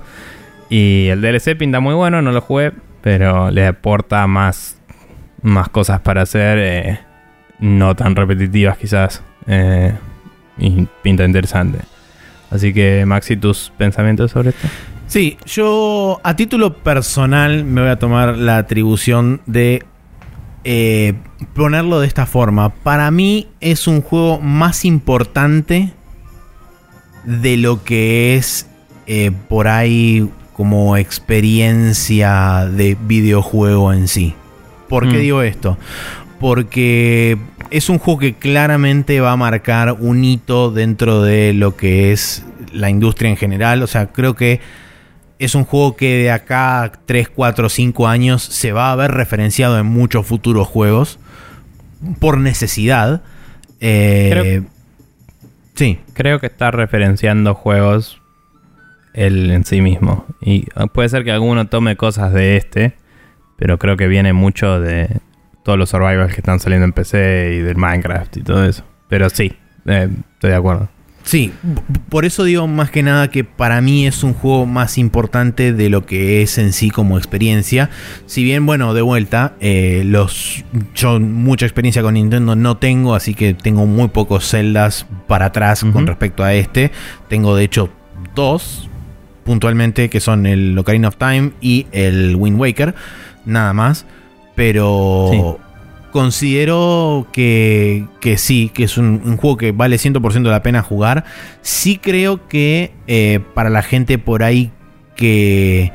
[0.70, 4.78] Y el DLC pinta muy bueno, no lo jugué, pero le aporta más,
[5.42, 7.00] más cosas para hacer, eh,
[7.60, 9.94] no tan repetitivas quizás, eh,
[10.58, 11.80] y pinta interesante.
[12.52, 14.68] Así que, Maxi, tus pensamientos sobre esto.
[15.08, 19.86] Sí, yo a título personal me voy a tomar la atribución de
[20.64, 21.14] eh,
[21.54, 22.70] ponerlo de esta forma.
[22.70, 25.94] Para mí es un juego más importante
[27.24, 28.68] de lo que es
[29.06, 34.34] eh, por ahí como experiencia de videojuego en sí.
[34.90, 35.22] ¿Por qué Mm.
[35.22, 35.78] digo esto?
[36.40, 37.38] Porque
[37.70, 42.44] es un juego que claramente va a marcar un hito dentro de lo que es
[42.74, 43.84] la industria en general.
[43.84, 44.60] O sea, creo que
[45.40, 49.12] es un juego que de acá a 3, 4, 5 años se va a ver
[49.12, 51.20] referenciado en muchos futuros juegos.
[52.20, 53.22] Por necesidad.
[53.80, 54.64] Eh, Creo-
[55.76, 58.20] Sí, Creo que está referenciando juegos
[59.14, 60.26] él en sí mismo.
[60.42, 62.94] Y ah, puede ser que alguno tome cosas de este,
[63.58, 65.20] pero creo que viene mucho de
[65.64, 68.84] todos los survivals que están saliendo en PC y del Minecraft y todo eso.
[69.08, 69.54] Pero sí,
[69.86, 70.90] eh, estoy de acuerdo.
[71.28, 71.52] Sí,
[72.08, 75.90] por eso digo más que nada que para mí es un juego más importante de
[75.90, 77.90] lo que es en sí como experiencia.
[78.28, 80.64] Si bien, bueno, de vuelta, eh, los
[80.96, 85.84] yo mucha experiencia con Nintendo no tengo, así que tengo muy pocos celdas para atrás
[85.92, 86.92] con respecto a este.
[87.28, 87.90] Tengo de hecho
[88.34, 88.88] dos,
[89.44, 92.96] puntualmente, que son el Ocarina of Time y el Wind Waker,
[93.46, 94.06] nada más.
[94.56, 95.60] Pero
[96.12, 101.26] considero que, que sí, que es un, juego que vale 100% la pena jugar.
[101.62, 104.72] Sí creo que eh, para la gente por ahí
[105.16, 105.92] que,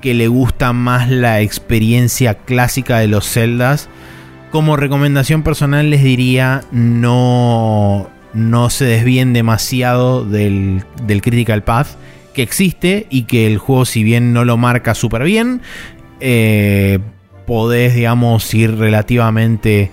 [0.00, 3.88] que le gusta más la experiencia clásica de los Zeldas,
[4.50, 11.88] como recomendación personal les diría no, no se desvíen demasiado del, del Critical Path
[12.34, 15.62] que existe y que el juego si bien no lo marca súper bien,
[16.20, 16.98] eh,
[17.46, 19.90] podés, digamos, ir relativamente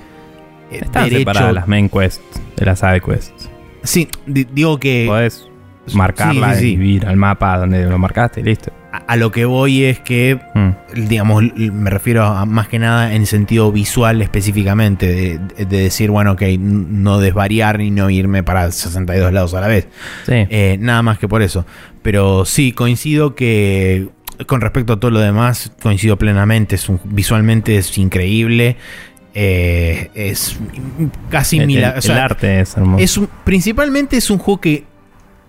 [0.71, 3.49] eh, Están separadas las main quests de las side quests.
[3.83, 5.05] Sí, digo que...
[5.07, 5.47] Podés
[5.93, 8.71] marcarla y ir al mapa donde lo marcaste y listo.
[9.07, 11.07] A, lo que voy es que, mm.
[11.07, 16.43] digamos, me refiero a más que nada en sentido visual específicamente, de, decir, bueno, ok,
[16.59, 19.87] no desvariar y no irme para 62 lados a la vez.
[20.25, 20.45] Sí.
[20.49, 21.65] Eh, nada más que por eso.
[22.03, 24.09] Pero sí, coincido que
[24.45, 26.75] con respecto a todo lo demás, coincido plenamente.
[26.75, 28.77] Es un, visualmente es increíble.
[29.35, 30.57] Eh, es
[31.29, 32.11] casi milagroso.
[32.11, 33.27] El, arte es hermoso.
[33.43, 34.83] principalmente es un juego que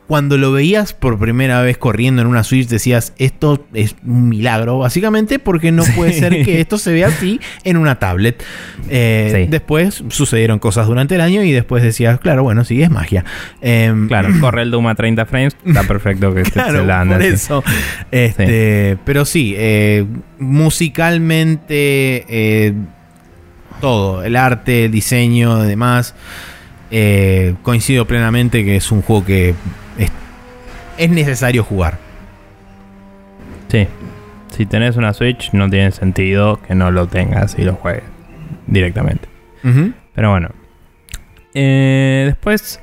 [0.06, 4.78] cuando lo veías por primera vez corriendo en una Switch decías, esto es un milagro,
[4.78, 8.44] básicamente, porque no puede ser que esto se vea así en una tablet.
[8.90, 13.24] Eh, después sucedieron cosas durante el año y después decías, claro, bueno, sí, es magia.
[13.62, 17.22] Em, claro, corre el Doom a 30 frames, está perfecto que claro, se la por
[17.22, 17.64] eso.
[18.10, 20.05] Este, Pero sí, eh,
[20.39, 22.74] musicalmente, eh,
[23.81, 26.14] todo, el arte, el diseño, demás.
[27.62, 29.55] coincido plenamente que es un juego que
[30.99, 31.99] es necesario jugar.
[33.69, 33.87] Sí.
[34.51, 38.05] Si tenés una Switch, no tiene sentido que no lo tengas y lo juegues
[38.66, 39.29] directamente.
[40.15, 40.51] Pero bueno.
[41.55, 42.81] Eh, después.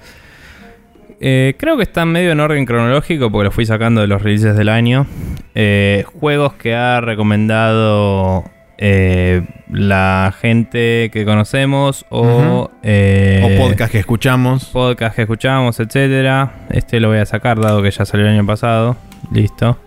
[1.24, 4.58] Eh, creo que está medio en orden cronológico porque lo fui sacando de los releases
[4.58, 5.06] del año.
[5.54, 8.44] Eh, juegos que ha recomendado
[8.82, 14.66] la gente que conocemos o, o podcast que escuchamos.
[14.66, 16.53] Podcast que escuchamos, etcétera.
[16.70, 18.98] Este lo voy a sacar dado que ya salió el año pasado.
[19.32, 19.78] Listo.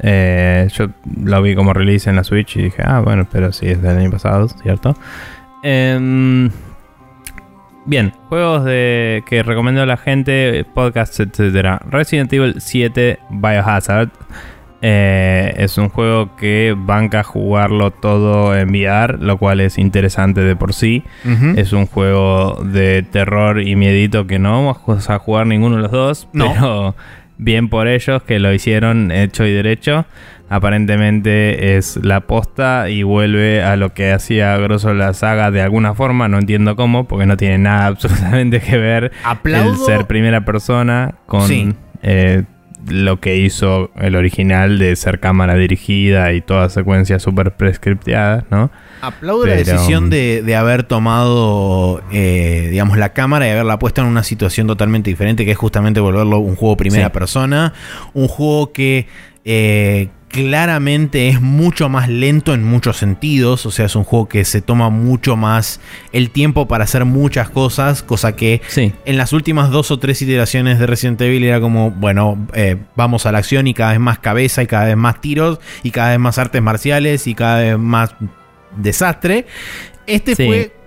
[0.00, 0.86] Eh, yo
[1.22, 3.98] lo vi como release en la Switch y dije, ah, bueno, pero sí es del
[3.98, 4.96] año pasado, ¿cierto?
[5.62, 6.50] Em,
[7.84, 11.80] bien, juegos de que recomendó la gente, podcasts, etc.
[11.90, 14.10] Resident Evil 7 Biohazard.
[14.80, 20.56] Eh, es un juego que banca jugarlo todo en VR, lo cual es interesante de
[20.56, 21.02] por sí.
[21.56, 25.90] Es un juego de terror y miedito que no vamos a jugar ninguno de los
[25.90, 26.94] dos, pero
[27.38, 30.06] bien por ellos que lo hicieron hecho y derecho.
[30.50, 35.94] Aparentemente es la posta y vuelve a lo que hacía grosso la saga de alguna
[35.94, 39.12] forma, no entiendo cómo, porque no tiene nada absolutamente que ver
[39.44, 42.44] el ser primera persona con eh,
[42.86, 48.70] lo que hizo el original de ser cámara dirigida y todas secuencias súper prescripteadas, ¿no?
[49.00, 54.22] Aplaudo la decisión de, haber tomado, eh, digamos, la cámara y haberla puesto en una
[54.22, 57.74] situación totalmente diferente, que es justamente volverlo un juego primera persona,
[58.14, 59.06] un juego que
[59.44, 64.44] eh, claramente es mucho más lento en muchos sentidos, o sea, es un juego que
[64.44, 65.80] se toma mucho más
[66.12, 70.78] el tiempo para hacer muchas cosas, cosa que en las últimas dos o tres iteraciones
[70.78, 74.18] de Resident Evil era como, bueno, eh, vamos a la acción y cada vez más
[74.18, 77.78] cabeza y cada vez más tiros y cada vez más artes marciales y cada vez
[77.78, 78.14] más
[78.76, 79.46] desastre.
[80.06, 80.77] Este fue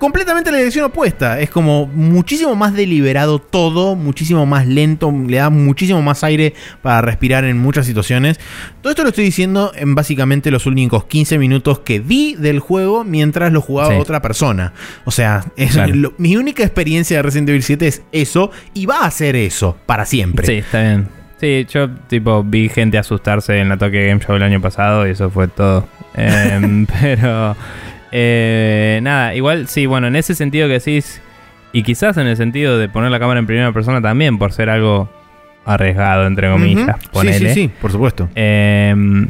[0.00, 1.40] completamente la dirección opuesta.
[1.40, 7.02] Es como muchísimo más deliberado todo, muchísimo más lento, le da muchísimo más aire para
[7.02, 8.40] respirar en muchas situaciones.
[8.80, 13.04] Todo esto lo estoy diciendo en básicamente los únicos 15 minutos que vi del juego
[13.04, 14.72] mientras lo jugaba otra persona.
[15.04, 15.44] O sea,
[16.16, 20.06] mi única experiencia de Resident Evil 7 es eso y va a ser eso para
[20.06, 20.46] siempre.
[20.46, 21.08] Sí, está bien.
[21.38, 25.10] Sí, yo tipo vi gente asustarse en la Tokyo Game Show el año pasado y
[25.10, 25.86] eso fue todo.
[26.14, 27.54] Em, pero
[28.12, 31.20] eh, nada, igual sí, bueno, en ese sentido que decís,
[31.72, 34.70] y quizás en el sentido de poner la cámara en primera persona también, por ser
[34.70, 35.08] algo
[35.64, 36.96] arriesgado, entre comillas.
[37.12, 38.28] Sí, sí, sí, por supuesto.
[38.34, 39.28] Em,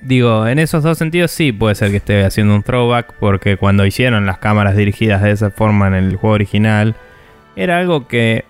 [0.00, 3.86] digo, en esos dos sentidos sí puede ser que esté haciendo un throwback, porque cuando
[3.86, 6.96] hicieron las cámaras dirigidas de esa forma en el juego original,
[7.56, 8.44] era algo que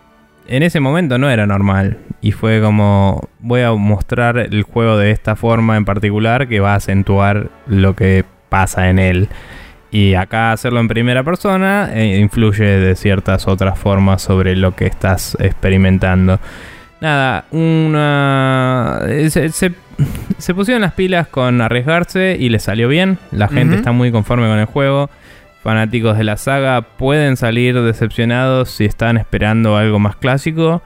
[0.47, 1.99] en ese momento no era normal.
[2.23, 6.73] Y fue como, voy a mostrar el juego de esta forma en particular que va
[6.73, 9.29] a acentuar lo que pasa en él.
[9.91, 14.87] Y acá hacerlo en primera persona eh, influye de ciertas otras formas sobre lo que
[14.87, 16.39] estás experimentando.
[17.01, 19.01] Nada, una.
[19.09, 19.73] eh, Se, se-
[20.39, 23.19] se pusieron las pilas con arriesgarse y les salió bien.
[23.33, 25.11] La gente está muy conforme con el juego.
[25.63, 30.83] Fanáticos de la saga pueden salir decepcionados si están esperando algo más clásico.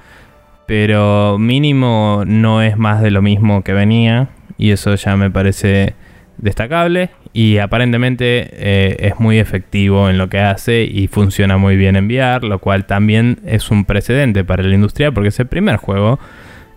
[0.66, 4.28] Pero mínimo no es más de lo mismo que venía.
[4.56, 5.94] Y eso ya me parece
[6.38, 7.10] destacable.
[7.32, 12.06] Y aparentemente eh, es muy efectivo en lo que hace y funciona muy bien en
[12.06, 12.46] VR.
[12.46, 16.18] Lo cual también es un precedente para la industria porque es el primer juego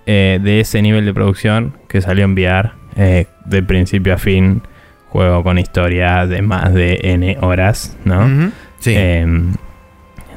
[0.10, 4.62] eh, de ese nivel de producción que salió en VR eh, de principio a fin.
[5.10, 8.52] Juego con historia de más de N horas, ¿no?
[8.80, 8.94] Sí.
[8.96, 9.26] Eh,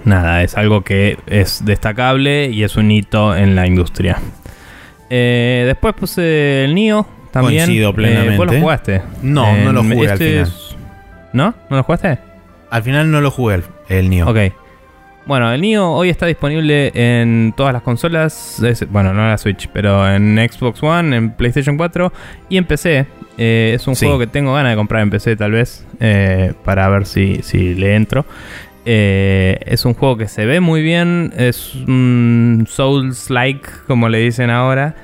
[0.05, 4.18] nada, es algo que es destacable y es un hito en la industria.
[5.09, 7.65] Después puse el Nio también.
[7.66, 8.36] Coincido Eh, plenamente.
[8.36, 9.02] ¿Vos lo jugaste?
[9.23, 10.43] No, no lo jugué al este final.
[10.47, 10.77] es-
[11.32, 11.55] ¿No?
[11.69, 12.19] ¿No lo jugaste?
[12.70, 14.28] Al final no lo jugué el, el Nioh.
[14.31, 14.39] Ok.
[15.27, 18.61] Bueno, el Nio hoy está disponible en todas las consolas.
[18.62, 22.12] es- bueno, no en la Switch, pero en Xbox One, en PlayStation 4
[22.48, 23.07] y en PC.
[23.39, 24.07] Eh, es un Sí.
[24.07, 27.74] juego que tengo ganas de comprar en PC, tal vez, eh, para ver si, si
[27.74, 28.24] le entro.
[28.86, 31.32] Eh, es un juego que se ve muy bien.
[31.36, 34.94] Es un Souls-like, como le dicen ahora.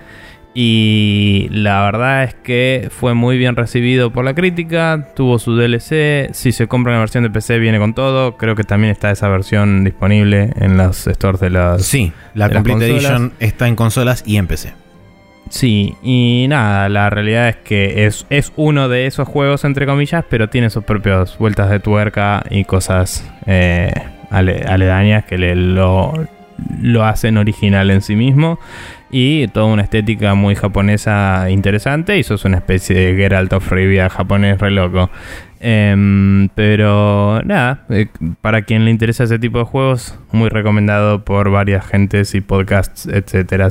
[0.59, 5.09] Y la verdad es que fue muy bien recibido por la crítica.
[5.15, 6.31] Tuvo su DLC.
[6.33, 8.39] Si se compra una versión de PC, viene con todo.
[8.39, 11.83] Creo que también está esa versión disponible en los stores de las.
[11.85, 12.87] Sí, la las Complete.
[12.91, 14.73] Edition está en consolas y en PC.
[15.51, 20.25] Sí, y nada, la realidad es que es, es uno de esos juegos, entre comillas,
[20.31, 23.93] pero tiene sus propias vueltas de tuerca y cosas eh,
[24.31, 26.15] ale- aledañas que le, lo,
[26.81, 28.59] lo hacen original en sí mismo.
[29.11, 32.19] Y toda una estética muy japonesa interesante.
[32.19, 35.11] Y sos una especie de Geralt of Rivia japonés re loco.
[35.59, 38.09] Em, pero nada, eh,
[38.43, 43.07] para quien le interesa ese tipo de juegos, muy recomendado por varias gentes y podcasts,
[43.07, 43.69] etcétera.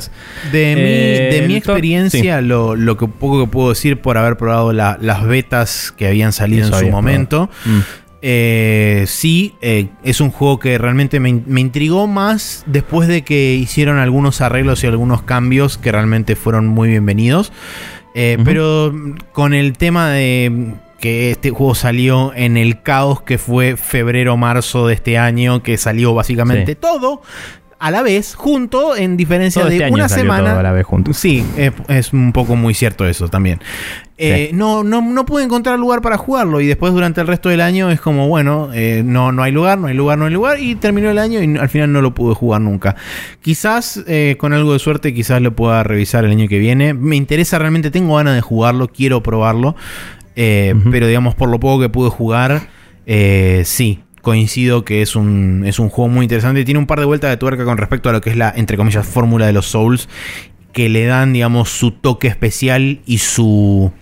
[0.50, 4.00] De mi, Eh, de mi el to- experiencia, lo, lo que poco que puedo decir
[4.00, 7.78] por haber probado la- las betas que habían salido Eso en su momento, Mm.
[8.22, 13.22] Eh, sí, eh, es un juego que realmente me, in- me intrigó más después de
[13.22, 17.52] que hicieron algunos arreglos y algunos cambios que realmente fueron muy bienvenidos.
[18.14, 18.38] Eh.
[18.44, 18.94] Pero
[19.32, 24.94] con el tema de que este juego salió en el caos que fue febrero-marzo de
[24.94, 26.78] este año, que salió básicamente Sí.
[26.80, 27.20] todo
[27.78, 30.58] a la vez, junto, en diferencia Todo de este una semana.
[30.58, 31.16] a la vez juntos.
[31.18, 33.60] Sí, es, es un poco muy cierto eso también.
[34.18, 34.56] Eh, Sí.
[34.56, 37.90] no, no, no pude encontrar lugar para jugarlo y después durante el resto del año
[37.90, 40.74] es como, bueno, eh, no, no hay lugar, no hay lugar, no hay lugar y
[40.74, 42.96] terminó el año y al final no lo pude jugar nunca.
[43.42, 46.94] Quizás eh, con algo de suerte quizás lo pueda revisar el año que viene.
[46.94, 49.76] Me interesa realmente, tengo ganas de jugarlo, quiero probarlo,
[50.34, 52.68] pero digamos por lo poco que pude jugar,
[53.64, 54.00] sí.
[54.26, 56.64] Coincido que es un, es un juego muy interesante.
[56.64, 58.76] Tiene un par de vueltas de tuerca con respecto a lo que es la, entre
[58.76, 60.08] comillas, fórmula de los Souls.
[60.72, 63.92] Que le dan, digamos, su toque especial y su,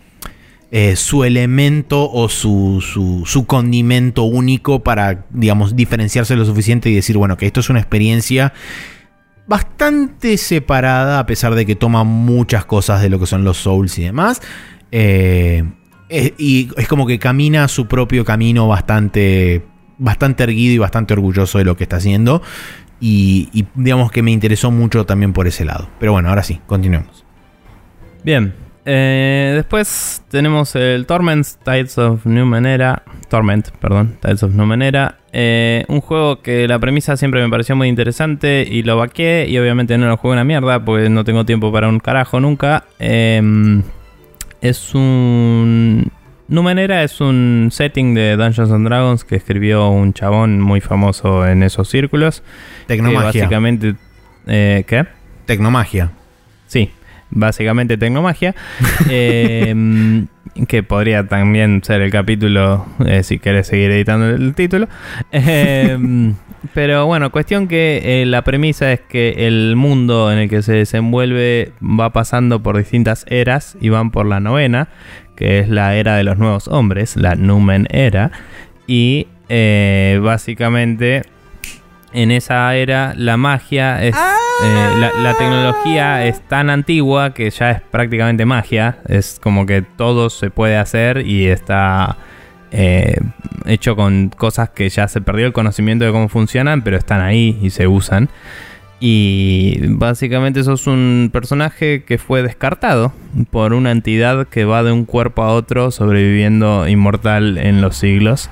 [0.70, 2.80] eh, su elemento o su,
[3.26, 7.80] su, condimento único para, digamos, diferenciarse lo suficiente y decir, bueno, que esto es una
[7.80, 8.54] experiencia
[9.46, 13.98] bastante separada, a pesar de que toma muchas cosas de lo que son los Souls
[13.98, 14.40] y demás.
[14.90, 15.64] Eh,
[16.08, 19.66] es- y es como que camina su propio camino bastante,
[19.98, 22.42] bastante erguido y bastante orgulloso de lo que está haciendo.
[23.00, 25.88] Y, digamos que me interesó mucho también por ese lado.
[25.98, 27.24] Pero bueno, ahora sí, continuemos.
[28.24, 28.54] Bien.
[28.86, 33.02] eh, después tenemos el Torment Tides of Numenera.
[33.28, 34.16] Torment, perdón.
[34.20, 35.18] Tides of Numenera.
[35.32, 39.46] Eh, un juego que la premisa siempre me pareció muy interesante y lo vaqué.
[39.48, 42.84] Y obviamente no lo juego una mierda porque no tengo tiempo para un carajo nunca.
[42.98, 43.82] Em,
[44.62, 46.10] es un.
[46.54, 51.62] Numenera es un setting de Dungeons and Dragons que escribió un chabón muy famoso en
[51.62, 52.42] esos círculos.
[52.86, 53.22] Que Tecnomagia.
[53.24, 53.94] básicamente.
[54.46, 55.04] eh, ¿Qué?
[55.46, 56.12] Tecnomagia.
[56.66, 56.90] Sí,
[57.34, 58.54] básicamente tecnomagia.
[59.10, 60.24] eh,
[60.68, 64.88] que podría también ser el capítulo eh, si querés seguir editando el título.
[65.32, 65.98] Eh,
[66.72, 70.72] pero bueno, cuestión que eh, la premisa es que el mundo en el que se
[70.72, 74.88] desenvuelve va pasando por distintas eras y van por la novena,
[75.36, 78.30] que es la era de los nuevos hombres, la Numen Era.
[78.86, 81.22] Y eh, básicamente
[82.12, 84.14] en esa era la magia es
[84.62, 88.98] eh, la, tecnología es tan antigua que ya es prácticamente magia.
[89.08, 92.16] Es como que todo se puede hacer y está
[92.70, 93.16] eh,
[93.66, 97.58] hecho con cosas que ya se perdió el conocimiento de cómo funcionan pero están ahí
[97.62, 98.28] y se usan.
[99.00, 103.12] Y básicamente sos un personaje que fue descartado
[103.50, 108.48] por una entidad que va de un cuerpo a otro sobreviviendo inmortal en los siglos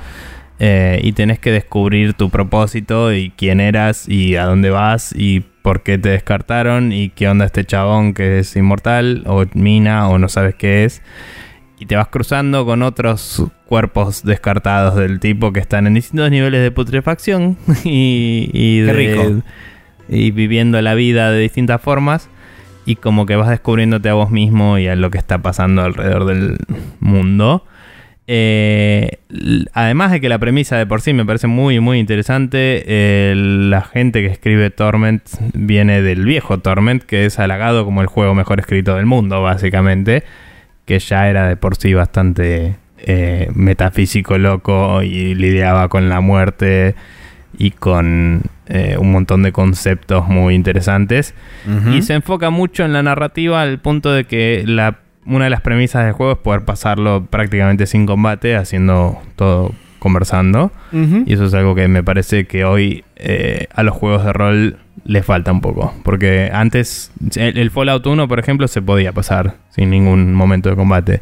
[0.58, 5.40] eh, y tenés que descubrir tu propósito y quién eras y a dónde vas y
[5.62, 10.18] por qué te descartaron y qué onda este chabón que es inmortal o mina o
[10.18, 11.02] no sabes qué es.
[11.78, 16.62] Y te vas cruzando con otros cuerpos descartados del tipo que están en distintos niveles
[16.62, 19.42] de putrefacción y, y, de- rico.
[20.08, 22.28] y viviendo la vida de distintas formas.
[22.84, 26.24] Y como que vas descubriéndote a vos mismo y a lo que está pasando alrededor
[26.26, 26.58] del
[27.00, 27.64] mundo.
[28.34, 29.18] Eh,
[29.74, 33.82] además de que la premisa de por sí me parece muy, muy interesante, eh, la
[33.82, 35.22] gente que escribe Torment
[35.52, 40.24] viene del viejo Torment, que es halagado como el juego mejor escrito del mundo, básicamente,
[40.86, 46.94] que ya era de por sí bastante eh, metafísico loco y lidiaba con la muerte
[47.58, 51.34] y con eh, un montón de conceptos muy interesantes.
[51.92, 55.60] Y se enfoca mucho en la narrativa al punto de que la, una de las
[55.60, 60.72] premisas del juego es poder pasarlo prácticamente sin combate, haciendo todo conversando.
[61.26, 64.78] Y eso es algo que me parece que hoy eh, a los juegos de rol
[65.04, 65.94] les falta un poco.
[66.02, 70.76] Porque antes, el, el Fallout 1, por ejemplo, se podía pasar sin ningún momento de
[70.76, 71.20] combate.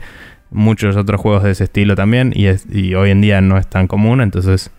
[0.50, 3.66] Muchos otros juegos de ese estilo también, y, es- y hoy en día no es
[3.68, 4.70] tan común, entonces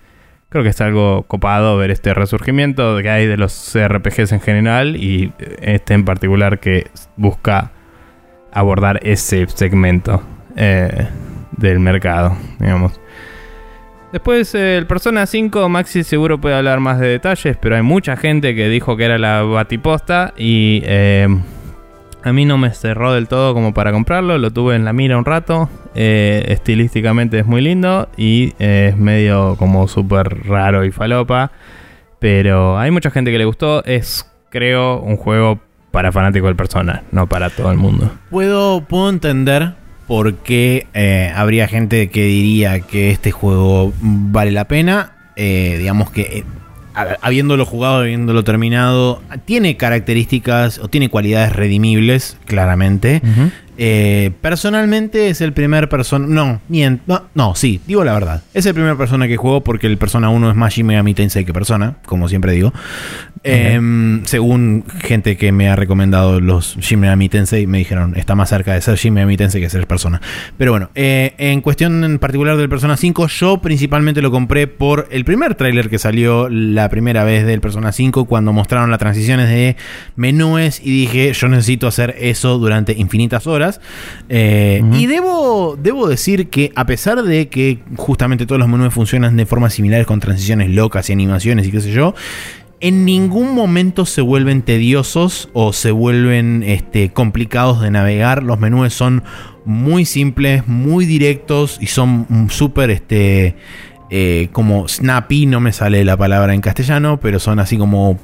[0.50, 4.98] creo que es algo copado ver este resurgimiento que hay de los RPGs en general
[4.98, 5.32] y
[5.62, 7.72] este en particular que busca
[8.54, 10.22] abordar ese segmento
[10.56, 11.08] eh,
[11.58, 13.00] del mercado, digamos.
[14.12, 18.18] Después eh, el Persona 5, Maxi seguro puede hablar más de detalles, pero hay mucha
[18.18, 21.28] gente que dijo que era la batiposta y eh,
[22.22, 25.18] a mí no me cerró del todo como para comprarlo, lo tuve en la mira
[25.18, 31.52] un rato, eh, estilísticamente es muy lindo y es medio como súper raro y falopa,
[32.20, 35.62] pero hay mucha gente que le gustó, es creo un juego
[35.92, 38.12] para fanáticos del Persona, no para todo el mundo.
[38.30, 39.74] Puedo, puedo entender
[40.08, 45.12] por qué eh, habría gente que diría que este juego vale la pena.
[45.36, 46.44] Eh, digamos que eh,
[46.96, 53.22] ha- habiéndolo jugado, habiéndolo terminado, tiene características o tiene cualidades redimibles, claramente.
[53.84, 56.28] Eh, personalmente es el primer persona.
[56.28, 56.62] No,
[57.08, 58.44] no, no, sí, digo la verdad.
[58.54, 61.46] Es el primer persona que juego porque el Persona 1 es más Shin Megami Tensei
[61.46, 62.72] que Persona, como siempre digo.
[63.44, 68.50] Em, según gente que me ha recomendado los Shin Megami Tensei, me dijeron está más
[68.50, 70.22] cerca de ser Shin Megami Tensei que ser Persona.
[70.60, 75.08] Pero bueno, eh, en cuestión en particular del Persona 5, yo principalmente lo compré por
[75.10, 79.50] el primer tráiler que salió la primera vez del Persona 5 cuando mostraron las transiciones
[79.50, 79.76] de
[80.16, 83.71] menúes y dije yo necesito hacer eso durante infinitas horas.
[84.30, 84.82] Eh.
[84.94, 89.46] Y debo, debo decir que a pesar de que justamente todos los menús funcionan de
[89.46, 92.14] formas similares con transiciones locas y animaciones y qué sé yo,
[92.80, 98.42] en ningún momento se vuelven tediosos o se vuelven este, complicados de navegar.
[98.42, 99.24] Los menús son
[99.66, 103.56] muy simples, muy directos y son súper este,
[104.10, 105.46] eh, como snappy.
[105.46, 108.18] No me sale la palabra en castellano, pero son así como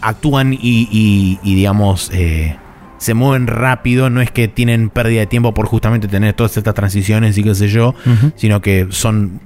[0.00, 0.58] actúan y,
[0.90, 2.56] y- y, digamos eh,
[3.02, 4.10] se mueven rápido.
[4.10, 7.54] No es que tienen pérdida de tiempo por justamente tener todas estas transiciones y qué
[7.54, 7.94] sé yo
[8.36, 9.40] sino que son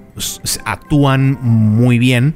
[0.64, 2.34] actúan muy bien.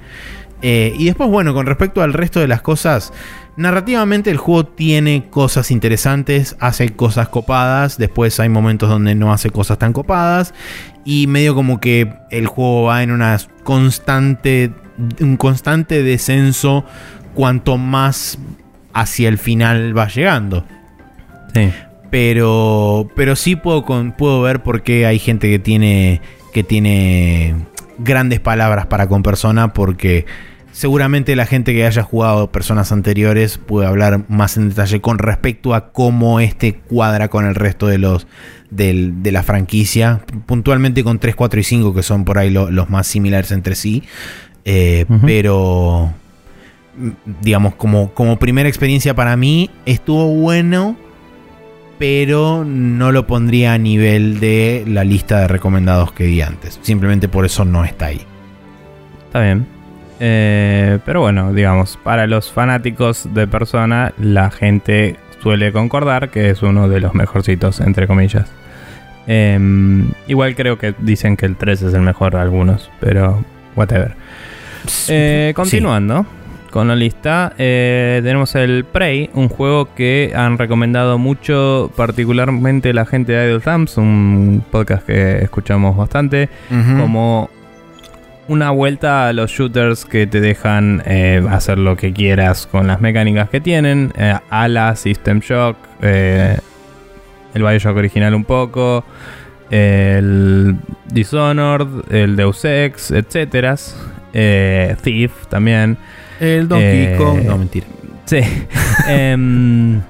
[0.63, 3.13] Eh, y después, bueno, con respecto al resto de las cosas,
[3.57, 9.49] narrativamente el juego tiene cosas interesantes, hace cosas copadas, después hay momentos donde no hace
[9.49, 10.53] cosas tan copadas,
[11.05, 14.71] y medio como que el juego va en una constante,
[15.21, 16.85] un constante descenso
[17.35, 18.39] cuanto más
[18.93, 20.67] hacia el final va llegando.
[21.55, 21.71] Sí.
[22.11, 26.21] Pero, pero sí puedo, con- puedo ver por qué hay gente que tiene,
[26.53, 27.55] que tiene
[27.99, 30.27] grandes palabras para con persona, porque
[30.73, 35.75] seguramente la gente que haya jugado personas anteriores puede hablar más en detalle con respecto
[35.75, 38.27] a cómo este cuadra con el resto de los
[38.71, 42.71] del- de la franquicia, puntualmente con 3, 4 y 5 que son por ahí lo-
[42.71, 44.03] los más similares entre sí,
[44.65, 46.13] Eh, pero
[46.99, 47.09] mm,
[47.41, 50.97] digamos como, como primera experiencia para mí estuvo bueno
[52.01, 56.81] pero no lo pondría a nivel de la lista de recomendados que di antes.
[56.81, 58.23] Simplemente por eso no está ahí.
[59.27, 59.67] Está bien.
[60.19, 66.63] Eh, pero bueno, digamos, para los fanáticos de Persona, la gente suele concordar que es
[66.63, 68.51] uno de los mejorcitos, entre comillas.
[69.27, 73.45] Em, igual creo que dicen que el 3 es el mejor algunos, pero
[73.77, 74.15] whatever.
[75.09, 76.25] Eh, continuando
[76.71, 83.07] con la lista, eh, tenemos el Prey, un juego que han recomendado mucho, particularmente la
[83.07, 86.49] gente de Idle Thumbs, un podcast que escuchamos bastante
[86.99, 87.51] como
[88.51, 93.01] una vuelta a los shooters que te dejan eh, hacer lo que quieras con las
[93.01, 94.13] mecánicas que tienen.
[94.19, 96.59] Eh, Ala, System Shock, eh,
[97.55, 99.05] el Bioshock original un poco.
[99.71, 100.77] el
[101.13, 103.77] Dishonored, el Deus Ex, etcétera.
[104.33, 105.97] Thief también.
[106.41, 107.43] El Donkey Eh, Kong.
[107.45, 107.87] No, mentira.
[108.27, 108.41] Sí.
[109.09, 110.01] Em,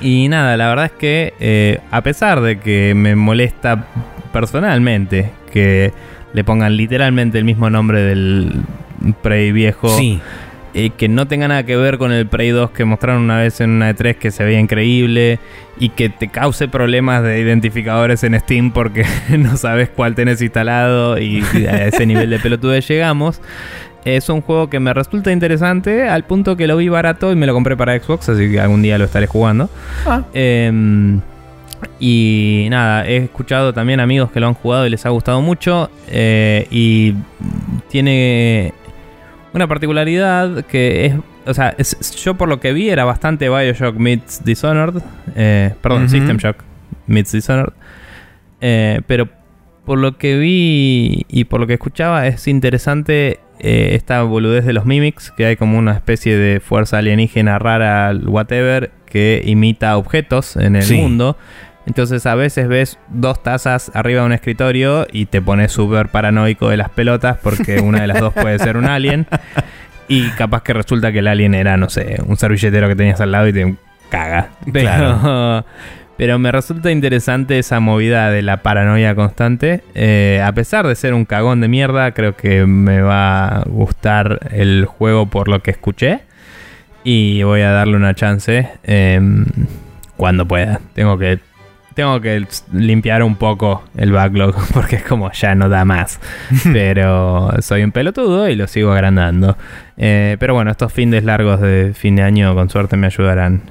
[0.00, 3.86] y nada, la verdad es que eh, a pesar de que me molesta
[4.32, 5.92] personalmente que
[6.32, 8.52] le pongan literalmente el mismo nombre del
[9.22, 10.20] Prey viejo, Sí.
[10.74, 13.60] eh, que no tenga nada que ver con el Prey 2 que mostraron una vez
[13.62, 15.38] en una E3 que se veía increíble
[15.78, 19.06] y que te cause problemas de identificadores en Steam porque
[19.38, 23.40] no sabes cuál tenés instalado y a ese nivel de pelotudez llegamos.
[24.06, 27.44] Es un juego que me resulta interesante al punto que lo vi barato y me
[27.46, 29.68] lo compré para Xbox, así que algún día lo estaré jugando.
[30.06, 31.20] Ah, Em,
[31.98, 35.90] y nada, he escuchado también amigos que lo han jugado y les ha gustado mucho.
[36.08, 37.14] eh, y
[37.88, 38.72] tiene
[39.52, 41.14] una particularidad que es.
[41.46, 45.02] O sea, es- yo por lo que vi era bastante Bioshock meets Dishonored.
[45.34, 46.08] eh, perdón.
[46.08, 46.58] System Shock
[47.06, 47.72] meets Dishonored.
[48.60, 49.28] eh, pero
[49.84, 54.72] por lo que vi y por lo que escuchaba es interesante eh, esta boludez de
[54.72, 60.56] los mimics, que hay como una especie de fuerza alienígena rara, whatever, que imita objetos
[60.56, 60.96] en el Sí.
[60.96, 61.36] mundo.
[61.86, 66.68] Entonces a veces ves dos tazas arriba de un escritorio y te pones súper paranoico
[66.68, 69.26] de las pelotas porque una de las dos puede ser un alien.
[70.08, 73.32] Y capaz que resulta que el alien era, no sé, un servilletero que tenías al
[73.32, 73.74] lado y te
[74.10, 74.50] caga.
[74.72, 75.64] Pero, Claro.
[76.16, 79.82] Pero me resulta interesante esa movida de la paranoia constante.
[79.94, 84.48] Eh, a pesar de ser un cagón de mierda, creo que me va a gustar
[84.50, 86.20] el juego por lo que escuché.
[87.04, 89.44] Y voy a darle una chance em,
[90.16, 90.80] cuando pueda.
[90.94, 91.38] Tengo que,
[91.94, 96.18] tengo que limpiar un poco el backlog porque es como ya no da más.
[96.72, 99.56] Pero soy un pelotudo y lo sigo agrandando.
[99.98, 103.62] Eh, pero bueno, estos fines largos de fin de año con suerte me ayudarán.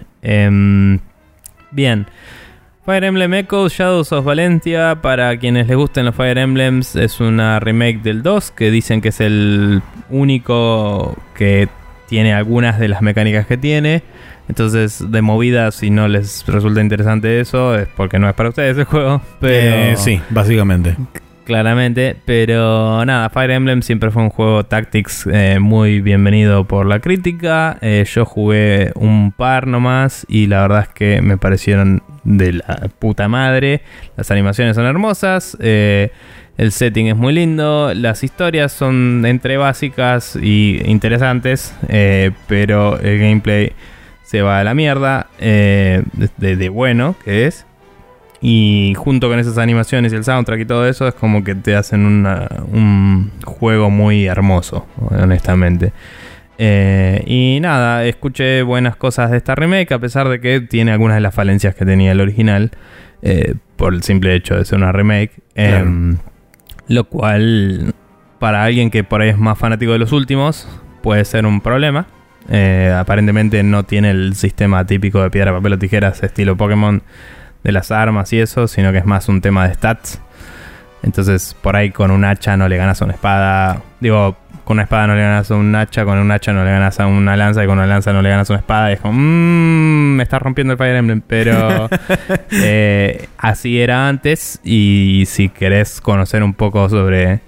[1.75, 2.07] Bien.
[2.85, 7.59] Fire Emblem Echoes Shadows of Valentia, para quienes les gusten los Fire Emblems, es una
[7.59, 11.67] remake del 2 que dicen que es el único que
[12.07, 14.03] tiene algunas de las mecánicas que tiene.
[14.47, 18.77] Entonces, de movida, si no les resulta interesante eso, es porque no es para ustedes
[18.77, 19.21] el juego.
[19.41, 20.95] Pero Eh, sí, básicamente.
[21.45, 26.99] Claramente, pero nada, Fire Emblem siempre fue un juego Tactics eh, muy bienvenido por la
[27.01, 27.77] crítica.
[27.81, 32.89] Eh, yo jugué un par nomás y la verdad es que me parecieron de la
[32.97, 33.81] puta madre.
[34.17, 36.09] Las animaciones son hermosas, eh,
[36.57, 41.75] el setting es muy lindo, las historias son entre básicas y interesantes,
[42.47, 43.73] pero el gameplay
[44.23, 46.03] se va a la mierda de,
[46.37, 47.67] de bueno que es.
[48.41, 51.75] Y junto con esas animaciones y el soundtrack y todo eso, es como que te
[51.75, 55.93] hacen una- un juego muy hermoso, honestamente.
[56.57, 61.15] Eh, y nada, escuché buenas cosas de esta remake, a pesar de que tiene algunas
[61.15, 62.71] de las falencias que tenía el original,
[63.21, 65.31] eh, por el simple hecho de ser una remake.
[65.53, 65.85] Claro.
[65.85, 66.17] Em,
[66.87, 67.93] lo cual,
[68.39, 70.67] para alguien que por ahí es más fanático de los últimos,
[71.01, 72.05] puede ser un problema.
[72.47, 77.01] Eh, aparentemente no tiene el sistema típico de piedra, papel o tijeras, estilo Pokémon
[77.65, 80.21] de las armas y eso, sino que es más un tema de stats.
[81.01, 83.81] Entonces, por ahí con un hacha no le ganas a una espada.
[83.99, 86.71] Digo, con una espada no le ganas a un hacha, con un hacha no le
[86.71, 88.91] ganas a una lanza, y con una lanza no le ganas a una espada.
[88.91, 91.21] Y es como, mmm, me está rompiendo el Fire Emblem.
[91.25, 91.89] Pero
[92.51, 94.59] eh, así era antes.
[94.63, 97.39] Y si querés conocer un poco sobre.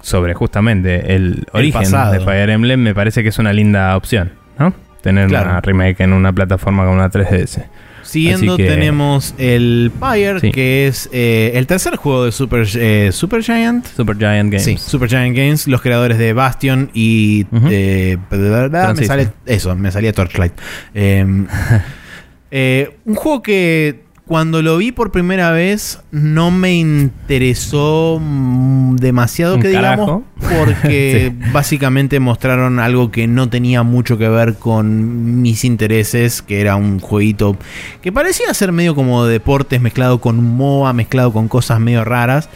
[0.00, 2.12] Sobre justamente el origen pasado.
[2.12, 4.72] de Fire Emblem, me parece que es una linda opción, ¿no?
[5.00, 5.50] Tener Claro.
[5.50, 7.64] una remake en una plataforma como una 3DS.
[8.02, 10.50] Siguiendo que- tenemos el Pyre, Sí.
[10.52, 13.86] que es eh, el tercer juego de Super, eh, Super Giant.
[13.86, 14.64] Super Giant Games.
[14.64, 17.66] Sí, Super Giant Games, los creadores de Bastion y Ujú.
[17.70, 20.52] eh, me sale eso, me salía Torchlight.
[20.94, 21.24] Eh,
[22.50, 29.58] eh, un juego que cuando lo vi por primera vez no me interesó mm, demasiado
[29.58, 36.42] que digamos porque básicamente mostraron algo que no tenía mucho que ver con mis intereses,
[36.42, 37.56] que era un jueguito
[38.00, 42.48] que parecía ser medio como deportes mezclado con MOA, mezclado con cosas medio raras.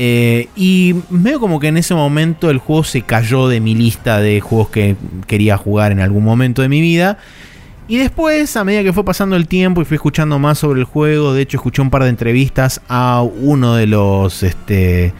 [0.00, 4.20] Eh, y medio como que en ese momento el juego se cayó de mi lista
[4.20, 4.94] de juegos que
[5.26, 7.18] quería jugar en algún momento de mi vida.
[7.88, 10.84] Y después, a medida que fue pasando el tiempo y fui escuchando más sobre el
[10.84, 15.14] juego, de hecho escuché un par de entrevistas a uno de los este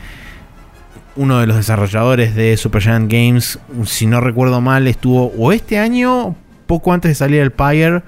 [1.17, 6.37] uno de los desarrolladores de Supergiant Games, si no recuerdo mal, estuvo o este año,
[6.67, 8.03] poco antes de salir el Pyre,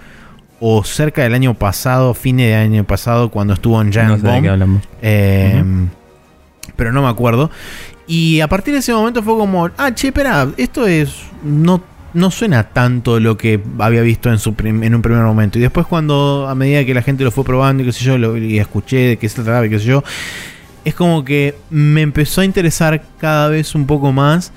[0.61, 4.31] o cerca del año pasado, fines de año pasado, cuando estuvo en No Giant de
[4.31, 4.43] Bomb.
[4.43, 4.83] qué hablamos.
[5.03, 5.65] Eh,
[6.77, 7.51] Pero no me acuerdo.
[8.07, 11.81] Y a partir de ese momento fue como, ah, che, espera, esto es no
[12.15, 15.59] no suena tanto lo que había visto en, su un primer momento.
[15.59, 18.19] Y después cuando a medida que la gente lo fue probando y qué sé yo,
[18.19, 20.03] lo, y escuché de qué se trataba y qué sé yo,
[20.85, 24.53] es como que me empezó a interesar cada vez un poco más.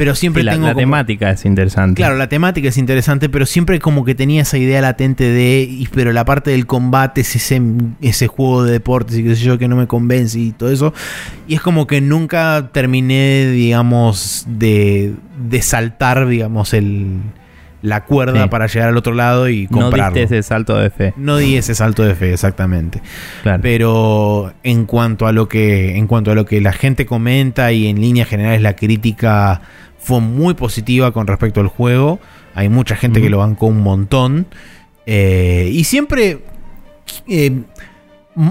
[0.00, 0.66] Pero siempre la, tengo.
[0.66, 2.00] La temática es interesante.
[2.00, 5.86] Claro, la temática es interesante, pero siempre como que tenía esa idea latente de.
[5.94, 7.60] pero la parte del combate es ese,
[8.00, 10.94] ese juego de deportes y qué sé yo que no me convence y todo eso.
[11.46, 17.18] Y es como que nunca terminé, digamos, de, de saltar, digamos, el,
[17.82, 20.14] la cuerda para llegar al otro lado y comprarlo.
[20.14, 21.14] No diste ese salto de fe.
[21.16, 23.02] No di ese salto de fe, exactamente.
[23.62, 27.86] Pero en cuanto a lo que en cuanto a lo que la gente comenta y
[27.86, 29.60] en líneas generales la crítica
[30.00, 32.18] fue muy positiva con respecto al juego.
[32.54, 34.46] Hay mucha gente que lo bancó un montón.
[35.06, 36.40] Eh, y siempre,
[37.28, 37.62] eh,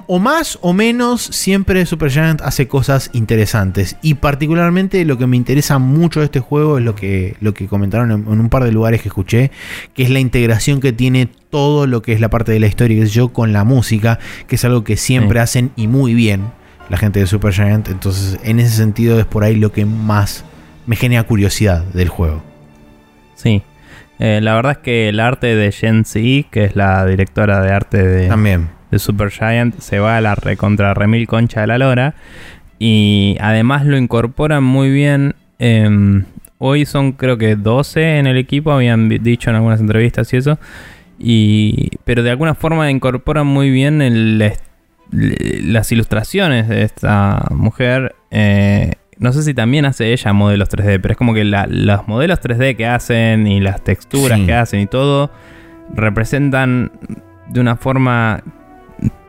[0.08, 3.98] o más o menos, siempre Supergiant hace cosas interesantes.
[4.02, 7.68] Y particularmente lo que me interesa mucho de este juego es lo que, lo que
[7.68, 9.52] comentaron en, un par de lugares que escuché,
[9.94, 13.02] que es la integración que tiene todo lo que es la parte de la historia,
[13.02, 16.52] que yo, con la música, que es algo que siempre hacen y muy bien
[16.90, 17.90] la gente de Supergiant.
[17.90, 20.46] Entonces, en ese sentido es por ahí lo que más
[20.90, 22.42] me genera curiosidad del juego.
[23.36, 23.62] Sí.
[24.18, 27.72] Eh, la verdad es que el arte de Jen Zi, que es la directora de
[27.72, 28.70] arte de, También.
[28.90, 32.16] de Supergiant, se va a la recontra remil concha de la lora.
[32.80, 35.36] Y además lo incorporan muy bien.
[35.60, 36.26] Em,
[36.58, 40.58] hoy son creo que 12 en el equipo, habían dicho en algunas entrevistas y eso.
[41.20, 44.40] Y, pero de alguna forma incorporan muy bien
[45.12, 48.16] las ilustraciones de esta mujer.
[48.32, 52.40] Eh, no sé si también hace ella modelos 3D, pero es como que los modelos
[52.40, 55.30] 3D que hacen y las texturas que hacen y todo
[55.94, 56.92] representan
[57.50, 58.42] de una forma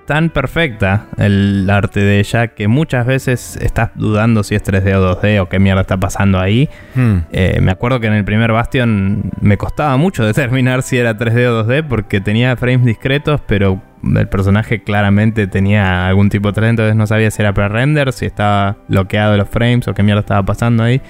[0.06, 5.20] tan perfecta el arte de ella que muchas veces estás dudando si es 3D o
[5.20, 6.68] 2D o qué mierda está pasando ahí.
[6.94, 7.18] Hmm.
[7.32, 11.46] Eh, me acuerdo que en el primer Bastion me costaba mucho determinar si era 3D
[11.46, 16.70] o 2D porque tenía frames discretos, pero el personaje claramente tenía algún tipo de 3D,
[16.70, 20.42] entonces no sabía si era pre-render, si estaba bloqueado los frames o qué mierda estaba
[20.42, 21.00] pasando ahí.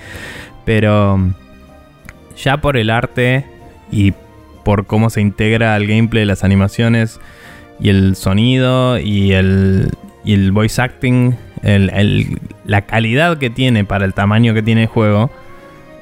[0.65, 1.19] Pero
[2.37, 3.45] ya por el arte
[3.91, 4.13] y
[4.65, 7.21] por cómo se integra al gameplay, las animaciones
[7.81, 9.91] y el sonido y el,
[10.25, 15.31] y el voice acting, la calidad que tiene para el tamaño que tiene el juego,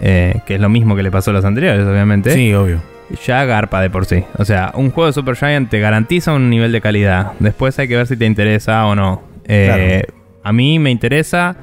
[0.01, 2.31] eh, que es lo mismo que le pasó a los anteriores, obviamente.
[2.33, 2.81] Sí, obvio
[3.25, 4.25] ya garpa de por sí.
[4.37, 7.33] O sea, un juego de Super Giant te garantiza un nivel de calidad.
[7.39, 9.23] Después hay que ver si te interesa o no.
[9.47, 10.03] Eh,
[10.43, 11.57] a mí me interesa.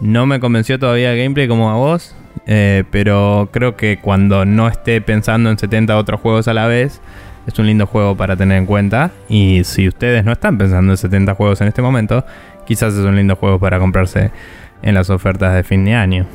[0.00, 2.14] No me convenció todavía el gameplay como a vos.
[2.46, 7.00] Eh, pero creo que cuando no esté pensando en 70 otros juegos a la vez,
[7.46, 9.10] es un lindo juego para tener en cuenta.
[9.28, 12.24] Y si ustedes no están pensando en 70 juegos en este momento,
[12.66, 14.30] quizás es un lindo juego para comprarse
[14.82, 16.26] en las ofertas de fin de año.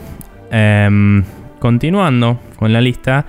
[0.52, 1.24] Em,
[1.60, 3.26] continuando con la lista.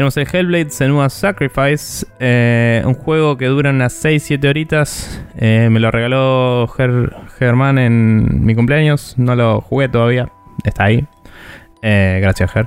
[0.00, 5.22] Tenemos el Hellblade Senua Sacrifice, eh, un juego que dura unas 6-7 horitas.
[5.36, 6.66] Eh, me lo regaló
[7.38, 9.18] Germán en mi cumpleaños.
[9.18, 10.32] No lo jugué todavía.
[10.64, 11.06] Está ahí.
[11.82, 12.66] Eh, gracias, Ger.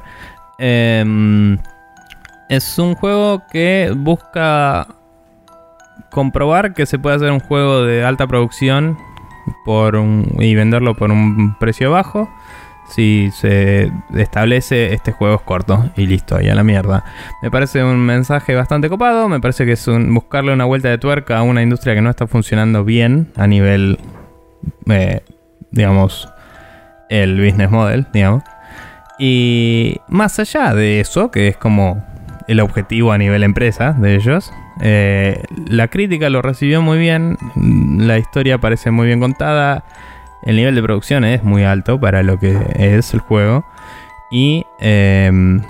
[0.60, 1.58] Em,
[2.50, 4.90] es un juego que busca
[6.12, 8.96] comprobar que se puede hacer un juego de alta producción
[9.66, 10.00] por
[10.38, 12.30] y venderlo por un precio bajo
[12.94, 17.04] si se establece este juego es corto y listo, ahí a la mierda.
[17.42, 20.98] Me parece un mensaje bastante copado, me parece que es un, buscarle una vuelta de
[21.00, 23.98] tuerca a una industria que no está funcionando bien a nivel,
[24.88, 25.22] eh,
[25.72, 26.30] digamos,
[27.10, 28.44] el business model, digamos.
[29.18, 32.04] Y más allá de eso, que es como
[32.48, 37.38] el objetivo a nivel empresa de ellos, eh, la crítica lo recibió muy bien,
[37.98, 39.84] la historia parece muy bien contada
[40.46, 43.66] el nivel de producción es muy alto para lo que es el juego.
[44.32, 45.62] Y em,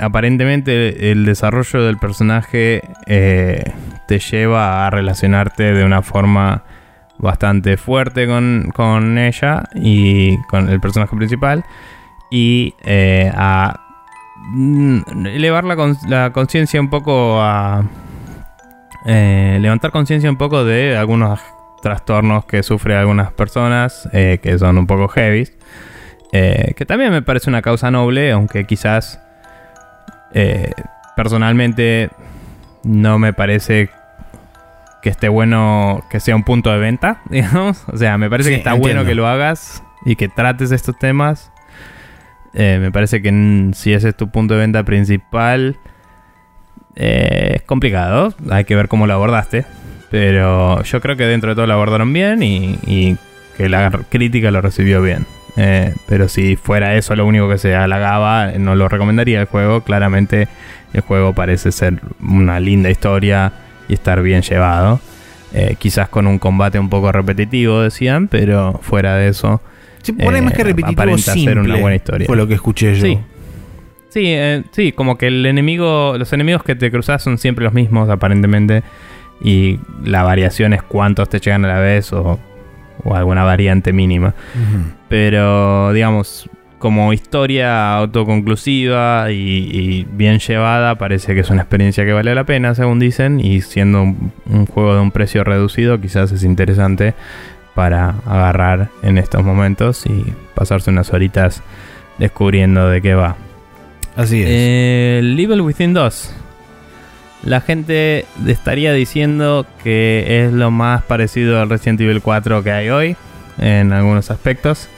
[0.00, 3.62] aparentemente el desarrollo del personaje eh,
[4.06, 6.64] te lleva a relacionarte de una forma
[7.18, 11.64] bastante fuerte con, ella y con el personaje principal.
[12.30, 13.80] Y eh, a
[14.52, 17.84] mm, elevar la, conciencia un poco a...
[19.06, 21.40] Eh, levantar conciencia un poco de algunos
[21.80, 25.48] trastornos que sufre algunas personas eh, que son un poco heavy.
[26.32, 29.20] Eh, que también me parece una causa noble, aunque quizás
[30.34, 30.72] eh,
[31.16, 32.10] personalmente
[32.84, 33.90] no me parece
[35.02, 37.84] que esté bueno que sea un punto de venta, digamos.
[37.88, 41.50] O sea, me parece que está bueno que lo hagas y que trates estos temas.
[42.52, 45.76] me parece que si ese es tu punto de venta principal,
[46.94, 48.34] es complicado.
[48.50, 49.64] Hay que ver cómo lo abordaste.
[50.10, 53.16] Pero yo creo que dentro de todo lo abordaron bien y,
[53.56, 55.26] que la crítica lo recibió bien.
[55.56, 59.82] Eh, pero si fuera eso lo único que se halagaba, no lo recomendaría el juego.
[59.82, 60.46] Claramente
[60.92, 63.52] el juego parece ser una linda historia
[63.88, 65.00] y estar bien llevado.
[65.54, 69.60] Eh, quizás con un combate un poco repetitivo, decían, pero fuera de eso.
[70.02, 72.26] Sí, por ahí más que eh, repetitivo, aparenta ser simple, una buena historia.
[72.26, 73.02] Fue lo que escuché yo.
[73.02, 73.18] Sí.
[74.10, 77.74] Sí, eh, sí, como que el enemigo, los enemigos que te cruzas son siempre los
[77.74, 78.82] mismos, aparentemente.
[79.40, 82.38] Y la variación es cuántos te llegan a la vez o,
[83.04, 84.34] o alguna variante mínima.
[85.08, 92.12] Pero, digamos, como historia autoconclusiva y, y bien llevada, parece que es una experiencia que
[92.12, 93.40] vale la pena, según dicen.
[93.40, 97.14] Y siendo un, un juego de un precio reducido, quizás es interesante
[97.74, 101.62] para agarrar en estos momentos y pasarse unas horitas
[102.18, 103.36] descubriendo de qué va.
[104.16, 104.48] Así es.
[104.50, 106.34] Eh, Level Within 2.
[107.44, 112.90] La gente estaría diciendo que es lo más parecido al Resident Evil 4 que hay
[112.90, 113.16] hoy,
[113.58, 114.88] en algunos aspectos.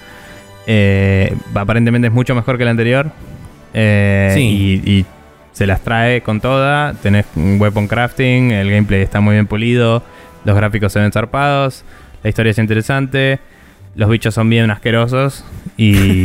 [0.66, 3.10] Eh, aparentemente es mucho mejor que el anterior.
[3.74, 4.82] Eh, Sí.
[4.84, 5.06] y, y
[5.52, 6.94] se las trae con toda.
[6.94, 10.02] Tenés un weapon crafting, el gameplay está muy bien pulido,
[10.44, 11.84] los gráficos se ven zarpados,
[12.22, 13.38] la historia es interesante,
[13.94, 15.44] los bichos son bien asquerosos
[15.76, 16.24] y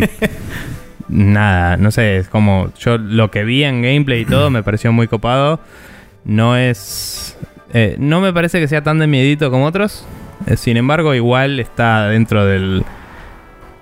[1.10, 4.92] nada, no sé, es como yo lo que vi en gameplay y todo me pareció
[4.94, 5.60] muy copado.
[6.26, 7.38] No es
[7.74, 10.06] eh, no me parece que sea tan de miedito como otros.
[10.48, 12.84] Eh, sin embargo, igual está dentro del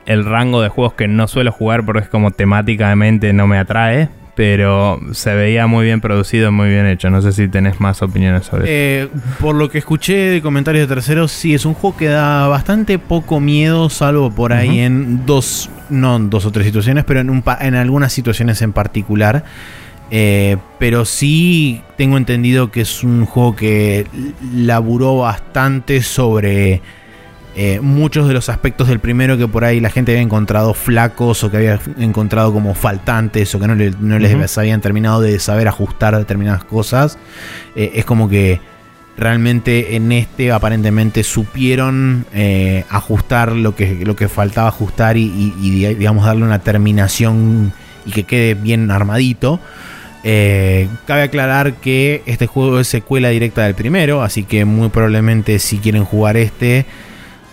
[0.05, 4.09] el rango de juegos que no suelo jugar porque es como temáticamente no me atrae.
[4.35, 7.11] Pero se veía muy bien producido, muy bien hecho.
[7.11, 8.71] No sé si tenés más opiniones sobre eso.
[8.73, 9.07] Eh,
[9.39, 12.97] por lo que escuché de comentarios de terceros, sí, es un juego que da bastante
[12.97, 17.29] poco miedo, salvo por ahí en dos, no en dos o tres situaciones, pero en,
[17.29, 19.43] un pa- en algunas situaciones en particular.
[20.15, 24.05] Eh, pero sí tengo entendido que es un juego que
[24.55, 26.81] laburó bastante sobre
[27.55, 31.43] eh, muchos de los aspectos del primero que por ahí la gente había encontrado flacos
[31.43, 35.39] o que había encontrado como faltantes o que no, le- no les habían terminado de
[35.39, 37.17] saber ajustar determinadas cosas.
[37.75, 38.59] Eh, es como que
[39.17, 45.53] realmente en este aparentemente supieron eh, ajustar lo que, lo que faltaba ajustar y, y-
[45.59, 47.73] y, digamos darle una terminación
[48.05, 49.59] y que quede bien armadito.
[50.23, 55.59] Eh, cabe aclarar que este juego es secuela directa del primero, así que muy probablemente
[55.59, 56.85] si quieren jugar este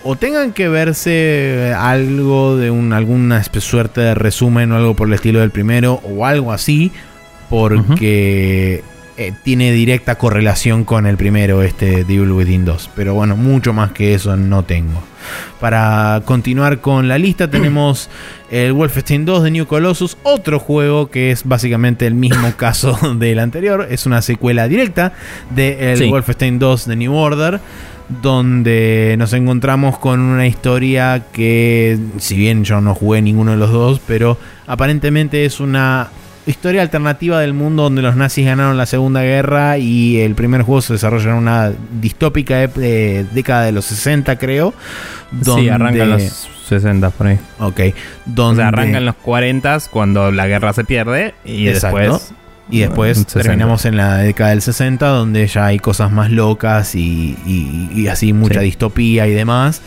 [0.03, 5.15] o tengan que verse algo de un, alguna suerte de resumen o algo por el
[5.15, 6.91] estilo del primero o algo así,
[7.51, 8.83] porque
[9.21, 12.89] eh, tiene directa correlación con el primero, este Devil Within 2.
[12.97, 15.03] Pero bueno, mucho más que eso no tengo.
[15.61, 18.09] Para continuar con la lista tenemos
[18.51, 23.41] el Wolfenstein 2 de New Colossus, otro juego que es básicamente el mismo caso del
[23.41, 25.13] anterior, es una secuela directa
[25.51, 26.09] del Sí.
[26.09, 27.61] Wolfenstein 2 de New Order,
[28.23, 33.71] donde nos encontramos con una historia que, si bien yo no jugué ninguno de los
[33.71, 36.09] dos, pero aparentemente es una
[36.47, 40.83] historia alternativa del mundo donde los nazis ganaron la Segunda Guerra y el primer juego
[40.83, 44.75] se desarrolla en una distópica eh, década de los 60, creo.
[45.45, 47.39] Sí, arrancan los 60 por ahí.
[47.59, 47.81] Ok.
[47.81, 47.93] O
[48.27, 51.99] Donde sea, arrancan los 40 cuando la guerra se pierde y Exacto.
[51.99, 52.33] después...
[52.73, 53.43] Y después en 60.
[53.43, 58.07] terminamos en la década del 60, donde ya hay cosas más locas y, y- y
[58.07, 58.67] así mucha Sí.
[58.67, 59.83] distopía y demás.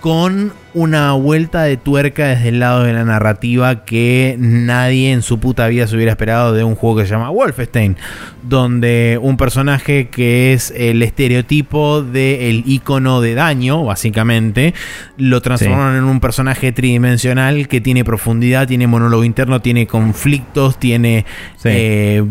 [0.00, 5.40] Con una vuelta de tuerca desde el lado de la narrativa que nadie en su
[5.40, 7.96] puta vida se hubiera esperado de un juego que se llama Wolfenstein.
[8.42, 14.72] Donde un personaje que es el estereotipo del icono de daño, básicamente,
[15.18, 21.26] lo transformaron en un personaje tridimensional que tiene profundidad, tiene monólogo interno, tiene conflictos, tiene
[21.56, 21.68] Sí.
[21.70, 22.24] eh,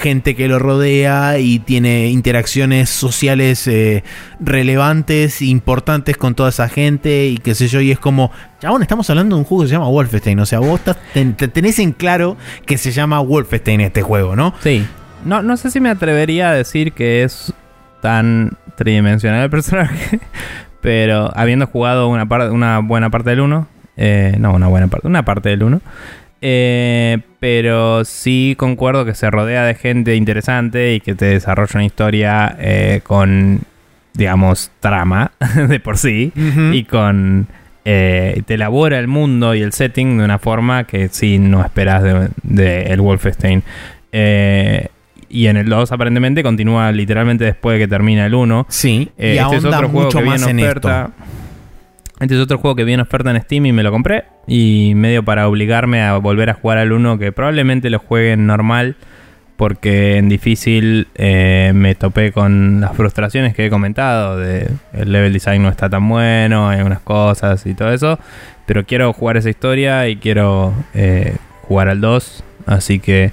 [0.00, 4.02] gente que lo rodea y tiene interacciones sociales eh,
[4.40, 7.80] relevantes, importantes con toda esa gente y qué sé yo.
[7.82, 8.30] Y es como,
[8.60, 10.38] chabón, estamos hablando de un juego que se llama Wolfenstein.
[10.40, 12.36] O sea, vos estás- ten- te- tenés en claro
[12.66, 14.54] que se llama Wolfenstein este juego, ¿no?
[14.62, 14.86] Sí.
[15.24, 17.52] No, no sé si me atrevería a decir que es
[18.00, 20.18] tan tridimensional el personaje,
[20.80, 25.06] pero habiendo jugado una, par- una buena parte del 1, eh, no, una buena parte,
[25.06, 25.80] una parte del 1,
[26.40, 31.84] eh, pero sí concuerdo que se rodea de gente interesante y que te desarrolla una
[31.84, 33.60] historia eh, con,
[34.14, 35.30] digamos, trama
[35.68, 36.32] de por sí
[36.72, 37.46] y con
[37.84, 42.02] eh, te elabora el mundo y el setting de una forma que sí no esperas
[42.02, 43.62] de, de el Wolfenstein.
[44.12, 44.88] Eh,
[45.28, 48.66] y en el 2 aparentemente continúa literalmente después de que termina el 1.
[48.68, 51.10] Sí, Eh, y este es otro juego mucho que más en en oferta.
[51.10, 51.24] esto.
[52.20, 54.24] Este es otro juego que vi en oferta en Steam y me lo compré.
[54.46, 58.46] Y medio para obligarme a volver a jugar al 1 que probablemente lo juegue en
[58.46, 58.96] normal.
[59.62, 65.32] Porque en difícil eh, me topé con las frustraciones que he comentado, de el level
[65.32, 68.18] design no está tan bueno, hay unas cosas y todo eso,
[68.66, 71.36] pero quiero jugar esa historia y quiero eh,
[71.68, 73.30] jugar al 2, así que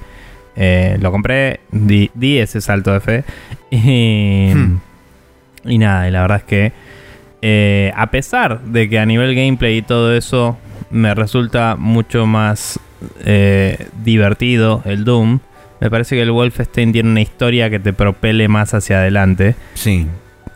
[0.56, 3.24] eh, lo compré, di, ese salto de fe
[3.72, 4.82] y, hmm.
[5.66, 9.82] y nada, y la verdad es que a pesar de que a nivel gameplay y
[9.82, 10.60] todo eso
[10.92, 12.80] me resulta mucho más
[14.04, 15.40] divertido el Doom,
[15.80, 19.56] me parece que el Wolfenstein tiene una historia que te propele más hacia adelante.
[19.76, 20.08] Sí.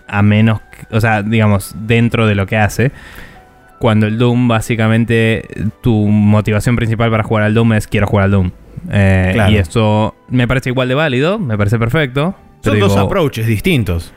[0.07, 2.91] A menos, o sea, digamos, dentro de lo que hace.
[3.79, 5.47] Cuando el Doom, básicamente,
[5.81, 8.51] tu motivación principal para jugar al Doom es quiero jugar al Doom.
[8.91, 12.35] Eh, y esto me parece igual de válido, me parece perfecto.
[12.63, 14.13] Son dos approaches distintos.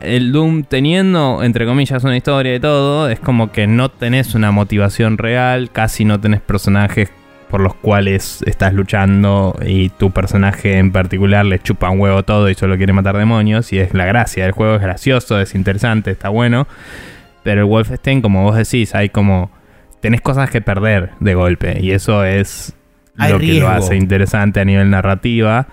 [0.00, 4.50] El Doom teniendo, entre comillas, una historia y todo, es como que no tenés una
[4.50, 7.10] motivación real, casi no tenés personajes
[7.50, 12.48] por los cuales estás luchando y tu personaje en particular le chupa un huevo todo
[12.48, 16.12] y solo quiere matar demonios y es la gracia del juego, es gracioso, es interesante,
[16.12, 16.68] está bueno.
[17.42, 19.50] Pero el Wolfenstein, como vos decís, hay como...
[20.00, 22.74] Tenés cosas que perder de golpe y eso es
[23.16, 25.66] lo que lo hace interesante a nivel narrativa.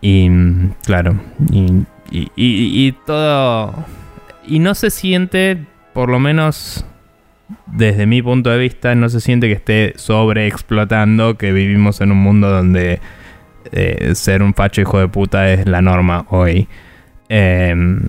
[0.00, 0.28] Y
[0.84, 1.20] claro,
[1.50, 3.86] y, y, y todo...
[4.44, 6.84] Y no se siente, por lo menos
[7.66, 12.18] desde mi punto de vista, no se siente que esté sobreexplotando, que vivimos en un
[12.18, 13.00] mundo donde
[13.70, 16.68] eh, ser un facho hijo de puta es la norma hoy.
[17.28, 18.00] Em,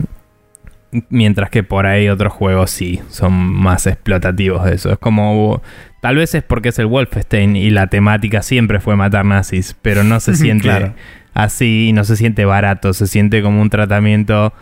[1.10, 4.92] mientras que por ahí otros juegos sí son más explotativos de eso.
[4.92, 5.62] Es como.
[6.02, 10.04] Tal vez es porque es el Wolfenstein y la temática siempre fue matar nazis, pero
[10.04, 10.94] no se siente
[11.34, 14.54] así, no se siente barato, se siente como un tratamiento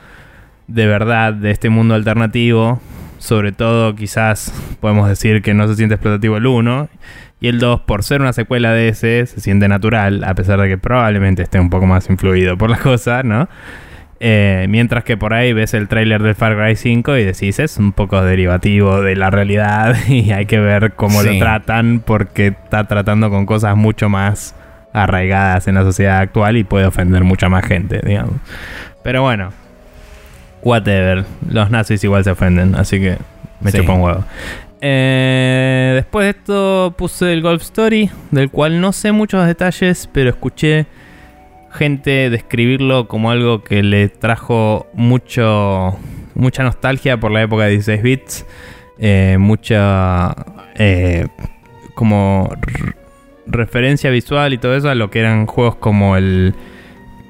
[0.67, 2.79] de verdad de este mundo alternativo
[3.21, 6.89] sobre todo, quizás podemos decir que no se siente explotativo el 1.
[7.39, 10.67] Y el 2, por ser una secuela de ese, se siente natural, a pesar de
[10.67, 13.47] que probablemente esté un poco más influido por la cosa, ¿no?
[14.19, 17.77] Eh, mientras que por ahí ves el tráiler del Far Cry 5 y decís, es
[17.77, 22.85] un poco derivativo de la realidad y hay que ver cómo lo tratan porque está
[22.85, 24.55] tratando con cosas mucho más
[24.93, 28.35] arraigadas en la sociedad actual y puede ofender mucha más gente, digamos.
[29.03, 29.51] Pero bueno,
[30.63, 31.25] whatever.
[31.49, 33.17] Los nazis igual se ofenden, así que
[33.61, 33.79] me sí.
[33.79, 34.23] un huevo.
[34.81, 40.31] Eh, después de esto puse el Golf Story, del cual no sé muchos detalles, pero
[40.31, 40.87] escuché
[41.71, 45.97] gente describirlo como algo que le trajo mucho
[46.33, 48.45] mucha nostalgia por la época de 16 bits,
[48.99, 50.35] eh, mucha
[50.75, 51.27] eh,
[51.93, 52.49] como
[53.45, 56.55] referencia visual y todo eso a lo que eran juegos como el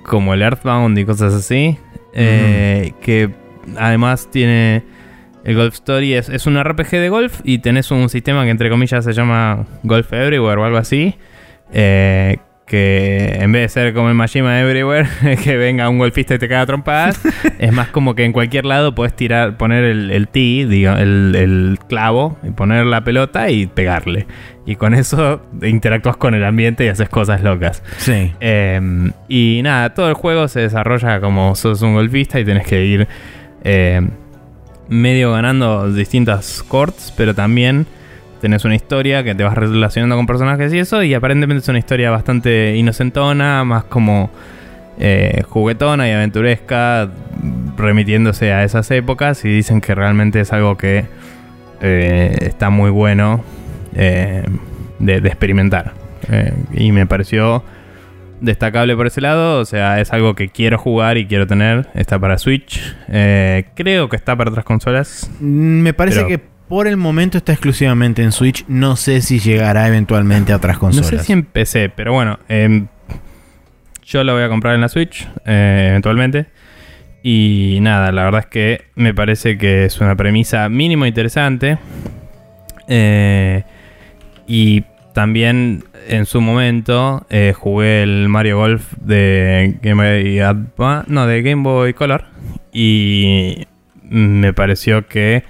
[0.03, 1.77] como el Earthbound y cosas así.
[2.13, 3.29] Eh, que
[3.77, 4.83] además tiene
[5.43, 9.03] el Golf Story, es, un RPG de golf y tenés un sistema que entre comillas
[9.03, 11.15] se llama Golf Everywhere o algo así.
[11.73, 15.07] Eh, que en vez de ser como el Majima Everywhere,
[15.43, 17.19] que venga un golfista y te caga trompadas,
[17.59, 21.35] es más como que en cualquier lado puedes tirar, poner el, el tee, digo, el,
[21.35, 24.25] el, clavo, y poner la pelota y pegarle.
[24.65, 27.83] Y con eso interactúas con el ambiente y haces cosas locas.
[27.97, 28.31] Sí.
[28.39, 32.85] Em, y nada, todo el juego se desarrolla como sos un golfista y tenés que
[32.85, 33.07] ir
[33.63, 34.11] em,
[34.87, 37.87] medio ganando distintas courts, pero también
[38.41, 41.79] tenés una historia que te vas relacionando con personajes y eso, y aparentemente es una
[41.79, 44.31] historia bastante inocentona, más como
[44.99, 47.09] eh, juguetona y aventuresca,
[47.77, 51.05] remitiéndose a esas épocas, y dicen que realmente es algo que
[51.81, 53.43] eh, está muy bueno
[53.95, 54.43] eh,
[54.99, 55.93] de, experimentar.
[56.73, 57.63] y me pareció
[58.41, 61.87] destacable por ese lado, o sea, es algo que quiero jugar y quiero tener.
[61.93, 62.95] Está para Switch.
[63.75, 65.29] creo que está para otras consolas.
[65.39, 68.63] Me parece que por el momento está exclusivamente en Switch.
[68.69, 71.11] No sé si llegará eventualmente a otras consolas.
[71.11, 72.39] No sé si en PC, pero bueno.
[72.47, 72.87] Em,
[74.05, 76.45] yo lo voy a comprar en la Switch eh, eventualmente.
[77.23, 81.77] Y nada, la verdad es que me parece que es una premisa mínimo interesante.
[82.87, 83.65] Eh,
[84.47, 91.27] y también en su momento eh, jugué el Mario Golf de Game Boy Advance, no,
[91.27, 92.23] de Game Boy Color.
[92.71, 93.67] Y
[94.09, 95.43] me pareció que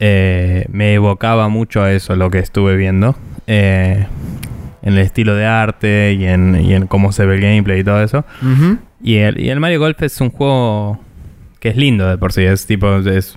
[0.00, 3.16] eh, me evocaba mucho a eso lo que estuve viendo.
[3.46, 4.06] Eh,
[4.82, 8.24] en el estilo de arte y en, cómo se ve el gameplay y todo eso.
[9.02, 11.00] y, el, Mario Golf es un juego
[11.60, 12.44] que es lindo de por sí.
[12.44, 13.34] Es tipo, es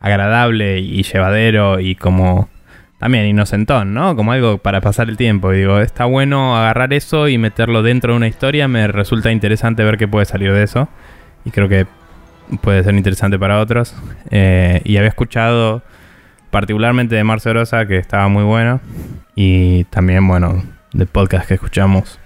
[0.00, 2.48] agradable y llevadero y como
[2.98, 4.14] también inocentón, ¿no?
[4.14, 5.52] Como algo para pasar el tiempo.
[5.52, 8.68] Y digo, está bueno agarrar eso y meterlo dentro de una historia.
[8.68, 10.88] Me resulta interesante ver qué puede salir de eso.
[11.44, 11.86] Y creo que
[12.60, 13.94] puede ser interesante para otros.
[14.30, 15.82] Eh, y había escuchado
[16.50, 18.80] particularmente de Marce Rosa, que estaba muy bueno.
[19.34, 20.62] Y también, bueno,
[20.92, 22.18] de podcast que escuchamos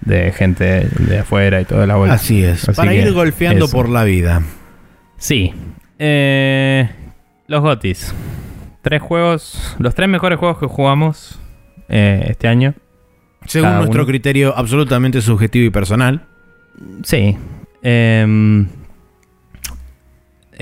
[0.00, 2.14] de gente de afuera y toda la vuelta.
[2.14, 2.68] Así es.
[2.68, 3.76] Así para ir golfeando eso.
[3.76, 4.42] por la vida.
[5.16, 5.52] Sí.
[5.98, 6.88] Eh,
[7.46, 8.14] los GOTIS.
[8.82, 11.38] Tres juegos, los tres mejores juegos que jugamos
[11.88, 12.74] eh, este año.
[13.46, 14.06] Según nuestro uno.
[14.06, 16.26] criterio absolutamente subjetivo y personal.
[17.02, 17.36] Sí.
[17.82, 18.68] Em,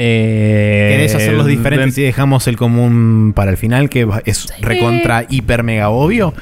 [0.01, 5.65] eh, ¿Querés hacerlos diferentes y dejamos el común para el final, que es recontra hiper
[5.65, 6.35] mega obvio?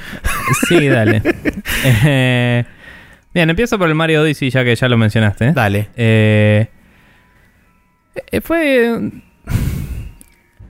[0.68, 1.22] Sí, dale.
[2.04, 2.64] Eh,
[3.32, 5.52] bien, empiezo por el Mario Odyssey, ya que ya lo mencionaste.
[5.52, 5.88] Dale.
[5.96, 6.66] Eh,
[8.30, 9.10] eh, fue.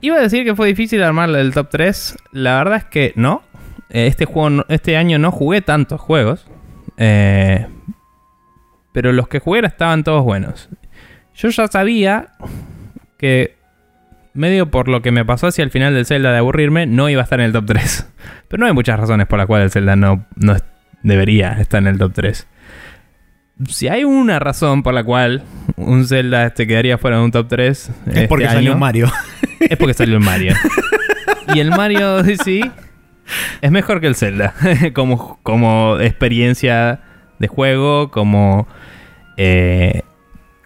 [0.01, 2.17] Iba a decir que fue difícil armar el top 3.
[2.31, 3.43] La verdad es que no.
[3.89, 6.47] Este, juego, este año no jugué tantos juegos.
[6.97, 7.67] Eh,
[8.91, 10.69] pero los que jugué estaban todos buenos.
[11.35, 12.29] Yo ya sabía
[13.17, 13.55] que,
[14.33, 17.21] medio por lo que me pasó hacia el final del Zelda de aburrirme, no iba
[17.21, 18.09] a estar en el top 3.
[18.47, 20.55] Pero no hay muchas razones por las cuales el Zelda no, no
[21.03, 22.47] debería estar en el top 3
[23.65, 25.43] si hay una razón por la cual
[25.75, 29.11] un Zelda este quedaría fuera de un top 3 es porque salió Mario.
[29.59, 30.53] es porque salió el Mario.
[31.55, 32.71] y el Mario Odyssey
[33.61, 34.53] es mejor que el Zelda.
[34.93, 37.01] como, como experiencia
[37.39, 38.67] de juego, como.
[39.37, 40.01] eh,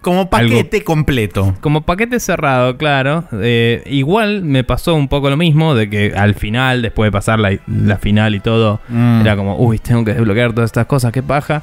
[0.02, 1.54] Como paquete completo.
[1.62, 3.26] como paquete cerrado, claro.
[3.34, 7.40] Eh, igual me pasó un poco lo mismo, de que al final, después de pasar
[7.40, 9.22] la, la final y todo, Mm.
[9.22, 11.62] era como, uy, tengo que desbloquear todas estas cosas, qué paja.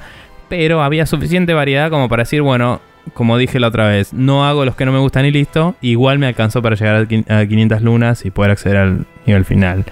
[0.48, 2.80] Pero había suficiente variedad como para decir, bueno,
[3.12, 5.74] como dije la otra vez, no hago los que no me gustan y listo.
[5.80, 9.84] Igual me alcanzó para llegar a 500 lunas y poder acceder al nivel final.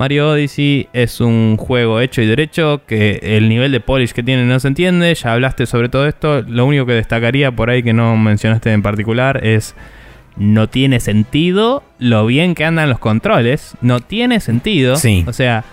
[0.00, 4.46] Mario Odyssey es un juego hecho y derecho que el nivel de polish que tiene
[4.46, 5.14] no se entiende.
[5.14, 6.40] Ya hablaste sobre todo esto.
[6.40, 9.74] Lo único que destacaría por ahí que no mencionaste en particular es
[10.36, 13.74] no tiene sentido lo bien que andan los controles.
[13.82, 14.96] No tiene sentido.
[14.96, 15.22] Sí.
[15.26, 15.64] O sea,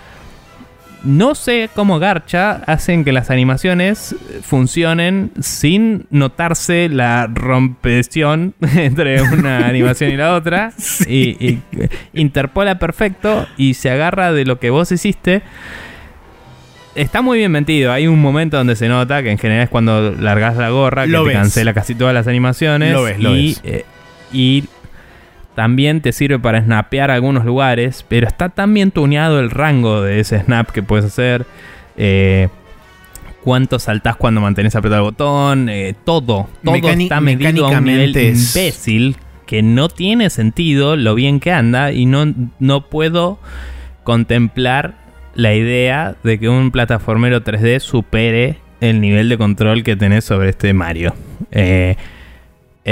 [1.08, 9.66] no sé cómo Garcha hacen que las animaciones funcionen sin notarse la rompesión entre una
[9.68, 10.74] animación y la otra.
[11.08, 11.62] Y, y
[12.14, 15.42] interpola perfecto y se agarra de lo que vos hiciste.
[16.96, 17.92] Está muy bien metido.
[17.92, 21.12] Hay un momento donde se nota que en general es cuando largas la gorra, que
[21.12, 21.38] Lo te ves.
[21.38, 22.92] cancela casi todas las animaciones.
[22.94, 23.62] Lo ves, lo y, ves.
[23.64, 23.86] eh,
[24.34, 24.64] y
[25.58, 30.20] también te sirve para snapear algunos lugares, pero está tan bien tuneado el rango de
[30.20, 31.48] ese snap que puedes hacer.
[31.98, 32.48] Eh,
[33.44, 37.86] cuánto saltás cuando mantenés apretado el botón, eh, todo, todo Mecani- está medido a un
[37.86, 39.16] nivel imbécil
[39.48, 43.40] que no tiene sentido lo bien que anda y no, no puedo
[44.04, 44.94] contemplar
[45.34, 50.50] la idea de que un plataformero 3D supere el nivel de control que tenés sobre
[50.50, 51.16] este Mario.
[51.52, 51.96] Eh,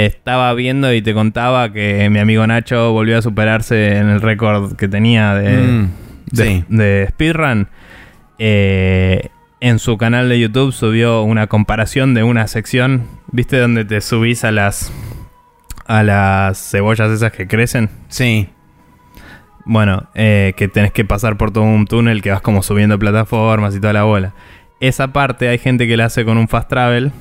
[0.04, 4.76] estaba viendo y te contaba que mi amigo Nacho volvió a superarse en el récord
[4.76, 5.90] que tenía de, Mm,
[6.32, 6.64] de, sí.
[6.68, 7.68] de speedrun.
[8.38, 9.28] Eh,
[9.60, 13.58] en su canal de YouTube subió una comparación de una sección, ¿viste?
[13.58, 14.92] Donde te subís a las
[15.86, 17.88] a las cebollas esas que crecen.
[18.08, 18.48] Sí.
[19.64, 23.74] Bueno, eh, que tenés que pasar por todo un túnel que vas como subiendo plataformas
[23.74, 24.34] y toda la bola.
[24.80, 27.12] Esa parte hay gente que la hace con un fast travel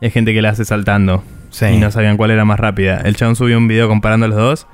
[0.00, 1.22] y hay gente que la hace saltando.
[1.70, 3.00] Y no sabían cuál era más rápida.
[3.04, 4.66] El chabón subió un video comparando los dos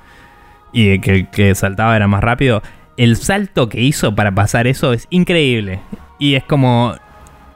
[0.72, 2.62] y que el que saltaba era más rápido.
[2.96, 5.80] El salto que hizo para pasar eso es increíble.
[6.18, 6.94] Y es como...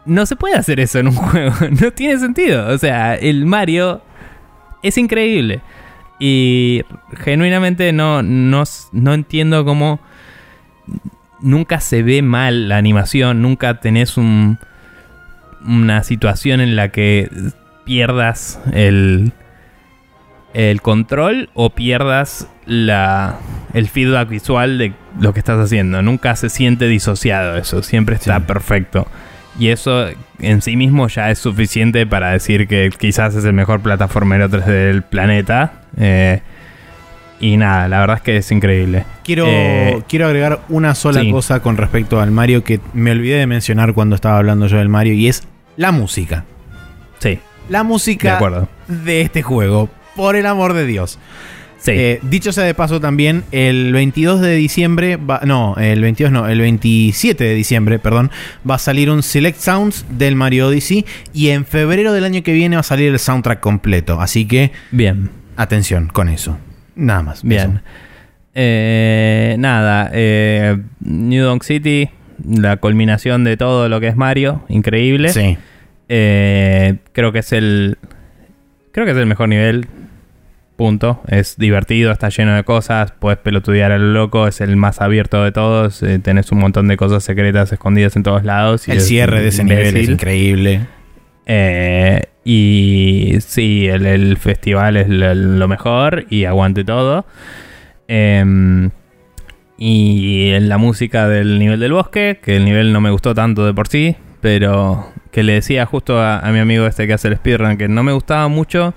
[0.06, 1.52] No se puede hacer eso en un juego.
[1.80, 2.68] No tiene sentido.
[2.68, 4.02] O sea, el Mario
[4.82, 5.60] es increíble.
[6.18, 6.82] Y
[7.18, 10.00] genuinamente no, no, no entiendo cómo
[11.40, 14.58] nunca se ve mal la animación, nunca tenés un,
[15.66, 17.30] una situación en la que
[17.84, 19.32] pierdas el,
[20.54, 23.36] el control o pierdas la,
[23.74, 26.02] el feedback visual de lo que estás haciendo.
[26.02, 28.44] Nunca se siente disociado eso, siempre está Sí.
[28.46, 29.06] perfecto.
[29.58, 30.06] Y eso
[30.38, 34.64] en sí mismo ya es suficiente para decir que quizás es el mejor plataformero 3D
[34.66, 35.72] del planeta.
[35.98, 36.40] Eh,
[37.40, 39.04] y nada, la verdad es que es increíble.
[39.24, 41.30] Quiero, Eh, quiero agregar una sola sí.
[41.30, 44.88] cosa con respecto al Mario que me olvidé de mencionar cuando estaba hablando yo del
[44.88, 45.42] Mario y es
[45.76, 46.44] la música.
[47.18, 47.38] Sí,
[47.70, 48.38] La música
[48.88, 51.18] de este juego, por el amor de Dios.
[51.78, 51.92] Sí.
[51.94, 56.46] Eh, dicho sea de paso también, el 22 de diciembre, va- no, el 22 no,
[56.46, 58.30] el 27 de diciembre, perdón,
[58.68, 62.52] va a salir un Select Sounds del Mario Odyssey y en febrero del año que
[62.52, 64.20] viene va a salir el soundtrack completo.
[64.20, 65.30] Así que Bien.
[65.56, 66.58] atención con eso.
[66.96, 67.42] Nada más.
[67.44, 67.80] Bien.
[68.54, 72.10] Eh, nada, eh, New Donk City,
[72.46, 75.30] la culminación de todo lo que es Mario, increíble.
[75.30, 75.56] Sí.
[76.12, 77.96] Eh, creo que es el.
[78.90, 79.86] Creo que es el mejor nivel.
[80.76, 81.22] punto.
[81.28, 85.44] Es divertido, está lleno de cosas, puedes pelotudear a lo loco, es el más abierto
[85.44, 88.88] de todos, eh, tenés un montón de cosas secretas escondidas en todos lados.
[88.88, 90.86] Y el cierre de ese nivel es increíble.
[91.46, 97.24] Eh, y sí, el, festival es lo, mejor y aguante todo.
[98.08, 98.90] Em,
[99.78, 103.64] y en la música del nivel del bosque, que el nivel no me gustó tanto
[103.64, 107.36] de por sí, pero que le decía justo a, mi amigo este que hace el
[107.36, 108.94] speedrun que no me gustaba mucho.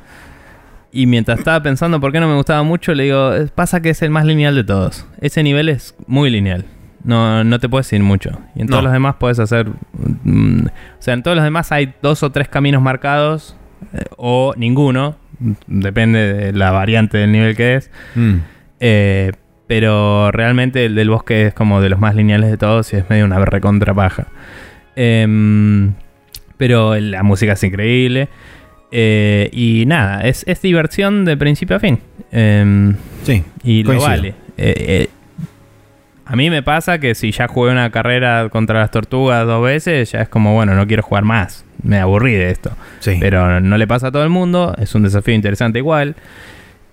[0.92, 4.02] Y mientras estaba pensando por qué no me gustaba mucho, le digo, pasa que es
[4.04, 5.08] el más lineal de todos.
[5.22, 6.66] Ese nivel es muy lineal.
[7.04, 8.40] No, no te puedes ir mucho.
[8.56, 9.68] Y en todos los demás puedes hacer...
[10.24, 13.56] Mm, o sea, en todos los demás hay dos o tres caminos marcados.
[13.94, 15.18] Eh, o ninguno.
[15.68, 17.92] Depende de la variante del nivel que es.
[18.16, 18.36] Mm.
[18.80, 19.32] Eh,
[19.68, 23.10] pero realmente el del bosque es como de los más lineales de todos y es
[23.10, 24.28] medio una recontra paja.
[24.96, 25.94] Em,
[26.58, 28.30] pero la música es increíble.
[28.92, 32.00] Eh, y nada, es, diversión de principio a fin.
[32.32, 33.44] Em, sí.
[33.64, 34.36] Y lo vale.
[34.58, 35.08] Eh,
[36.26, 40.12] a mí me pasa que si ya jugué una carrera contra las tortugas dos veces,
[40.12, 41.66] ya es como, bueno, no quiero jugar más.
[41.82, 42.72] Me aburrí de esto.
[43.20, 44.74] Pero no le pasa a todo el mundo.
[44.78, 46.16] Es un desafío interesante igual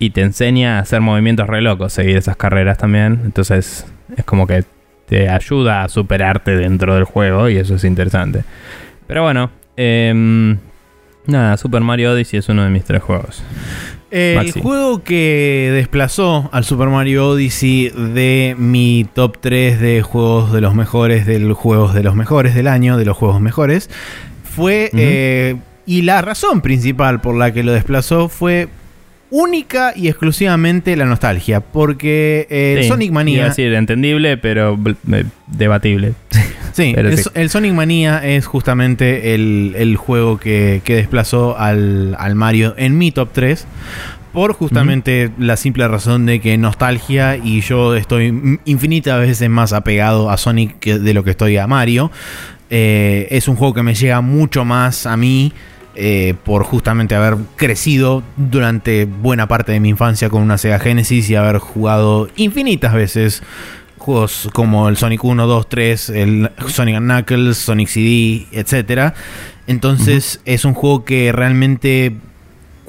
[0.01, 3.20] y te enseña a hacer movimientos re locos, seguir esas carreras también.
[3.24, 4.65] Entonces es como que
[5.07, 8.43] te ayuda a superarte dentro del juego y eso es interesante.
[9.11, 10.57] Pero bueno, em,
[11.27, 13.43] nada, Super Mario Odyssey es uno de mis tres juegos.
[14.12, 20.61] El juego que desplazó al Super Mario Odyssey de mi top 3 de juegos de
[20.61, 23.91] los mejores, de los juegos de los mejores del año, de los juegos mejores,
[24.45, 24.91] fue...
[24.93, 25.57] Eh,
[25.87, 28.69] y la razón principal por la que lo desplazó fue
[29.31, 31.61] única y exclusivamente la nostalgia.
[31.61, 33.47] Porque eh, Sonic Mania.
[33.47, 34.78] Es decir, entendible, pero
[35.12, 36.15] eh, debatible.
[36.73, 43.31] Sí, el, Sonic Mania es justamente el, juego que, desplazó al, Mario en mi top
[43.32, 43.66] 3.
[44.32, 50.31] Por justamente la simple razón de que nostalgia y yo estoy infinitas veces más apegado
[50.31, 52.12] a Sonic de lo que estoy a Mario.
[52.70, 55.52] Eh, es un juego que me llega mucho más a mí
[56.02, 61.28] eh, por justamente haber crecido durante buena parte de mi infancia con una Sega Genesis
[61.28, 63.43] y haber jugado infinitas veces
[63.98, 69.12] juegos como el Sonic 1, 2, 3, el Sonic Knuckles, Sonic CD, etc.
[69.66, 72.16] Entonces es un juego que realmente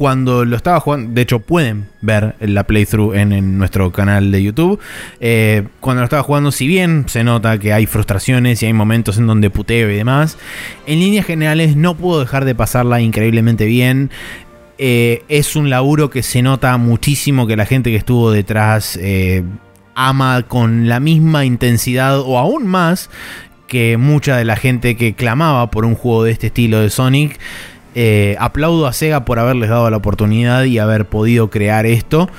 [0.02, 4.80] cuando lo estaba jugando, de hecho pueden ver la playthrough en, nuestro canal de YouTube,
[5.20, 9.20] eh, cuando lo estaba jugando, si bien se nota que hay frustraciones y hay momentos
[9.20, 10.40] en donde puteo y demás,
[10.88, 14.10] en líneas generales no puedo dejar de pasarla increíblemente bien.
[14.80, 19.44] Eh, es un laburo que se nota muchísimo que la gente que estuvo detrás eh,
[19.94, 23.12] ama con la misma intensidad o aún más
[23.68, 27.40] que mucha de la gente que clamaba por un juego de este estilo de Sonic.
[27.94, 32.30] Eh, aplaudo a Sega por haberles dado la oportunidad y haber podido crear esto.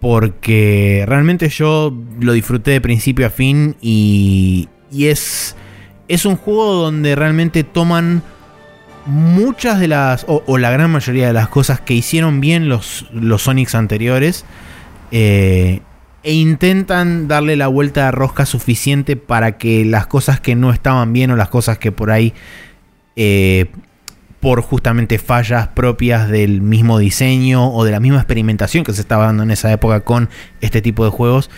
[0.00, 5.56] Porque realmente yo lo disfruté de principio a fin y, y es,
[6.08, 8.22] es un juego donde realmente toman
[9.06, 13.42] muchas de las, o, la gran mayoría de las cosas que hicieron bien los, los
[13.42, 14.44] Sonics anteriores
[15.12, 15.80] eh,
[16.24, 21.12] e intentan darle la vuelta de rosca suficiente para que las cosas que no estaban
[21.12, 22.34] bien o las cosas que por ahí
[23.14, 23.66] eh,
[24.46, 29.24] por justamente fallas propias del mismo diseño o de la misma experimentación que se estaba
[29.24, 30.28] dando en esa época con
[30.60, 31.50] este tipo de juegos,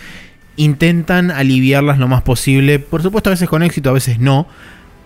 [0.55, 4.47] intentan aliviarlas lo más posible, por supuesto a veces con éxito, a veces no,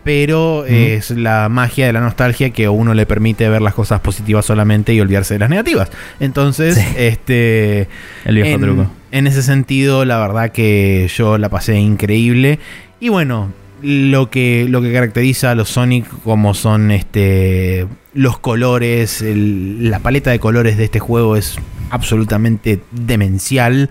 [0.06, 4.00] pero es la magia de la nostalgia que a uno le permite ver las cosas
[4.00, 5.92] positivas solamente y olvidarse de las negativas.
[6.22, 7.90] Entonces, este
[8.24, 8.88] el viejo truco.
[9.12, 12.60] En ese sentido, la verdad que yo la pasé increíble
[13.02, 13.52] y bueno,
[13.84, 20.32] lo que, lo que caracteriza a los Sonic como son este, los colores, la paleta
[20.32, 21.58] de colores de este juego es
[21.90, 23.90] absolutamente demencial.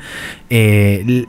[0.51, 1.25] Eh,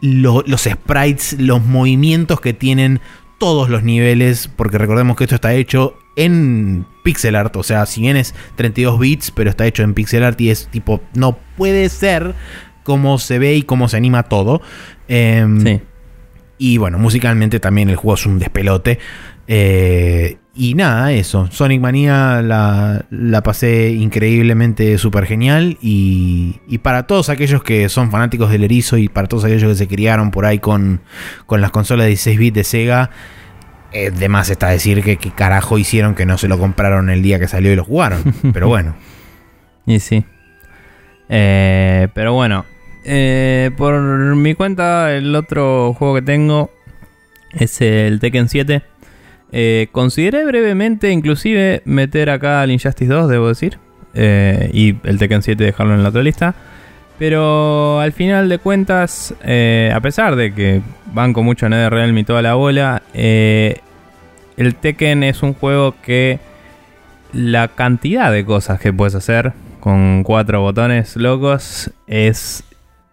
[0.00, 3.00] los sprites, los movimientos que tienen
[3.38, 8.00] todos los niveles, porque recordemos que esto está hecho en pixel art, o sea, si
[8.00, 11.88] bien es 32 bits, pero está hecho en pixel art y es tipo, no puede
[11.88, 12.34] ser
[12.82, 14.60] cómo se ve y cómo se anima todo.
[15.08, 15.80] Em, sí.
[16.58, 18.98] Y bueno, musicalmente también el juego es un despelote.
[19.46, 21.48] Eh, y nada, eso.
[21.50, 25.78] Sonic Mania la, la pasé increíblemente súper genial.
[25.82, 29.76] Y, y, para todos aquellos que son fanáticos del erizo y para todos aquellos que
[29.76, 31.00] se criaron por ahí con,
[31.46, 33.10] con las consolas de 16 bits de Sega,
[33.92, 37.22] eh, de más está decir que qué carajo hicieron que no se lo compraron el
[37.22, 38.22] día que salió y lo jugaron.
[38.52, 38.94] Pero bueno.
[39.86, 40.24] y sí.
[41.28, 42.66] Eh, pero bueno,
[43.04, 44.00] eh, por
[44.36, 46.70] mi cuenta, el otro juego que tengo
[47.52, 48.82] es el Tekken 7.
[49.52, 53.78] Eh, consideré brevemente, inclusive, meter acá al Injustice 2, debo decir.
[54.14, 56.54] eh, y el Tekken 7 dejarlo en la otra lista.
[57.18, 60.82] Pero al final de cuentas, a pesar de que
[61.12, 63.76] banco mucho NetherRealm y toda la bola, el
[64.80, 66.40] Tekken es un juego que
[67.32, 72.64] la cantidad de cosas que puedes hacer con cuatro botones locos es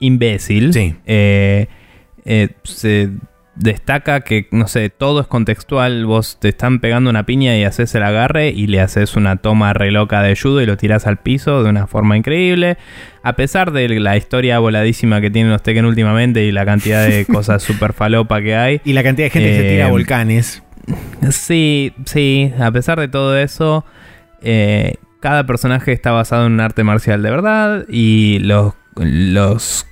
[0.02, 0.74] imbécil.
[0.74, 0.96] Sí.
[1.06, 1.68] Eh,
[2.26, 3.12] eh, se
[3.56, 6.06] destaca que, no sé, todo es contextual.
[6.06, 9.74] Vos te están pegando una piña y haces el agarre y le haces una toma
[9.74, 12.78] re loca de judo y lo tirás al piso de una forma increíble.
[13.24, 17.26] A pesar de la historia voladísima que tienen los Tekken últimamente y la cantidad de
[17.32, 18.82] cosas super falopa que hay.
[18.84, 20.64] Y la cantidad de gente que se tira a Eh, volcanes.
[21.30, 23.86] Sí, sí, a pesar de todo eso,
[24.42, 28.74] eh, cada personaje está basado en un arte marcial de verdad y los...
[28.96, 29.86] los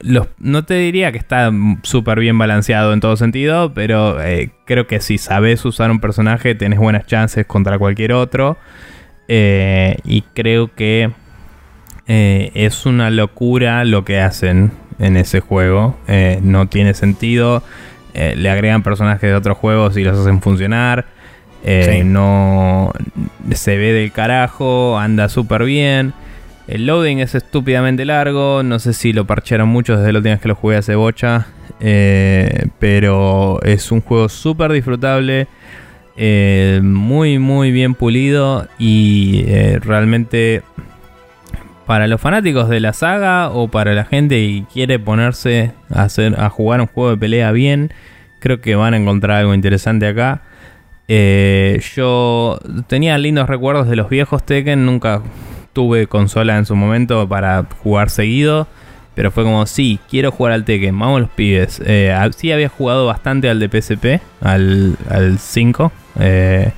[0.00, 1.50] los, no te diría que está
[1.82, 6.54] súper bien balanceado en todo sentido, pero eh, creo que si sabes usar un personaje
[6.54, 8.56] tenés buenas chances contra cualquier otro.
[9.28, 11.10] Eh, y creo que
[12.06, 15.98] eh, es una locura lo que hacen en ese juego.
[16.42, 17.62] No tiene sentido.
[18.14, 21.06] Le agregan personajes de otros juegos y los hacen funcionar.
[21.64, 22.04] Sí.
[22.04, 22.92] No
[23.52, 26.14] se ve del carajo, anda súper bien.
[26.66, 28.62] El loading es estúpidamente largo.
[28.62, 31.46] No sé si lo parchearon mucho desde la última que lo jugué hace bocha.
[31.80, 35.46] eh, pero es un juego súper disfrutable.
[36.16, 38.66] eh, muy, muy bien pulido.
[38.78, 40.62] Y eh, realmente
[41.86, 46.34] para los fanáticos de la saga o para la gente que quiere ponerse a, hacer,
[46.40, 47.92] a jugar un juego de pelea bien,
[48.40, 50.42] creo que van a encontrar algo interesante acá.
[51.94, 55.22] Yo tenía lindos recuerdos de los viejos Tekken, nunca
[55.76, 58.66] tuve consola en su momento para jugar seguido,
[59.14, 61.82] pero fue como, sí, quiero jugar al Tekken, vamos los pibes.
[61.84, 65.92] Eh, sí había jugado bastante al de PSP, al, al 5.
[66.18, 66.72] eh,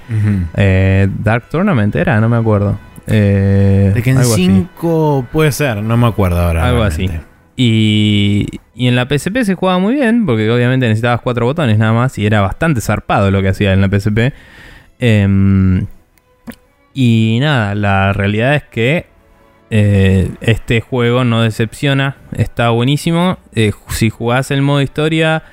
[0.57, 2.77] eh, Dark Tournament era, no me acuerdo.
[3.07, 4.47] Eh, Tekken algo así.
[4.47, 6.67] 5 puede ser, no me acuerdo ahora.
[6.67, 7.15] Algo realmente.
[7.15, 7.25] así.
[7.55, 11.93] Y, y en la PSP se jugaba muy bien, porque obviamente necesitabas cuatro botones nada
[11.93, 14.33] más, y era bastante zarpado lo que hacía en la PSP.
[17.01, 19.07] Y nada, la realidad es que
[19.71, 23.39] eh, este juego no decepciona, está buenísimo.
[23.55, 25.45] Eh, si jugás el modo historia,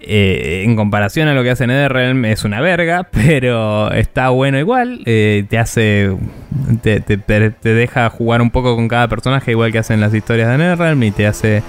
[0.00, 5.02] eh, en comparación a lo que hace NetherRealm, es una verga, pero está bueno igual.
[5.04, 6.10] te hace.
[6.82, 10.48] Te, te- te deja jugar un poco con cada personaje, igual que hacen las historias
[10.48, 11.62] de NetherRealm, y te hace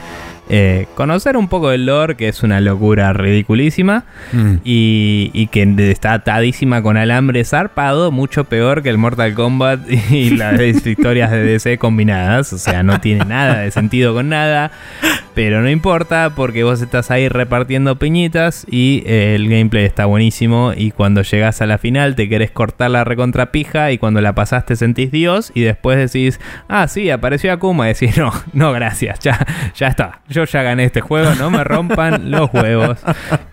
[0.54, 4.04] eh, conocer un poco del lore, que es una locura ridiculísima.
[4.34, 4.56] Mm.
[4.66, 9.80] Y, y que está atadísima con alambre zarpado, mucho peor que el Mortal Kombat
[10.12, 12.52] y las historias de DC combinadas.
[12.52, 14.72] O sea, no tiene nada de sentido con nada.
[15.34, 20.74] Pero no importa porque vos estás ahí repartiendo piñitas y eh, el gameplay está buenísimo.
[20.76, 24.76] Y cuando llegas a la final te querés cortar la recontrapija y cuando la pasaste
[24.76, 27.90] sentís Dios y después decís, ah, sí, apareció Akuma.
[27.90, 29.46] Y decís, no, no, gracias, ya,
[29.76, 30.20] ya está.
[30.28, 32.98] Yo ya gané este juego, no me rompan los huevos.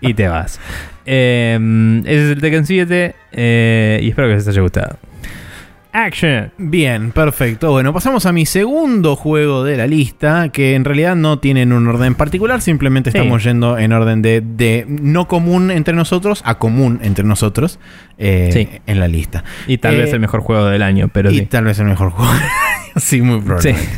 [0.01, 0.59] Y te vas.
[1.05, 1.57] Eh,
[2.05, 4.97] ese es el Tekken 7 eh, y espero que les haya gustado.
[5.91, 6.51] Action.
[6.59, 7.71] Bien, perfecto.
[7.71, 11.87] Bueno, pasamos a mi segundo juego de la lista, que en realidad no tienen un
[11.87, 13.17] orden particular, simplemente Sí.
[13.17, 17.79] estamos yendo en orden de, de no común entre nosotros a común entre nosotros
[18.19, 18.69] eh, Sí.
[18.85, 19.43] en la lista.
[19.65, 21.45] Y tal Eh, vez el mejor juego del año, pero y sí.
[21.47, 22.31] tal vez el mejor juego.
[22.97, 23.89] sí, muy probablemente.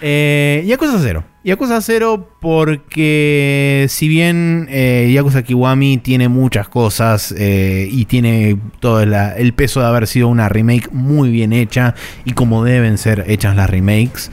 [0.00, 1.24] Eh, Yakuza 0.
[1.44, 9.00] Yakuza 0 porque si bien eh, Yakuza Kiwami tiene muchas cosas eh, y tiene todo
[9.00, 11.94] el peso de haber sido una remake muy bien hecha
[12.24, 14.30] y como deben ser hechas las remakes,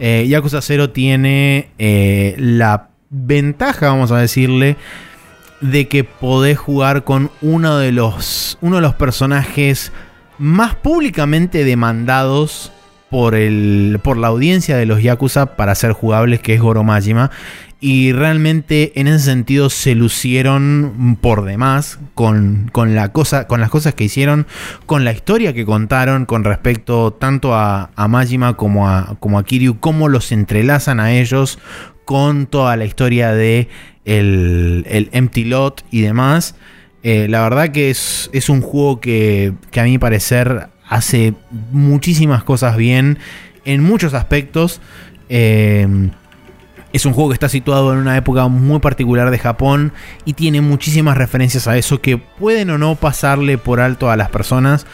[0.00, 1.70] Yakuza 0 tiene
[2.38, 4.76] la ventaja, vamos a decirle,
[5.60, 9.92] de que podés jugar con uno de los, uno de los personajes
[10.38, 12.72] más públicamente demandados
[13.10, 17.30] por, el, por la audiencia de los Yakuza para ser jugables, que es Goro Majima.
[17.80, 23.70] Y realmente en ese sentido se lucieron por demás con, con, la cosa, con las
[23.70, 24.48] cosas que hicieron,
[24.84, 29.44] con la historia que contaron con respecto tanto a, a Majima como a, como a
[29.44, 31.60] Kiryu, cómo los entrelazan a ellos
[32.04, 33.68] con toda la historia de
[34.04, 36.56] el, el Empty Lot y demás.
[37.04, 41.34] Eh, la verdad que es, es un juego que, que a mi parecer hace
[41.70, 43.18] muchísimas cosas bien
[43.64, 44.80] en muchos aspectos.
[45.28, 46.10] Eh,
[46.92, 49.92] es un juego que está situado en una época muy particular de Japón
[50.24, 54.30] y tiene muchísimas referencias a eso que pueden o no pasarle por alto a las
[54.30, 54.86] personas,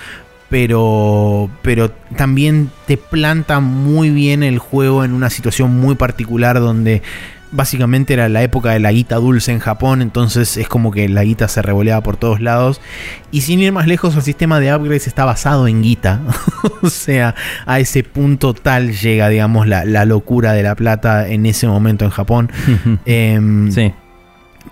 [0.49, 7.03] pero, pero también te planta muy bien el juego en una situación muy particular donde
[7.55, 11.25] básicamente era la época de la guita dulce en Japón, entonces es como que la
[11.25, 12.81] guita se revoleaba por todos lados.
[13.31, 16.21] Y sin ir más lejos, el sistema de upgrades está basado en guita.
[16.83, 17.35] o sea,
[17.67, 22.11] a ese punto tal llega, digamos, la, locura de la plata en ese momento en
[22.11, 22.51] Japón.
[23.07, 23.93] Em, sí.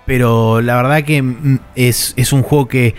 [0.05, 2.95] Pero la verdad que mm, es, es un juego que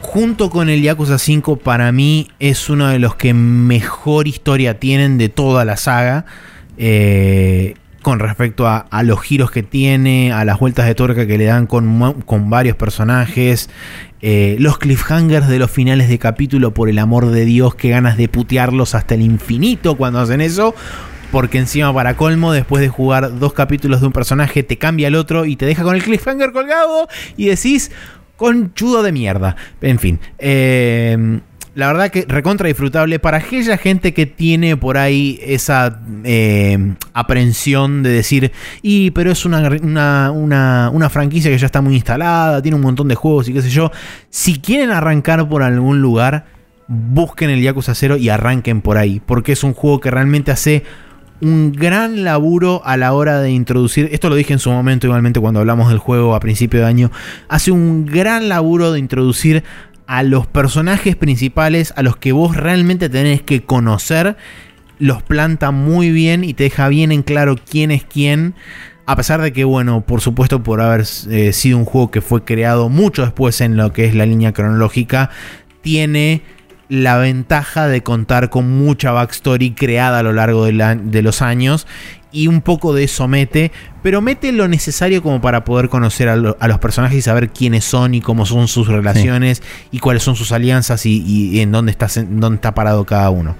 [0.00, 5.18] junto con el Yakuza 5 para mí es uno de los que mejor historia tienen
[5.18, 6.24] de toda la saga.
[6.78, 11.44] Eh, con respecto a, los giros que tiene, a las vueltas de tuerca que le
[11.44, 13.68] dan con, varios personajes,
[14.22, 18.16] eh, los cliffhangers de los finales de capítulo, por el amor de Dios, que ganas
[18.16, 20.74] de putearlos hasta el infinito cuando hacen eso.
[21.32, 25.14] Porque encima para colmo, después de jugar dos capítulos de un personaje, te cambia el
[25.14, 27.90] otro y te deja con el cliffhanger colgado y decís,
[28.36, 29.56] conchudo de mierda.
[29.82, 30.20] En fin.
[30.38, 31.40] Eh,
[31.78, 38.02] la verdad que recontra disfrutable para aquella gente que tiene por ahí esa eh, aprensión
[38.02, 38.50] de decir,
[38.82, 39.60] y pero es una,
[40.32, 43.62] una, una, franquicia que ya está muy instalada, tiene un montón de juegos y qué
[43.62, 43.92] sé yo.
[44.28, 46.46] Si quieren arrancar por algún lugar,
[46.88, 50.82] busquen el Yakuza 0 y arranquen por ahí, porque es un juego que realmente hace
[51.40, 55.38] un gran laburo a la hora de introducir, esto lo dije en su momento igualmente
[55.38, 57.12] cuando hablamos del juego a principio de año,
[57.48, 59.62] hace un gran laburo de introducir
[60.08, 64.38] a los personajes principales a los que vos realmente tenés que conocer,
[64.98, 68.54] los planta muy bien y te deja bien en claro quién es quién.
[69.04, 72.42] A pesar de que, bueno, por supuesto, por haber eh, sido un juego que fue
[72.42, 75.28] creado mucho después en lo que es la línea cronológica,
[75.82, 76.42] tiene
[76.88, 81.86] la ventaja de contar con mucha backstory creada a lo largo de, los años
[82.32, 83.72] y un poco de eso mete,
[84.02, 88.14] pero mete lo necesario como para poder conocer a, los personajes y saber quiénes son
[88.14, 92.56] y cómo son sus relaciones y cuáles son sus alianzas y, en dónde está, dónde
[92.56, 93.56] está parado cada uno.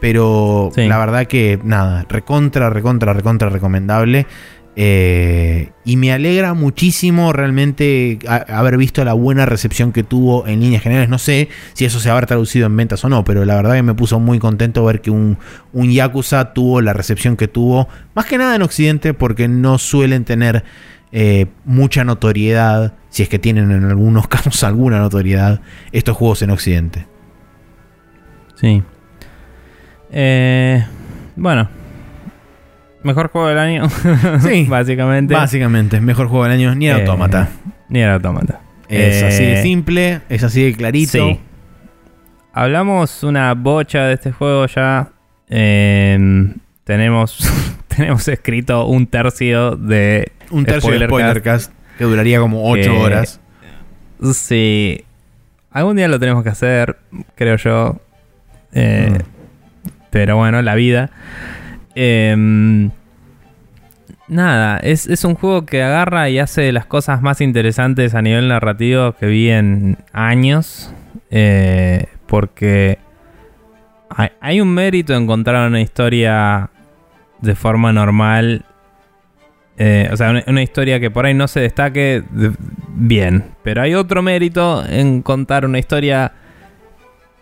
[0.00, 4.26] Pero la verdad que nada, recontra, recontra, recontra recomendable.
[4.78, 10.82] Eh, y me alegra muchísimo realmente haber visto la buena recepción que tuvo en líneas
[10.82, 11.08] generales.
[11.08, 13.82] No sé si eso se habrá traducido en ventas o no, pero la verdad que
[13.82, 15.38] me puso muy contento ver que un,
[15.72, 17.88] un Yakuza tuvo la recepción que tuvo.
[18.14, 20.62] Más que nada en Occidente, porque no suelen tener
[21.10, 25.62] eh, mucha notoriedad, si es que tienen en algunos casos alguna notoriedad,
[25.92, 27.06] estos juegos en Occidente.
[28.56, 28.82] Sí.
[30.10, 30.84] Eh,
[31.36, 31.68] bueno,
[33.06, 33.88] Mejor juego del año.
[34.40, 34.64] sí.
[34.68, 35.32] básicamente.
[35.32, 36.74] Básicamente, mejor juego del año.
[36.74, 37.48] Ni era eh, Automata.
[37.88, 38.60] Ni era Automata.
[38.88, 41.12] Es así de eh, simple, es así de clarito.
[41.12, 41.40] Sí.
[42.52, 45.12] Hablamos una bocha de este juego ya.
[45.48, 47.48] Em, tenemos,
[47.88, 50.32] tenemos escrito un tercio de.
[50.50, 53.40] Un tercio de spoilercast que duraría como 8 horas.
[54.32, 55.04] Sí.
[55.70, 56.96] Algún día lo tenemos que hacer,
[57.36, 58.00] creo yo.
[58.72, 59.22] Eh, mm.
[60.10, 61.10] Pero bueno, la vida.
[61.98, 62.90] Em,
[64.28, 69.12] nada, es, un juego que agarra y hace las cosas más interesantes a nivel narrativo
[69.12, 70.92] que vi en años.
[71.30, 72.98] Eh, porque
[74.40, 76.68] hay, un mérito en encontrar una historia
[77.40, 78.66] de forma normal.
[79.78, 82.22] Eh, o sea, una, historia que por ahí no se destaque
[82.88, 83.44] bien.
[83.62, 86.32] Pero hay otro mérito en contar una historia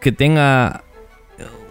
[0.01, 0.84] que tenga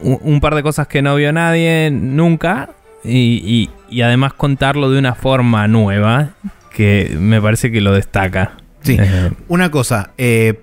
[0.03, 2.69] un, par de cosas que no vio nadie nunca
[3.03, 3.69] y,
[4.03, 6.31] además contarlo de una forma nueva
[6.71, 8.57] que me parece que lo destaca.
[8.81, 8.97] Sí,
[9.47, 10.59] una cosa, eh,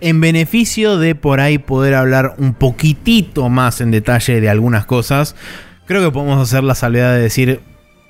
[0.00, 5.36] en beneficio de por ahí poder hablar un poquitito más en detalle de algunas cosas,
[5.86, 7.60] creo que podemos hacer la salvedad de decir,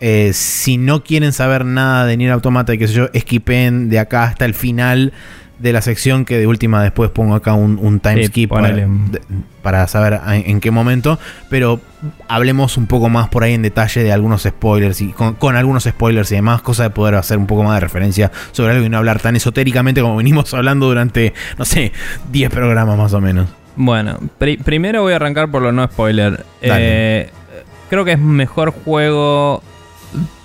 [0.00, 3.98] eh, si no quieren saber nada de Nier Automata y que sé yo, esquipen de
[3.98, 5.12] acá hasta el final
[5.58, 8.52] de la sección que de última después pongo acá un, un time skip
[9.62, 11.18] para, saber en, qué momento.
[11.48, 11.80] Pero
[12.28, 16.30] hablemos un poco más por ahí en detalle de algunos spoilers y con, algunos spoilers
[16.32, 18.98] y demás, cosa de poder hacer un poco más de referencia sobre algo y no
[18.98, 21.92] hablar tan esotéricamente como venimos hablando durante, no sé,
[22.30, 23.48] 10 programas más o menos.
[23.76, 26.44] Bueno, primero voy a arrancar por lo no spoiler.
[26.62, 27.28] Eh,
[27.90, 29.62] creo que es mejor juego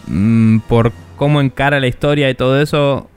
[0.07, 3.10] mm, por cómo encara la historia y todo eso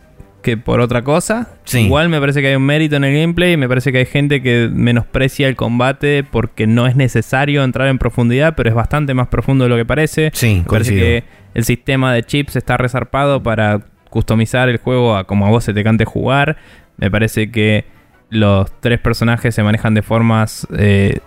[0.44, 1.48] que por otra cosa.
[1.72, 3.56] Igual me parece que hay un mérito en el gameplay.
[3.56, 7.98] Me parece que hay gente que menosprecia el combate porque no es necesario entrar en
[7.98, 10.30] profundidad, pero es bastante más profundo de lo que parece.
[10.34, 13.80] Sí, me parece que el sistema de chips está resarpado para
[14.10, 16.58] customizar el juego a como a vos se te cante jugar.
[16.98, 17.86] Me parece que
[18.28, 21.20] los tres personajes se manejan de formas eh,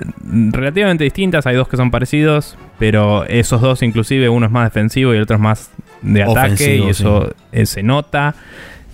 [0.51, 1.47] relativamente distintas.
[1.47, 5.23] Hay dos que son parecidos, pero esos dos, inclusive, uno es más defensivo y el
[5.23, 5.71] otro es más
[6.01, 8.35] de ataque, y eso eh, se nota.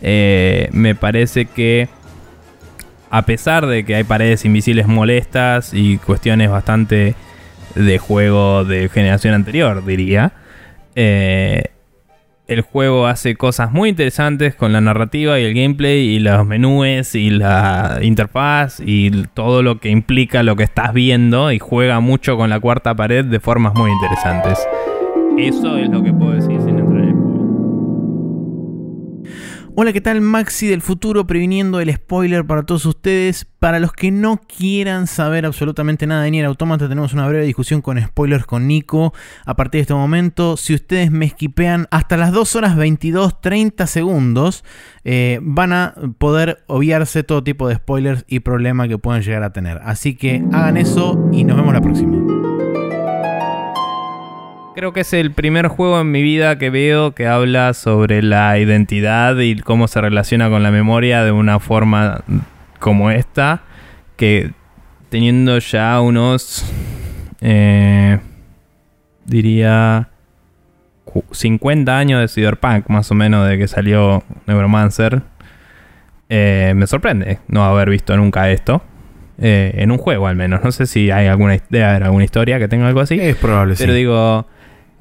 [0.04, 1.88] Eh, me parece que
[3.10, 7.16] a pesar de que hay paredes invisibles molestas y cuestiones bastante
[7.74, 10.34] de juego de generación anterior, diría,
[10.96, 11.64] Eh,
[12.48, 17.16] el juego hace cosas muy interesantes con la narrativa y el gameplay y los menús
[17.16, 22.38] y la interfaz y todo lo que implica lo que estás viendo y juega mucho
[22.38, 24.60] con la cuarta pared de formas muy interesantes.
[25.38, 26.62] Eso es lo que puedo decir
[29.76, 30.22] Hola, ¿qué tal?
[30.22, 33.46] Maxi del futuro previniendo el spoiler para todos ustedes.
[33.58, 37.82] Para los que no quieran saber absolutamente nada de Nier Automata, tenemos una breve discusión
[37.82, 39.16] con spoilers con Nico
[39.48, 40.58] a partir de este momento.
[40.58, 44.64] Si ustedes me esquipean hasta las 2 horas 22, 30 segundos,
[45.06, 49.54] eh, van a poder obviarse todo tipo de spoilers y problemas que puedan llegar a
[49.54, 49.80] tener.
[49.84, 52.43] Así que hagan eso y nos vemos la próxima.
[54.76, 58.58] Creo que es el primer juego en mi vida que veo que habla sobre la
[58.58, 62.24] identidad y cómo se relaciona con la memoria de una forma
[62.80, 63.62] como esta,
[64.18, 64.52] que
[65.10, 66.66] teniendo ya unos,
[67.42, 68.20] eh,
[69.26, 70.10] diría,
[71.32, 75.22] 50 años de Cyberpunk, más o menos, de que salió Neuromancer,
[76.30, 78.82] eh, me sorprende no haber visto nunca esto.
[79.40, 80.64] Eh, en un juego al menos.
[80.64, 83.20] No sé si hay alguna, haber alguna historia que tenga algo así.
[83.20, 84.48] Es probable, Pero digo,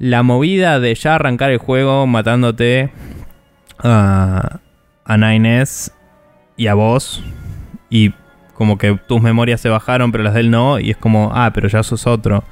[0.03, 2.91] la movida de ya arrancar el juego matándote
[3.79, 4.59] a,
[5.05, 5.93] a Nines
[6.57, 7.23] y a vos
[7.89, 8.13] y
[8.53, 11.51] como que tus memorias se bajaron pero las de él no y es como, ah,
[11.53, 12.43] pero ya sos otro.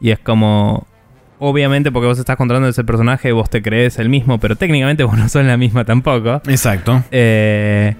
[0.00, 0.88] Y es como,
[1.38, 5.16] obviamente porque vos estás controlando ese personaje vos te crees el mismo, pero técnicamente vos
[5.16, 6.42] no sos la misma tampoco.
[6.48, 7.04] Exacto.
[7.12, 7.94] Eh,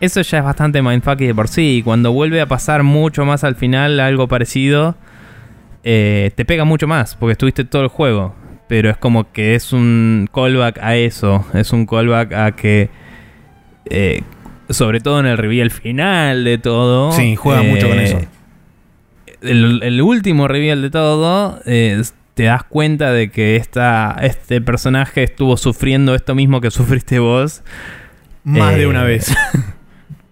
[0.00, 1.76] eso ya es bastante mindfucky de por sí.
[1.76, 4.96] Y cuando vuelve a pasar mucho más al final algo parecido,
[5.84, 8.34] eh, te pega mucho más, porque estuviste todo el juego.
[8.68, 11.44] Pero es como que es un callback a eso.
[11.54, 12.88] Es un callback a que.
[13.86, 14.22] eh,
[14.68, 17.10] sobre todo en el reveal final de todo.
[17.10, 18.18] Sí, juega mucho con eh, eso.
[19.42, 21.60] El, el último reveal de todo.
[21.64, 27.62] te das cuenta de que esta, este personaje estuvo sufriendo esto mismo que sufriste vos
[28.44, 29.34] Más de una vez.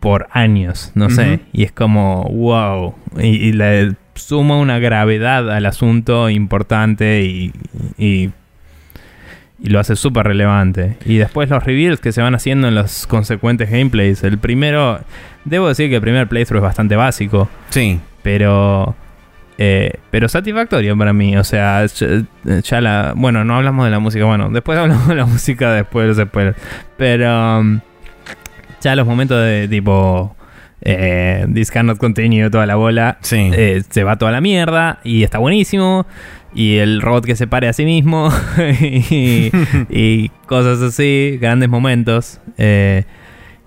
[0.01, 1.41] por años, no sé.
[1.53, 2.95] Y es como, wow.
[3.19, 7.53] Y, y le suma una gravedad al asunto importante y,
[7.97, 8.31] y,
[9.61, 10.97] y lo hace súper relevante.
[11.05, 14.23] Y después los reveals que se van haciendo en los consecuentes gameplays.
[14.23, 15.01] El primero,
[15.45, 18.01] debo decir que el primer playthrough es bastante básico, Sí.
[18.23, 18.95] pero...
[19.59, 22.07] eh, pero satisfactorio para mí, o sea, ya,
[22.63, 23.13] ya la...
[23.17, 26.29] Bueno, no hablamos de la música, bueno, después hablamos de la música después de los
[26.29, 26.57] spoilers.
[26.97, 27.81] Pero um,
[28.81, 30.37] ya los momentos de tipo...
[30.83, 33.19] Eh, This cannot continue, toda la bola.
[33.21, 33.51] Sí.
[33.53, 36.07] eh, se va toda la mierda y está buenísimo.
[36.55, 38.31] Y el robot que se pare a sí mismo.
[38.81, 39.51] y,
[39.91, 42.41] y cosas así, grandes momentos.
[42.59, 43.05] eh,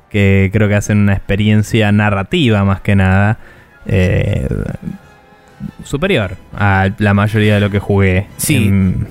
[0.10, 3.40] que creo que hacen una experiencia narrativa más que nada.
[3.86, 4.48] eh,
[5.84, 8.56] superior a la mayoría de lo que jugué Sí.
[8.68, 9.08] en-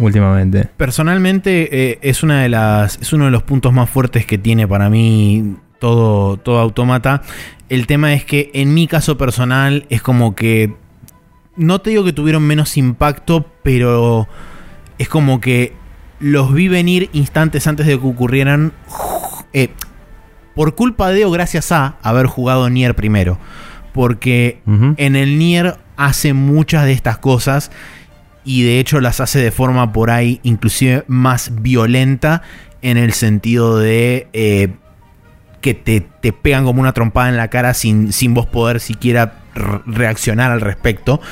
[0.00, 0.68] últimamente.
[0.76, 4.66] Personalmente eh, es una de las es uno de los puntos más fuertes que tiene
[4.66, 7.20] para mí todo todo autómata.
[7.68, 10.72] El tema es que en mi caso personal es como que
[11.56, 14.26] no te digo que tuvieron menos impacto, pero
[14.96, 15.74] es como que
[16.20, 18.72] los vi venir instantes antes de que ocurrieran
[19.52, 19.68] eh,
[20.54, 23.38] por culpa de o gracias a haber jugado Nier primero,
[23.92, 24.62] porque
[24.96, 27.70] en el Nier hace muchas de estas cosas
[28.42, 32.40] y de hecho las hace de forma por ahí inclusive más violenta
[32.80, 34.74] en el sentido de eh,
[35.64, 39.40] que te, te pegan como una trompada en la cara sin, sin vos poder siquiera
[39.54, 41.22] re- reaccionar al respecto.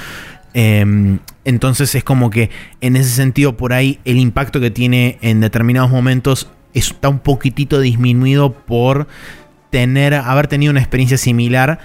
[0.55, 2.49] Em, entonces es como que
[2.81, 7.78] en ese sentido por ahí el impacto que tiene en determinados momentos está un poquitito
[7.78, 9.07] disminuido por
[9.69, 11.78] tener, haber tenido una experiencia similar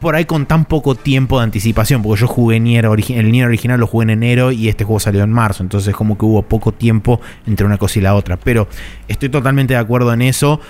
[0.00, 3.78] por ahí con tan poco tiempo de anticipación, porque yo jugué Nier, el Nier original
[3.78, 6.72] lo jugué en enero y este juego salió en marzo, entonces como que hubo poco
[6.72, 8.68] tiempo entre una cosa y la otra, pero
[9.08, 10.60] estoy totalmente de acuerdo en eso.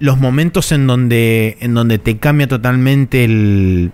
[0.00, 3.92] Los momentos en donde, en donde te cambia totalmente el,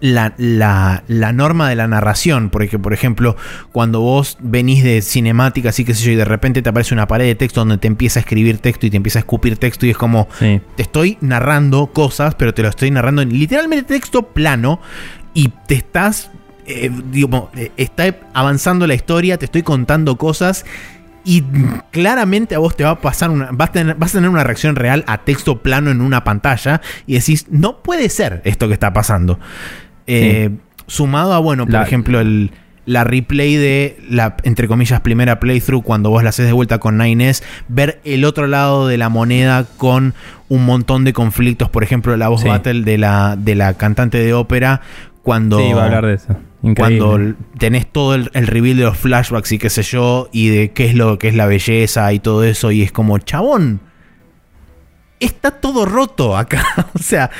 [0.00, 2.50] la, la- la norma de la narración.
[2.50, 3.36] Porque, por ejemplo,
[3.72, 7.06] cuando vos venís de cinemática, así que sé yo, y de repente te aparece una
[7.06, 9.86] pared de texto donde te empieza a escribir texto y te empieza a escupir texto,
[9.86, 10.60] y es como, Sí.
[10.76, 14.80] te estoy narrando cosas, pero te lo estoy narrando en literalmente texto plano,
[15.32, 16.30] y te estás.
[16.66, 20.64] eh, digo, eh, está avanzando la historia, te estoy contando cosas.
[21.24, 21.42] Y
[21.90, 23.48] claramente a vos te va a pasar una.
[23.52, 26.80] Vas a, tener, vas a tener una reacción real a texto plano en una pantalla.
[27.06, 29.38] Y decís, no puede ser esto que está pasando.
[30.06, 30.50] Eh,
[30.86, 32.50] Sumado a, bueno, por La- ejemplo, el,
[32.84, 36.98] la replay de la, entre comillas, primera playthrough, cuando vos la haces de vuelta con
[36.98, 40.12] 9S, ver el otro lado de la moneda con
[40.50, 42.48] un montón de conflictos, por ejemplo, la voz Sí.
[42.48, 44.82] battle de la, de la cantante de ópera
[45.24, 45.58] cuando...
[45.58, 46.36] Sí, iba a hablar de eso.
[46.62, 46.98] Increíble.
[47.04, 50.70] Cuando tenés todo el, el reveal de los flashbacks y qué sé yo, y de
[50.70, 53.80] qué es lo que es la belleza y todo eso, y es como, chabón,
[55.20, 56.64] está todo roto acá.
[56.94, 57.30] o sea,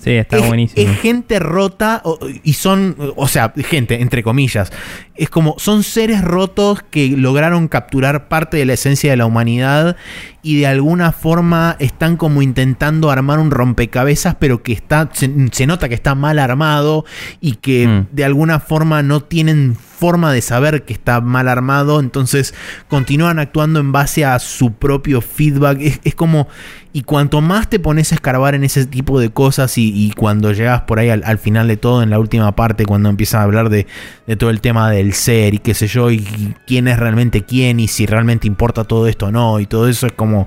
[0.00, 0.90] Sí, está es, buenísimo.
[0.90, 2.02] es gente rota
[2.42, 4.72] y son, o sea, gente, entre comillas.
[5.14, 9.96] Es como, son seres rotos que lograron capturar parte de la esencia de la humanidad
[10.42, 15.66] y de alguna forma están como intentando armar un rompecabezas, pero que está, se, se
[15.66, 17.04] nota que está mal armado
[17.40, 18.06] y que Mm.
[18.12, 22.54] de alguna forma no tienen forma de saber que está mal armado, entonces
[22.86, 25.78] continúan actuando en base a su propio feedback.
[25.80, 26.46] Es, es como,
[26.92, 30.52] y cuanto más te pones a escarbar en ese tipo de cosas y, y cuando
[30.52, 33.44] llegas por ahí al, al final de todo, en la última parte, cuando empiezan a
[33.44, 33.88] hablar de,
[34.28, 37.42] de todo el tema del ser y qué sé yo, y, y quién es realmente
[37.42, 40.37] quién y si realmente importa todo esto o no, y todo eso es como,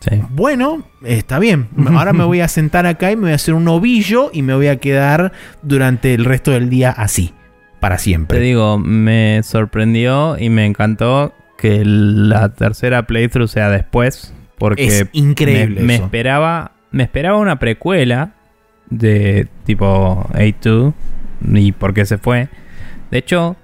[0.00, 0.20] Sí.
[0.30, 1.68] bueno, está bien.
[1.94, 4.54] Ahora me voy a sentar acá y me voy a hacer un ovillo y me
[4.54, 5.32] voy a quedar
[5.62, 7.32] durante el resto del día así,
[7.80, 8.38] para Te siempre.
[8.40, 14.34] digo, me sorprendió y me encantó que la tercera playthrough sea después.
[14.58, 16.04] Porque Es increíble me, me eso.
[16.04, 16.72] esperaba.
[16.90, 18.34] Me esperaba una precuela
[18.90, 20.92] de tipo A2.
[21.54, 22.48] Y por qué se fue.
[23.10, 23.56] De hecho,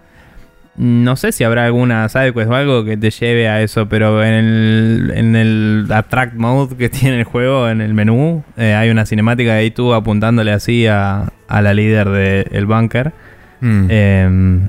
[0.81, 4.33] no sé si habrá alguna sidequest o algo que te lleve a eso, pero en
[4.33, 9.05] el, en el attract mode que tiene el juego, en el menú, eh, hay una
[9.05, 13.13] cinemática de A2 apuntándole así a, a la líder del bunker.
[13.61, 13.87] Mm.
[13.91, 14.61] Eh,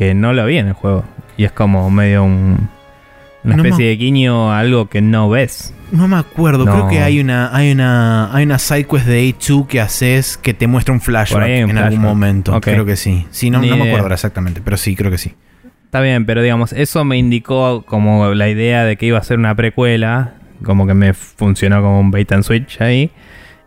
[0.00, 1.04] que no lo vi en el juego.
[1.36, 2.70] Y es como medio un,
[3.44, 5.72] una No especie de guiño a algo que no ves.
[5.92, 6.72] No me acuerdo, No.
[6.72, 10.66] creo que hay una, hay una, hay una sidequest de A2 que haces que te
[10.66, 12.60] muestra un flashback en algún momento.
[12.60, 13.26] Creo que sí.
[13.30, 15.34] Sí, no, no me acuerdo ahora exactamente, pero sí, creo que sí.
[15.84, 19.38] Está bien, pero digamos, eso me indicó como la idea de que iba a ser
[19.38, 20.34] una precuela.
[20.62, 23.10] Como que me funcionó como un bait and switch ahí.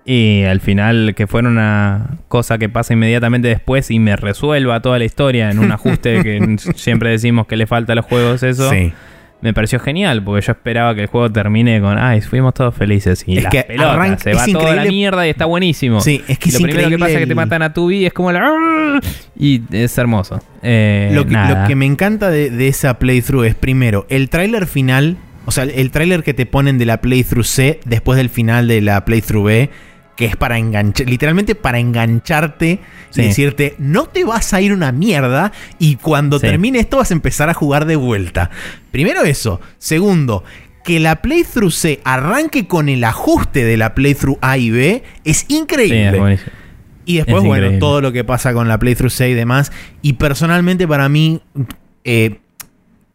[0.05, 4.99] Y al final que fuera una cosa que pasa inmediatamente después y me resuelva toda
[4.99, 8.69] la historia en un ajuste que siempre decimos que le falta a los juegos eso.
[8.69, 8.93] Sí.
[9.43, 13.23] Me pareció genial porque yo esperaba que el juego termine con, ay, fuimos todos felices
[13.27, 15.99] y Es las que arranca- se va toda la mierda y está buenísimo.
[15.99, 17.91] Sí, es que Y es lo primero que pasa es que te matan a tu
[17.91, 18.99] y es como la...
[19.37, 20.41] Y es hermoso.
[20.61, 21.61] Eh, Lo que, nada.
[21.63, 25.65] lo que me encanta de, de esa playthrough es primero el tráiler final, o sea,
[25.65, 29.45] el tráiler que te ponen de la playthrough C después del final de la playthrough
[29.45, 29.69] B,
[30.15, 33.21] que es para enganchar, literalmente para engancharte Sí.
[33.21, 36.47] y decirte, no te vas a ir una mierda y cuando Sí.
[36.47, 38.49] termine esto vas a empezar a jugar de vuelta.
[38.91, 39.59] Primero eso.
[39.79, 40.43] Segundo,
[40.83, 45.45] que la playthrough C arranque con el ajuste de la playthrough A y B es
[45.47, 46.33] Sí, increíble.
[46.33, 46.41] es.
[47.05, 47.79] Y después, Es bueno, increíble.
[47.79, 49.73] todo lo que pasa con la Playthrough 6 y demás.
[50.01, 51.41] Y personalmente para mí,
[52.05, 52.39] eh,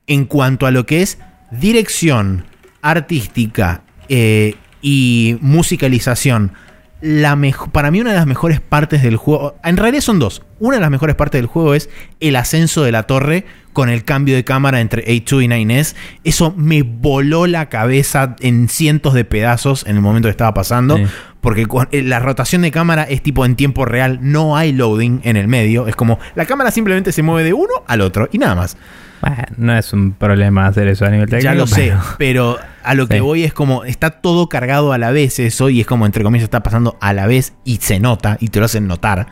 [0.06, 1.18] en cuanto a lo que es
[1.50, 2.44] dirección
[2.82, 6.52] artística eh, y musicalización,
[7.00, 10.42] la mejo- para mí una de las mejores partes del juego, en realidad son dos.
[10.58, 11.88] Una de las mejores partes del juego es
[12.20, 15.94] el ascenso de la torre con el cambio de cámara entre A2 y 9S.
[16.24, 20.96] Eso me voló la cabeza en cientos de pedazos en el momento que estaba pasando.
[20.96, 21.04] Sí.
[21.40, 25.36] Porque eh, la rotación de cámara es tipo en tiempo real, no hay loading en
[25.36, 25.86] el medio.
[25.86, 28.76] Es como la cámara simplemente se mueve de uno al otro y nada más.
[29.20, 31.44] Bueno, no es un problema hacer eso a nivel técnico.
[31.44, 33.20] Ya lo sé, pero- pero a lo que Sí.
[33.20, 36.44] voy es como está todo cargado a la vez eso y es como entre comillas
[36.44, 39.26] está pasando a la vez y se nota y te lo hacen notar.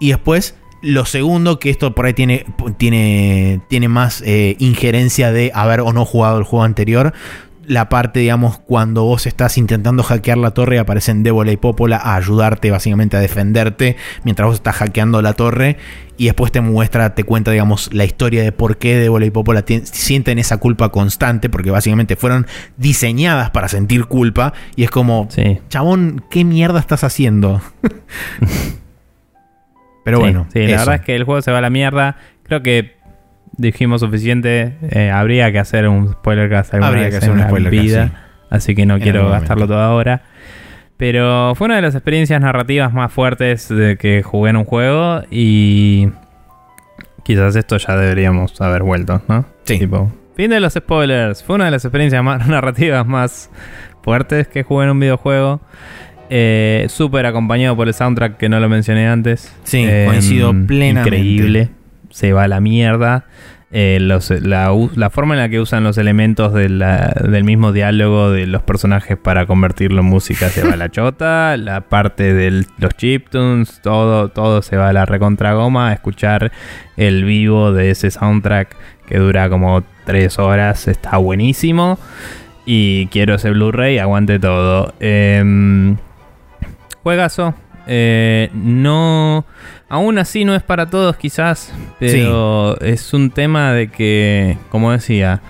[0.00, 2.44] Y después lo segundo que esto por ahí tiene
[2.76, 7.12] tiene tiene más eh, injerencia de haber o no jugado el juego anterior.
[7.68, 12.16] La parte, digamos, cuando vos estás intentando hackear la torre, aparecen Débola y Popola a
[12.16, 15.76] ayudarte, básicamente a defenderte, mientras vos estás hackeando la torre.
[16.16, 19.64] Y después te muestra, te cuenta, digamos, la historia de por qué Débola y Popola
[19.84, 22.46] sienten esa culpa constante, porque básicamente fueron
[22.76, 24.52] diseñadas para sentir culpa.
[24.76, 25.58] Y es como, Sí.
[25.68, 27.60] chabón, ¿qué mierda estás haciendo?
[30.04, 30.76] Pero Sí, bueno, Sí, la eso.
[30.78, 32.16] verdad es que el juego se va a la mierda.
[32.44, 32.95] Creo que
[33.52, 34.76] dijimos suficiente.
[34.90, 37.46] eh, habría que hacer un spoiler cast alguna Habría vez que hacer en un la
[37.48, 38.06] spoilercast, vida.
[38.08, 38.12] sí.
[38.50, 40.22] Así que no En quiero gastarlo todo ahora.
[40.96, 45.22] Pero fue una de las experiencias narrativas más fuertes de que jugué en un juego.
[45.30, 46.08] Y
[47.24, 49.44] quizás esto ya deberíamos haber vuelto, ¿no?
[49.64, 49.78] Sí.
[49.78, 51.42] Tipo, fin de los spoilers.
[51.42, 53.50] Fue una de las experiencias más narrativas más
[54.02, 55.60] fuertes que jugué en un videojuego.
[56.30, 59.54] Eh, Súper acompañado por el soundtrack que no lo mencioné antes.
[59.64, 61.16] Sí, Eh, coincido plenamente.
[61.18, 61.68] Increíble.
[62.16, 63.26] Se va a la mierda.
[63.72, 69.18] Eh, la, forma en la que usan los elementos del mismo diálogo de los personajes
[69.18, 71.58] para convertirlo en música se va a la chota.
[71.58, 75.92] La parte de los chiptunes, todo, todo se va a la recontragoma.
[75.92, 76.52] Escuchar
[76.96, 78.74] el vivo de ese soundtrack
[79.06, 81.98] que dura como 3 horas está buenísimo.
[82.64, 84.94] Y quiero ese Blu-ray, aguante todo.
[85.00, 85.98] Em,
[87.02, 87.54] juegazo.
[87.86, 89.44] Eh, no.
[89.88, 91.72] Aún así no es para todos, quizás.
[91.98, 95.40] Pero es un tema de que, como decía.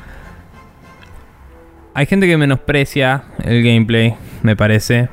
[1.94, 5.08] Hay gente que menosprecia el gameplay, me parece.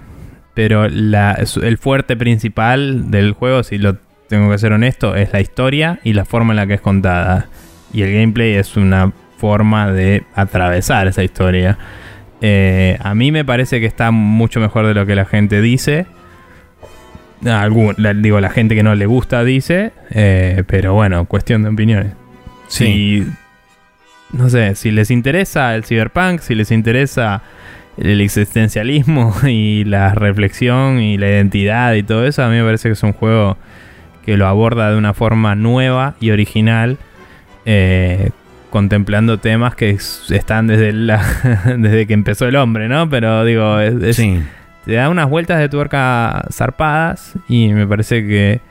[0.53, 5.99] Pero el fuerte principal del juego, si lo tengo que ser honesto, es la historia
[6.03, 7.47] y la forma en la que es contada.
[7.93, 11.77] Y el gameplay es una forma de atravesar esa historia.
[12.41, 16.05] Eh, a mí me parece que está mucho mejor de lo que la gente dice.
[18.15, 22.13] Digo, la gente que no le gusta dice, eh, pero bueno, cuestión de opiniones.
[22.67, 23.27] Sí.
[24.31, 27.43] no sé, si les interesa el cyberpunk, si les interesa
[27.97, 32.89] el existencialismo y la reflexión y la identidad y todo eso, a mí me parece
[32.89, 33.57] que es un juego
[34.25, 36.97] que lo aborda de una forma nueva y original,
[37.65, 38.29] eh,
[38.69, 41.23] contemplando temas que están desde, la,
[41.77, 43.09] desde que empezó el hombre, ¿no?
[43.09, 43.77] Pero digo,
[44.85, 48.61] te da unas vueltas de tuerca zarpadas y me parece que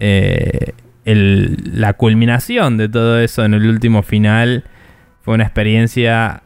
[0.00, 0.72] eh,
[1.04, 4.64] la culminación de todo eso en el último final
[5.22, 6.42] fue una experiencia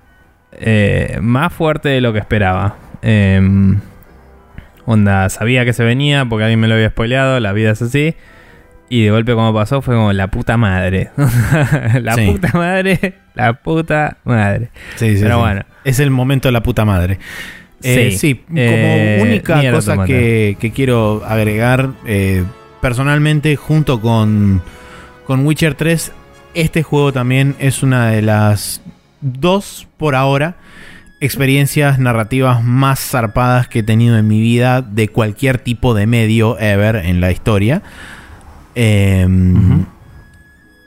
[0.52, 2.76] eh, más fuerte de lo que esperaba.
[3.02, 3.81] Em,
[4.84, 8.14] onda, sabía que se venía porque alguien me lo había spoileado, la vida es así.
[8.89, 11.10] Y de golpe como pasó fue como la puta madre.
[12.00, 14.70] la puta madre, la puta madre.
[14.97, 15.62] Sí, sí, Pero bueno.
[15.84, 17.18] Es el momento de la puta madre.
[17.83, 22.44] Eh, sí, como eh, única cosa que, quiero agregar, eh,
[22.81, 24.62] personalmente junto con,
[25.27, 26.12] con Witcher 3,
[26.55, 28.83] este juego también es una de las
[29.20, 30.57] dos por ahora
[31.23, 36.59] experiencias narrativas más zarpadas que he tenido en mi vida de cualquier tipo de medio
[36.59, 37.81] ever en la historia.
[38.75, 39.86] Em,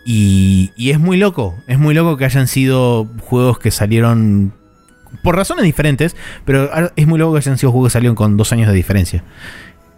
[0.06, 4.54] y, es muy loco, es muy loco que hayan sido juegos que salieron
[5.22, 8.52] por razones diferentes, pero es muy loco que hayan sido juegos que salieron con dos
[8.52, 9.24] años de diferencia.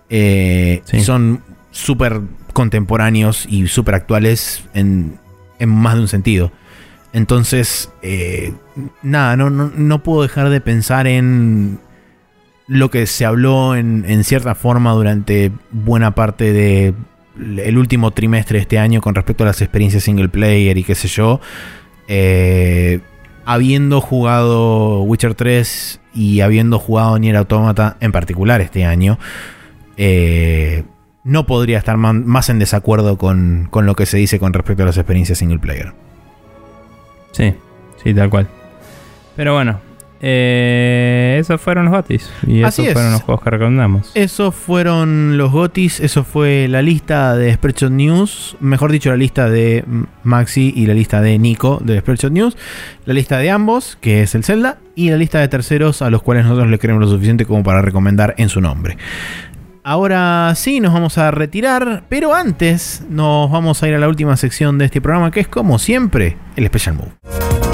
[0.09, 2.21] Eh, son súper
[2.53, 5.19] contemporáneos y súper actuales en,
[5.59, 6.51] más de un sentido.
[7.13, 8.53] Entonces, eh,
[9.01, 11.79] nada, no, no, puedo dejar de pensar en
[12.67, 16.93] lo que se habló en cierta forma durante buena parte de
[17.39, 20.95] el último trimestre de este año con respecto a las experiencias single player y qué
[20.95, 21.39] sé yo.
[22.07, 22.99] Eh,
[23.47, 29.17] habiendo jugado Witcher 3 y habiendo jugado Nier Automata en particular este año,
[29.95, 30.83] eh,
[31.23, 34.85] no podría estar más en desacuerdo con, con, lo que se dice con respecto a
[34.85, 35.93] las experiencias single player.
[37.31, 37.53] Sí,
[38.03, 38.49] sí, tal cual.
[39.37, 39.79] Pero bueno,
[40.21, 42.31] eh, esos fueron los gotis.
[42.45, 44.11] Y esos fueron los juegos que recomendamos.
[44.15, 45.99] Esos fueron los gotis.
[45.99, 48.57] Eso fue la lista de Spreadshot News.
[48.59, 49.83] Mejor dicho, la lista de
[50.23, 52.57] Maxi y la lista de Nico de Spreadshot News.
[53.05, 54.77] La lista de ambos, que es el Zelda.
[54.95, 57.81] Y la lista de terceros a los cuales nosotros le queremos lo suficiente como para
[57.81, 58.97] recomendar en su nombre.
[59.83, 64.35] Ahora sí, nos vamos a retirar, pero antes nos vamos a ir a la última
[64.35, 67.66] sección de este programa, que es como siempre, el Special Move.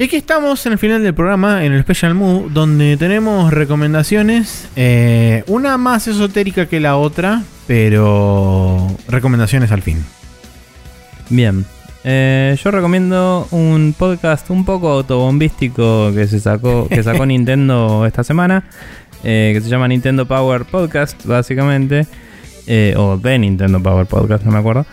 [0.00, 4.68] Y aquí estamos en el final del programa, en el Special Mood, donde tenemos recomendaciones,
[4.76, 10.04] eh, una más esotérica que la otra, pero recomendaciones al fin.
[11.30, 11.64] Bien,
[12.04, 18.22] eh, yo recomiendo un podcast un poco autobombístico que se sacó, que sacó Nintendo esta
[18.22, 18.70] semana,
[19.24, 22.06] eh, que se llama Nintendo Power Podcast, básicamente,
[22.96, 24.86] o de Nintendo Power Podcast, no me acuerdo.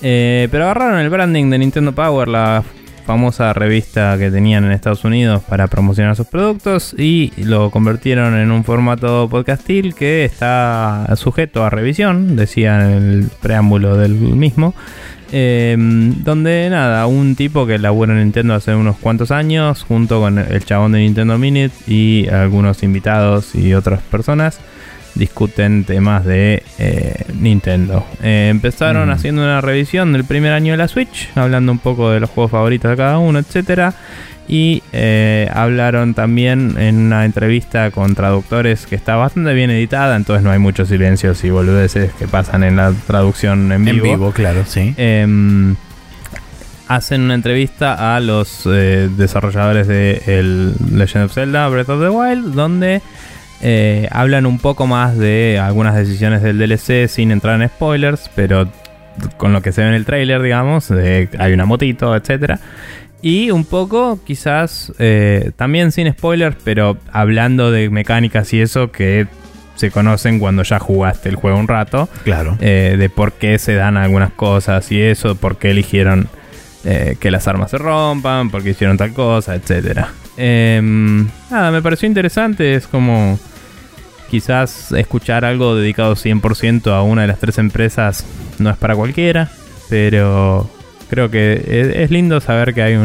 [0.00, 2.62] pero agarraron el branding de Nintendo Power, la
[3.06, 8.50] famosa revista que tenían en Estados Unidos para promocionar sus productos y lo convirtieron en
[8.50, 14.74] un formato podcastil que está sujeto a revisión, decía en el preámbulo del mismo.
[15.34, 20.38] Em, donde nada, un tipo que labura en Nintendo hace unos cuantos años, junto con
[20.38, 24.60] el chabón de Nintendo Minute y algunos invitados y otras personas,
[25.14, 28.04] discuten temas de eh, Nintendo.
[28.22, 29.12] Eh, empezaron mm.
[29.12, 32.50] haciendo una revisión del primer año de la Switch, hablando un poco de los juegos
[32.50, 33.94] favoritos de cada uno, etcétera.
[34.48, 40.42] Y eh, hablaron también en una entrevista con traductores que está bastante bien editada, entonces
[40.42, 44.04] no hay muchos silencios y boludeces que pasan en la traducción en vivo.
[44.06, 44.94] En vivo, claro, sí.
[44.96, 45.76] Em,
[46.88, 52.52] hacen una entrevista a los desarrolladores de el Legend of Zelda Breath of the Wild,
[52.52, 53.00] donde
[53.62, 58.68] Eh, hablan un poco más de algunas decisiones del DLC sin entrar en spoilers, pero
[59.36, 62.58] con lo que se ve en el trailer, digamos, hay una motito, etcétera.
[63.20, 69.28] Y un poco, quizás, eh, también sin spoilers, pero hablando de mecánicas y eso que
[69.76, 72.08] se conocen cuando ya jugaste el juego un rato.
[72.24, 72.58] Claro.
[72.60, 76.28] Eh, de por qué se dan algunas cosas y eso, por qué eligieron
[77.20, 80.08] que las armas se rompan, por qué hicieron tal cosa, etcétera.
[80.36, 83.38] Em, nada, me pareció interesante, es como
[84.32, 88.24] quizás escuchar algo dedicado 100% a una de las tres empresas
[88.58, 89.50] no es para cualquiera,
[89.90, 90.70] pero
[91.10, 92.98] creo que es, lindo saber que hay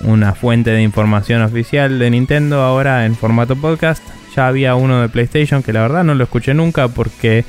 [0.00, 4.02] una fuente de información oficial de Nintendo ahora en formato podcast.
[4.34, 7.44] Ya había uno de PlayStation que la verdad no lo escuché nunca porque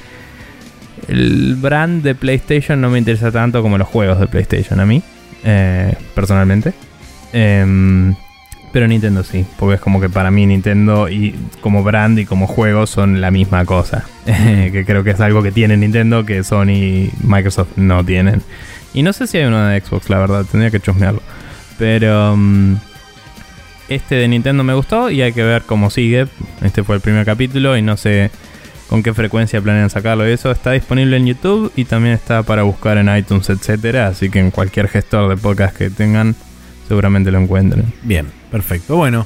[1.07, 5.01] el brand de PlayStation no me interesa tanto como los juegos de PlayStation a mí,
[5.45, 6.73] eh, personalmente.
[7.31, 8.13] Em,
[8.75, 12.45] pero Nintendo sí, porque es como que para mí Nintendo y como brand y como
[12.45, 14.03] juego son la misma cosa.
[14.25, 18.41] que creo que es algo que tiene Nintendo que Sony y Microsoft no tienen.
[18.93, 21.21] Y no sé si hay uno de Xbox, la verdad, tendría que chusmearlo.
[21.79, 22.75] Pero mm,
[23.87, 26.27] este de Nintendo me gustó y hay que ver cómo sigue.
[26.61, 28.29] Este fue el primer capítulo y no sé
[28.89, 30.27] con qué frecuencia planean sacarlo.
[30.27, 34.07] Y eso está disponible en YouTube y también está para buscar en iTunes, etcétera.
[34.07, 36.35] Así que en cualquier gestor de podcast que tengan,
[36.87, 37.85] seguramente lo encuentren.
[38.03, 38.95] Bien, perfecto.
[38.95, 39.25] Bueno,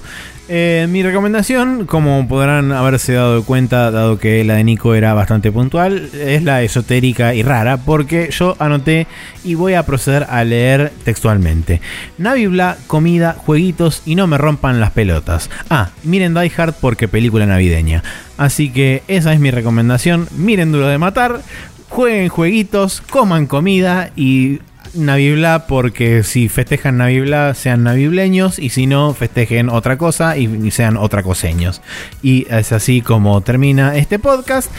[0.51, 5.51] eh, mi recomendación, como podrán haberse dado cuenta, dado que la de Nico era bastante
[5.51, 9.05] puntual, es la esotérica y rara, porque yo anoté
[9.43, 11.81] y voy a proceder a leer textualmente.
[12.17, 15.51] Navibla, comida, jueguitos y no me rompan las pelotas.
[15.69, 18.01] Ah, miren Die Hard porque película navideña.
[18.37, 20.27] Así que esa es mi recomendación.
[20.35, 21.41] Miren Duro de Matar,
[21.89, 24.61] jueguen jueguitos, coman comida y
[24.93, 30.97] Navibla porque si festejan Navibla sean navibleños y si no festejen otra cosa y, sean
[30.97, 31.81] otra coseños.
[32.21, 34.71] Y es así como termina este podcast.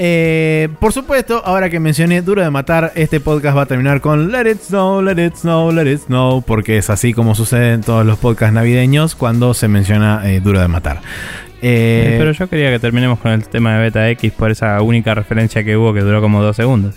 [0.00, 4.30] Eh, por supuesto, ahora que mencioné Duro de Matar, este podcast va a terminar con
[4.30, 7.80] Let It Snow, Let It Snow, Let It Snow, porque es así como sucede en
[7.80, 11.00] todos los podcasts navideños cuando se menciona eh, Duro de Matar.
[11.60, 15.14] Eh, pero yo quería que terminemos con el tema de Beta X por esa única
[15.14, 16.94] referencia que hubo que duró como dos segundos.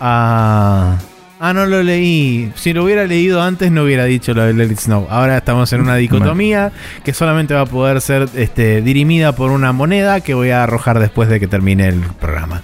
[0.00, 0.98] Ah.
[1.46, 2.50] Ah, no lo leí.
[2.54, 5.06] Si lo hubiera leído antes no hubiera dicho lo de Let It Snow.
[5.10, 6.72] Ahora estamos en una dicotomía
[7.04, 11.00] que solamente va a poder ser este, dirimida por una moneda que voy a arrojar
[11.00, 12.62] después de que termine el programa.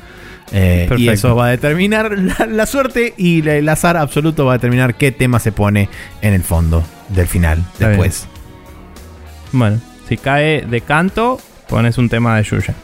[0.53, 2.17] Eh, y eso va a determinar
[2.49, 5.91] la, suerte y el azar absoluto va a determinar qué tema se pone
[6.23, 8.29] en el fondo del final después.
[9.53, 9.79] Bueno,
[10.09, 12.75] si cae de canto, pones un tema de Yuya.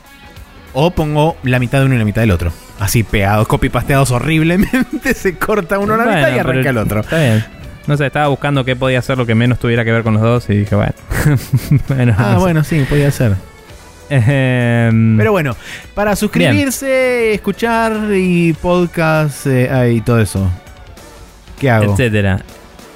[0.78, 4.10] O pongo la mitad de uno y la mitad del otro así pegados, copy pasteados
[4.10, 7.00] horriblemente, se corta uno a la mitad y arranca el otro.
[7.00, 7.44] Está bien.
[7.86, 10.22] No sé, estaba buscando qué podía ser lo que menos tuviera que ver con los
[10.22, 10.94] dos y dije, bueno.
[12.18, 13.36] ah, bueno, sí, podía ser.
[14.08, 15.56] Pero bueno,
[15.94, 20.50] para suscribirse, escuchar y podcast eh, y todo eso.
[21.58, 21.92] ¿Qué hago?
[21.92, 22.40] Etcétera.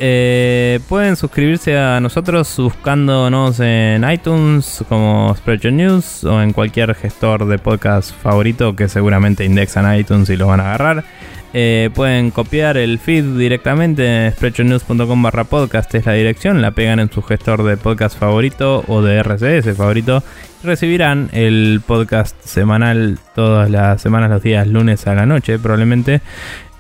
[0.03, 7.47] Eh, pueden suscribirse a nosotros buscándonos en iTunes como Spreadshot News o en cualquier gestor
[7.47, 11.05] de podcast favorito que seguramente indexan iTunes y los van a agarrar.
[11.53, 17.01] Eh, pueden copiar el feed directamente en spreadshotnews.com barra podcast, es la dirección, la pegan
[17.01, 20.23] en su gestor de podcast favorito o de RCS favorito.
[20.63, 26.21] Recibirán el podcast semanal todas las semanas, los días lunes a la noche probablemente.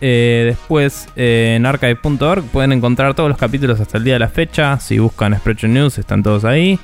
[0.03, 4.29] Eh, después eh, en archive.org pueden encontrar todos los capítulos hasta el día de la
[4.29, 4.79] fecha.
[4.79, 6.79] Si buscan Spreadshot News están todos ahí.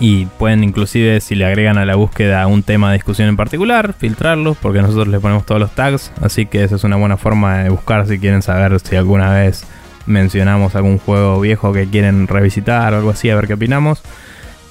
[0.00, 3.94] Y pueden inclusive si le agregan a la búsqueda un tema de discusión en particular,
[3.96, 6.12] filtrarlos porque nosotros le ponemos todos los tags.
[6.20, 9.64] Así que esa es una buena forma de buscar si quieren saber si alguna vez
[10.06, 14.02] mencionamos algún juego viejo que quieren revisitar o algo así, a ver qué opinamos.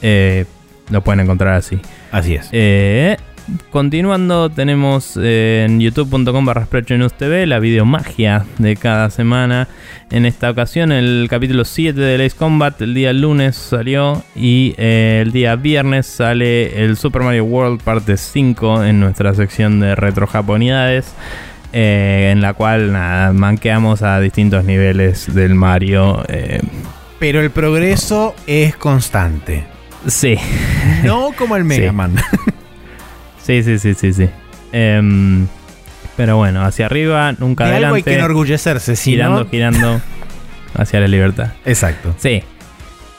[0.02, 0.45] Eh,
[0.90, 1.80] lo pueden encontrar así.
[2.11, 2.50] Así es.
[3.72, 9.68] Continuando, tenemos eh, en youtube.com barra TV la videomagia de cada semana.
[10.12, 15.22] En esta ocasión, el capítulo 7 de Ace Combat, el día lunes salió y eh,
[15.26, 20.26] el día viernes sale el Super Mario World parte 5 en nuestra sección de retro
[20.26, 21.14] japonidades.
[21.74, 26.24] Eh, en la cual nada, manqueamos a distintos niveles del Mario.
[27.20, 29.66] Pero el progreso es constante.
[30.08, 30.38] Sí.
[31.04, 32.16] No como el Mega Man.
[33.44, 34.30] Sí, sí, sí, sí, sí.
[34.72, 35.48] Em,
[36.18, 37.86] pero bueno, hacia arriba, nunca de adelante.
[37.86, 40.02] Algo hay que enorgullecerse, si Girando, girando
[40.76, 41.54] hacia la libertad.
[41.66, 42.16] Exacto.
[42.18, 42.44] Sí.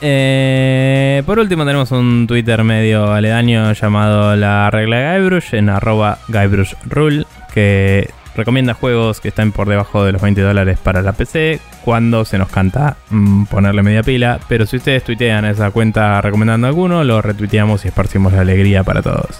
[0.01, 6.19] Eh, por último tenemos un Twitter medio aledaño llamado La Regla de Guybrush en arroba
[6.29, 11.13] Guybrush Rule que recomienda juegos que están por debajo de los 20 dólares para la
[11.13, 14.41] PC cuando se nos canta mm, ponerle media pila.
[14.49, 19.01] Pero si ustedes tuitean esa cuenta recomendando alguno, lo retuiteamos y esparcimos la alegría para
[19.03, 19.39] todos.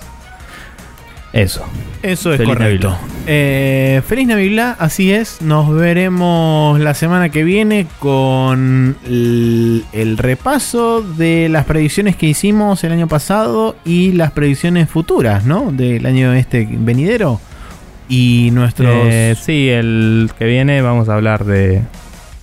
[1.35, 1.65] Eso.
[2.01, 2.91] Eso es Feliz correcto.
[2.91, 3.09] Navidad.
[3.27, 5.43] Eh, feliz Navidad, así es.
[5.43, 12.85] Nos veremos la semana que viene con el, el repaso de las predicciones que hicimos
[12.85, 15.73] el año pasado y las predicciones futuras, ¿no?
[15.73, 17.41] Del año este venidero.
[18.09, 18.95] Y nuestros.
[19.11, 21.83] Eh, sí, el que viene vamos a hablar de.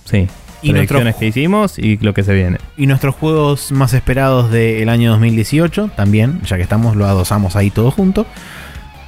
[0.04, 0.28] Sí.
[0.60, 2.58] Y predicciones que hicimos y lo que se viene.
[2.76, 7.70] y nuestros juegos más esperados del año 2018 también, ya que estamos, lo adosamos ahí
[7.70, 8.26] todo junto.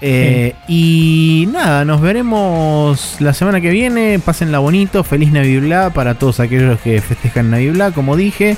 [0.00, 4.18] Eh, Y nada, nos veremos la semana que viene.
[4.18, 5.02] Pásenla bonito.
[5.05, 8.56] Feliz Navidad para todos aquellos que festejan Navidad, como dije.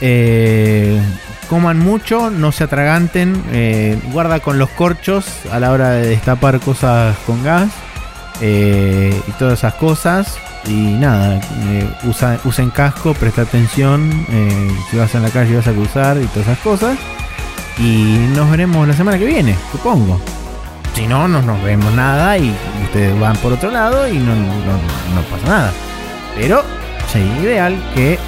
[0.00, 1.00] Eh,
[1.48, 3.42] coman mucho, no se atraganten.
[3.52, 7.68] eh, guarda con los corchos a la hora de destapar cosas con gas.
[8.40, 10.36] y todas esas cosas.
[10.66, 11.40] Y nada,
[12.04, 14.26] usa- usen casco, presta atención.
[14.90, 16.98] si vas en la calle vas a cruzar y todas esas cosas.
[17.78, 20.20] Y nos veremos la semana que viene, supongo.
[20.94, 25.14] Si no, no nos vemos nada y ustedes van por otro lado y no, no-
[25.14, 25.72] no pasa nada.
[26.36, 26.62] Pero
[27.12, 28.18] sería ideal que, de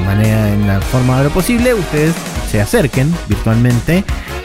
[0.00, 2.14] la manera, en la forma de lo posible, ustedes
[2.50, 4.04] se acerquen virtualmente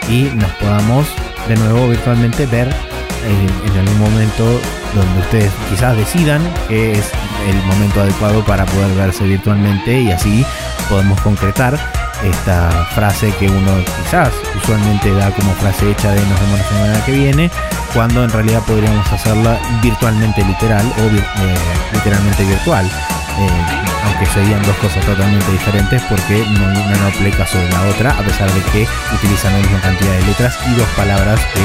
[0.10, 1.08] y nos podamos
[1.48, 4.44] de nuevo virtualmente ver eh, en algún momento
[4.94, 7.10] donde ustedes quizás decidan que es
[7.50, 10.46] el momento adecuado para poder verse virtualmente y así
[10.90, 11.78] podemos concretar
[12.24, 17.06] esta frase que uno quizás usualmente da como frase hecha de nos vemos la semana
[17.06, 17.52] que viene,
[17.94, 21.56] cuando en realidad podríamos hacerla virtualmente literal o eh,
[21.94, 22.86] literalmente virtual.
[22.86, 28.12] Eh, aunque serían dos cosas totalmente diferentes porque no, una no aplica sobre la otra,
[28.12, 31.62] a pesar de que utilizan la misma cantidad de letras y dos palabras que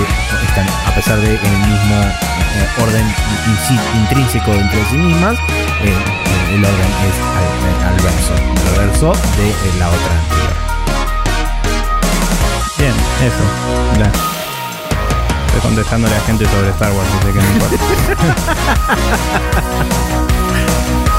[0.46, 1.96] están, a pesar de en el mismo
[2.58, 5.40] eh, orden in- in- intrínseco dentro de sí mismas, eh,
[5.86, 7.48] eh, el orden es al,
[7.88, 8.34] al verso,
[9.36, 10.54] de la otra anterior.
[12.78, 13.44] Bien, eso.
[13.98, 14.10] Ya.
[15.46, 17.76] Estoy contestándole a gente sobre Star Wars, así que no importa.